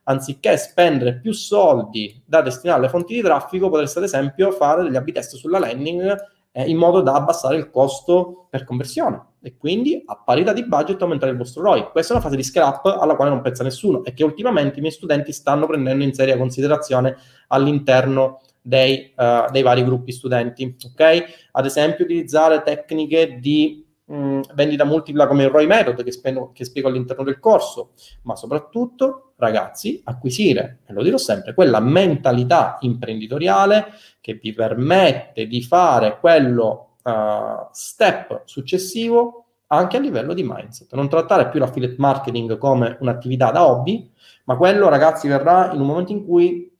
anziché 0.09 0.57
spendere 0.57 1.19
più 1.19 1.31
soldi 1.31 2.21
da 2.25 2.41
destinare 2.41 2.79
alle 2.79 2.89
fonti 2.89 3.13
di 3.13 3.21
traffico, 3.21 3.69
potreste 3.69 3.99
ad 3.99 4.05
esempio 4.05 4.51
fare 4.51 4.83
degli 4.83 4.95
a 4.95 5.03
test 5.03 5.35
sulla 5.35 5.59
landing 5.59 6.17
eh, 6.51 6.63
in 6.63 6.77
modo 6.77 7.01
da 7.01 7.13
abbassare 7.13 7.55
il 7.55 7.69
costo 7.69 8.47
per 8.49 8.65
conversione 8.65 9.27
e 9.41 9.55
quindi 9.55 10.01
a 10.05 10.17
parità 10.17 10.51
di 10.51 10.65
budget 10.65 11.01
aumentare 11.01 11.31
il 11.31 11.37
vostro 11.37 11.61
ROI. 11.61 11.89
Questa 11.91 12.13
è 12.13 12.15
una 12.15 12.25
fase 12.25 12.35
di 12.35 12.43
scrap 12.43 12.85
alla 12.85 13.15
quale 13.15 13.29
non 13.29 13.41
pensa 13.41 13.63
nessuno 13.63 14.03
e 14.03 14.13
che 14.13 14.23
ultimamente 14.23 14.79
i 14.79 14.81
miei 14.81 14.93
studenti 14.93 15.31
stanno 15.31 15.67
prendendo 15.67 16.03
in 16.03 16.13
seria 16.13 16.37
considerazione 16.37 17.15
all'interno 17.47 18.41
dei, 18.61 19.13
uh, 19.15 19.49
dei 19.51 19.61
vari 19.61 19.83
gruppi 19.83 20.11
studenti. 20.11 20.75
Ok? 20.91 21.23
Ad 21.51 21.65
esempio 21.65 22.03
utilizzare 22.03 22.63
tecniche 22.63 23.37
di 23.39 23.85
mh, 24.09 24.41
vendita 24.53 24.83
multipla 24.85 25.27
come 25.27 25.43
il 25.43 25.49
ROI 25.49 25.67
Method 25.67 26.03
che, 26.03 26.11
spiego, 26.11 26.51
che 26.53 26.65
spiego 26.65 26.87
all'interno 26.87 27.23
del 27.23 27.39
corso, 27.39 27.91
ma 28.23 28.35
soprattutto, 28.35 29.33
ragazzi, 29.37 30.01
acquisire, 30.05 30.79
e 30.85 30.93
lo 30.93 31.03
dirò 31.03 31.17
sempre, 31.17 31.53
quella 31.53 31.79
mentalità 31.79 32.77
imprenditoriale 32.81 33.87
che 34.19 34.33
vi 34.33 34.53
permette 34.53 35.47
di 35.47 35.61
fare 35.61 36.19
quello 36.19 36.95
uh, 37.03 37.67
step 37.71 38.41
successivo 38.45 39.45
anche 39.67 39.97
a 39.97 39.99
livello 39.99 40.33
di 40.33 40.43
mindset. 40.43 40.93
Non 40.93 41.09
trattare 41.09 41.49
più 41.49 41.59
l'affiliate 41.59 41.95
marketing 41.99 42.57
come 42.57 42.97
un'attività 42.99 43.51
da 43.51 43.67
hobby, 43.67 44.11
ma 44.45 44.57
quello, 44.57 44.89
ragazzi, 44.89 45.27
verrà 45.27 45.71
in 45.71 45.79
un 45.79 45.85
momento 45.85 46.11
in 46.11 46.25
cui 46.25 46.75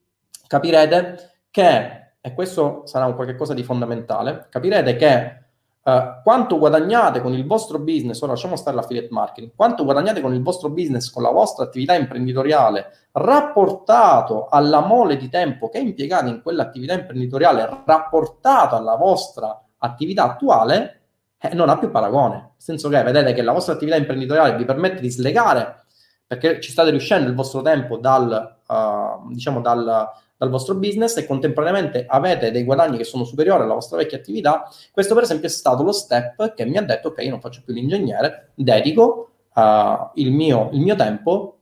capirete 0.47 1.33
che, 1.51 2.13
e 2.19 2.33
questo 2.33 2.81
sarà 2.85 3.05
un 3.05 3.13
qualche 3.13 3.35
cosa 3.35 3.53
di 3.53 3.61
fondamentale, 3.61 4.47
capirete 4.49 4.95
che 4.95 5.48
Uh, 5.81 6.21
quanto 6.23 6.57
guadagnate 6.57 7.21
con 7.21 7.33
il 7.33 7.45
vostro 7.45 7.79
business, 7.79 8.21
ora 8.21 8.33
lasciamo 8.33 8.57
stare 8.57 8.75
l'affiliate 8.75 9.07
marketing, 9.11 9.53
quanto 9.55 9.85
guadagnate 9.85 10.19
con 10.19 10.33
il 10.33 10.41
vostro 10.41 10.69
business, 10.69 11.09
con 11.09 11.23
la 11.23 11.31
vostra 11.31 11.63
attività 11.63 11.95
imprenditoriale, 11.95 13.07
rapportato 13.13 14.47
alla 14.49 14.81
mole 14.81 15.15
di 15.15 15.29
tempo 15.29 15.69
che 15.69 15.79
impiegate 15.79 16.29
in 16.29 16.41
quell'attività 16.41 16.93
imprenditoriale, 16.93 17.83
rapportato 17.85 18.75
alla 18.75 18.95
vostra 18.95 19.57
attività 19.77 20.25
attuale, 20.25 21.01
eh, 21.39 21.53
non 21.55 21.69
ha 21.69 21.77
più 21.77 21.89
paragone. 21.89 22.35
Nel 22.35 22.51
senso 22.57 22.89
che 22.89 23.01
vedete 23.01 23.33
che 23.33 23.41
la 23.41 23.53
vostra 23.53 23.73
attività 23.73 23.97
imprenditoriale 23.97 24.57
vi 24.57 24.65
permette 24.65 24.99
di 24.99 25.09
slegare, 25.09 25.85
perché 26.27 26.59
ci 26.59 26.71
state 26.71 26.89
riuscendo 26.91 27.29
il 27.29 27.35
vostro 27.35 27.61
tempo 27.61 27.97
dal, 27.97 28.57
uh, 28.67 29.27
diciamo 29.31 29.61
dal, 29.61 30.07
dal 30.39 30.49
vostro 30.49 30.75
business 30.75 31.17
e 31.17 31.25
contemporaneamente 31.25 32.05
avete 32.07 32.49
dei 32.49 32.63
guadagni 32.63 32.95
che 32.95 33.03
sono 33.03 33.25
superiori 33.25 33.63
alla 33.63 33.73
vostra 33.73 33.97
vecchia 33.97 34.17
attività, 34.17 34.69
questo 34.89 35.13
per 35.13 35.23
esempio 35.23 35.47
è 35.47 35.51
stato 35.51 35.83
lo 35.83 35.91
step 35.91 36.53
che 36.53 36.63
mi 36.63 36.77
ha 36.77 36.81
detto 36.81 37.09
ok, 37.09 37.21
io 37.23 37.31
non 37.31 37.41
faccio 37.41 37.61
più 37.65 37.73
l'ingegnere, 37.73 38.51
dedico 38.55 39.31
uh, 39.53 40.11
il, 40.13 40.31
mio, 40.31 40.69
il 40.71 40.79
mio 40.79 40.95
tempo 40.95 41.57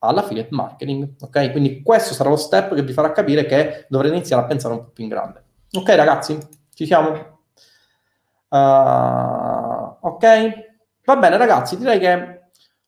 all'affiliate 0.00 0.48
marketing, 0.50 1.14
ok? 1.22 1.52
Quindi 1.52 1.82
questo 1.82 2.12
sarà 2.12 2.28
lo 2.28 2.36
step 2.36 2.74
che 2.74 2.82
vi 2.82 2.92
farà 2.92 3.12
capire 3.12 3.46
che 3.46 3.86
dovrete 3.88 4.14
iniziare 4.14 4.42
a 4.42 4.46
pensare 4.46 4.74
un 4.74 4.84
po' 4.84 4.90
più 4.90 5.04
in 5.04 5.08
grande. 5.08 5.42
Ok 5.72 5.88
ragazzi, 5.94 6.38
ci 6.74 6.84
siamo? 6.84 7.12
Uh, 8.50 9.96
ok? 10.06 10.26
Va 11.06 11.16
bene 11.16 11.38
ragazzi, 11.38 11.78
direi 11.78 11.98
che 11.98 12.41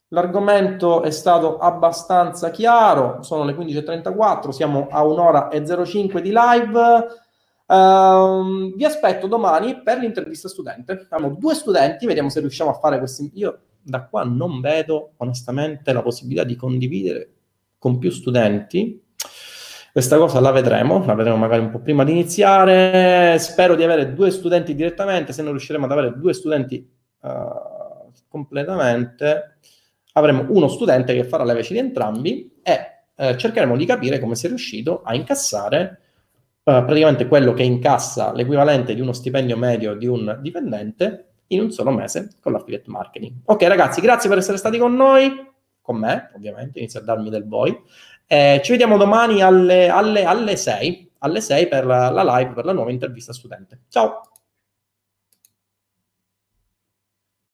L'argomento 0.08 1.02
è 1.02 1.10
stato 1.10 1.58
abbastanza 1.58 2.50
chiaro, 2.50 3.22
sono 3.22 3.44
le 3.44 3.54
15.34, 3.54 4.50
siamo 4.50 4.86
a 4.90 5.04
un'ora 5.04 5.48
e 5.48 5.64
05 5.64 6.20
di 6.20 6.32
live. 6.32 7.06
Uh, 7.66 8.74
vi 8.76 8.84
aspetto 8.84 9.26
domani 9.26 9.82
per 9.82 9.98
l'intervista 9.98 10.48
studente. 10.48 11.06
Abbiamo 11.08 11.34
due 11.36 11.54
studenti, 11.54 12.06
vediamo 12.06 12.28
se 12.28 12.40
riusciamo 12.40 12.70
a 12.70 12.74
fare 12.74 12.98
questi. 12.98 13.30
Io 13.34 13.60
da 13.80 14.04
qua 14.06 14.24
non 14.24 14.60
vedo 14.60 15.12
onestamente 15.16 15.92
la 15.92 16.02
possibilità 16.02 16.44
di 16.44 16.56
condividere 16.56 17.30
con 17.78 17.98
più 17.98 18.10
studenti. 18.10 19.02
Questa 19.90 20.18
cosa 20.18 20.40
la 20.40 20.50
vedremo, 20.50 21.04
la 21.04 21.14
vedremo 21.14 21.36
magari 21.36 21.62
un 21.62 21.70
po' 21.70 21.78
prima 21.78 22.04
di 22.04 22.12
iniziare. 22.12 23.38
Spero 23.38 23.74
di 23.74 23.82
avere 23.82 24.12
due 24.12 24.30
studenti 24.30 24.74
direttamente, 24.74 25.32
se 25.32 25.42
non 25.42 25.52
riusciremo 25.52 25.86
ad 25.86 25.92
avere 25.92 26.18
due 26.18 26.34
studenti 26.34 26.86
uh, 27.20 28.10
completamente 28.28 29.58
avremo 30.14 30.46
uno 30.48 30.68
studente 30.68 31.14
che 31.14 31.24
farà 31.24 31.44
le 31.44 31.54
veci 31.54 31.72
di 31.72 31.78
entrambi 31.78 32.60
e 32.62 33.06
eh, 33.16 33.36
cercheremo 33.36 33.76
di 33.76 33.86
capire 33.86 34.18
come 34.18 34.34
si 34.34 34.46
è 34.46 34.48
riuscito 34.48 35.02
a 35.02 35.14
incassare 35.14 36.00
eh, 36.64 36.82
praticamente 36.84 37.26
quello 37.26 37.52
che 37.52 37.62
incassa 37.62 38.32
l'equivalente 38.32 38.94
di 38.94 39.00
uno 39.00 39.12
stipendio 39.12 39.56
medio 39.56 39.94
di 39.94 40.06
un 40.06 40.38
dipendente 40.40 41.28
in 41.48 41.60
un 41.60 41.70
solo 41.70 41.90
mese 41.90 42.30
con 42.40 42.52
l'affiliate 42.52 42.90
marketing. 42.90 43.32
Ok 43.44 43.62
ragazzi, 43.64 44.00
grazie 44.00 44.28
per 44.28 44.38
essere 44.38 44.56
stati 44.56 44.78
con 44.78 44.94
noi, 44.94 45.52
con 45.80 45.96
me 45.96 46.30
ovviamente, 46.34 46.78
inizio 46.78 47.00
a 47.00 47.02
darmi 47.02 47.30
del 47.30 47.46
voi. 47.46 47.78
Eh, 48.26 48.60
ci 48.64 48.70
vediamo 48.70 48.96
domani 48.96 49.42
alle, 49.42 49.88
alle, 49.88 50.24
alle 50.24 50.56
6, 50.56 51.10
alle 51.18 51.40
6 51.40 51.68
per 51.68 51.84
la 51.84 52.38
live, 52.38 52.52
per 52.52 52.64
la 52.64 52.72
nuova 52.72 52.90
intervista 52.90 53.32
studente. 53.32 53.80
Ciao! 53.88 54.33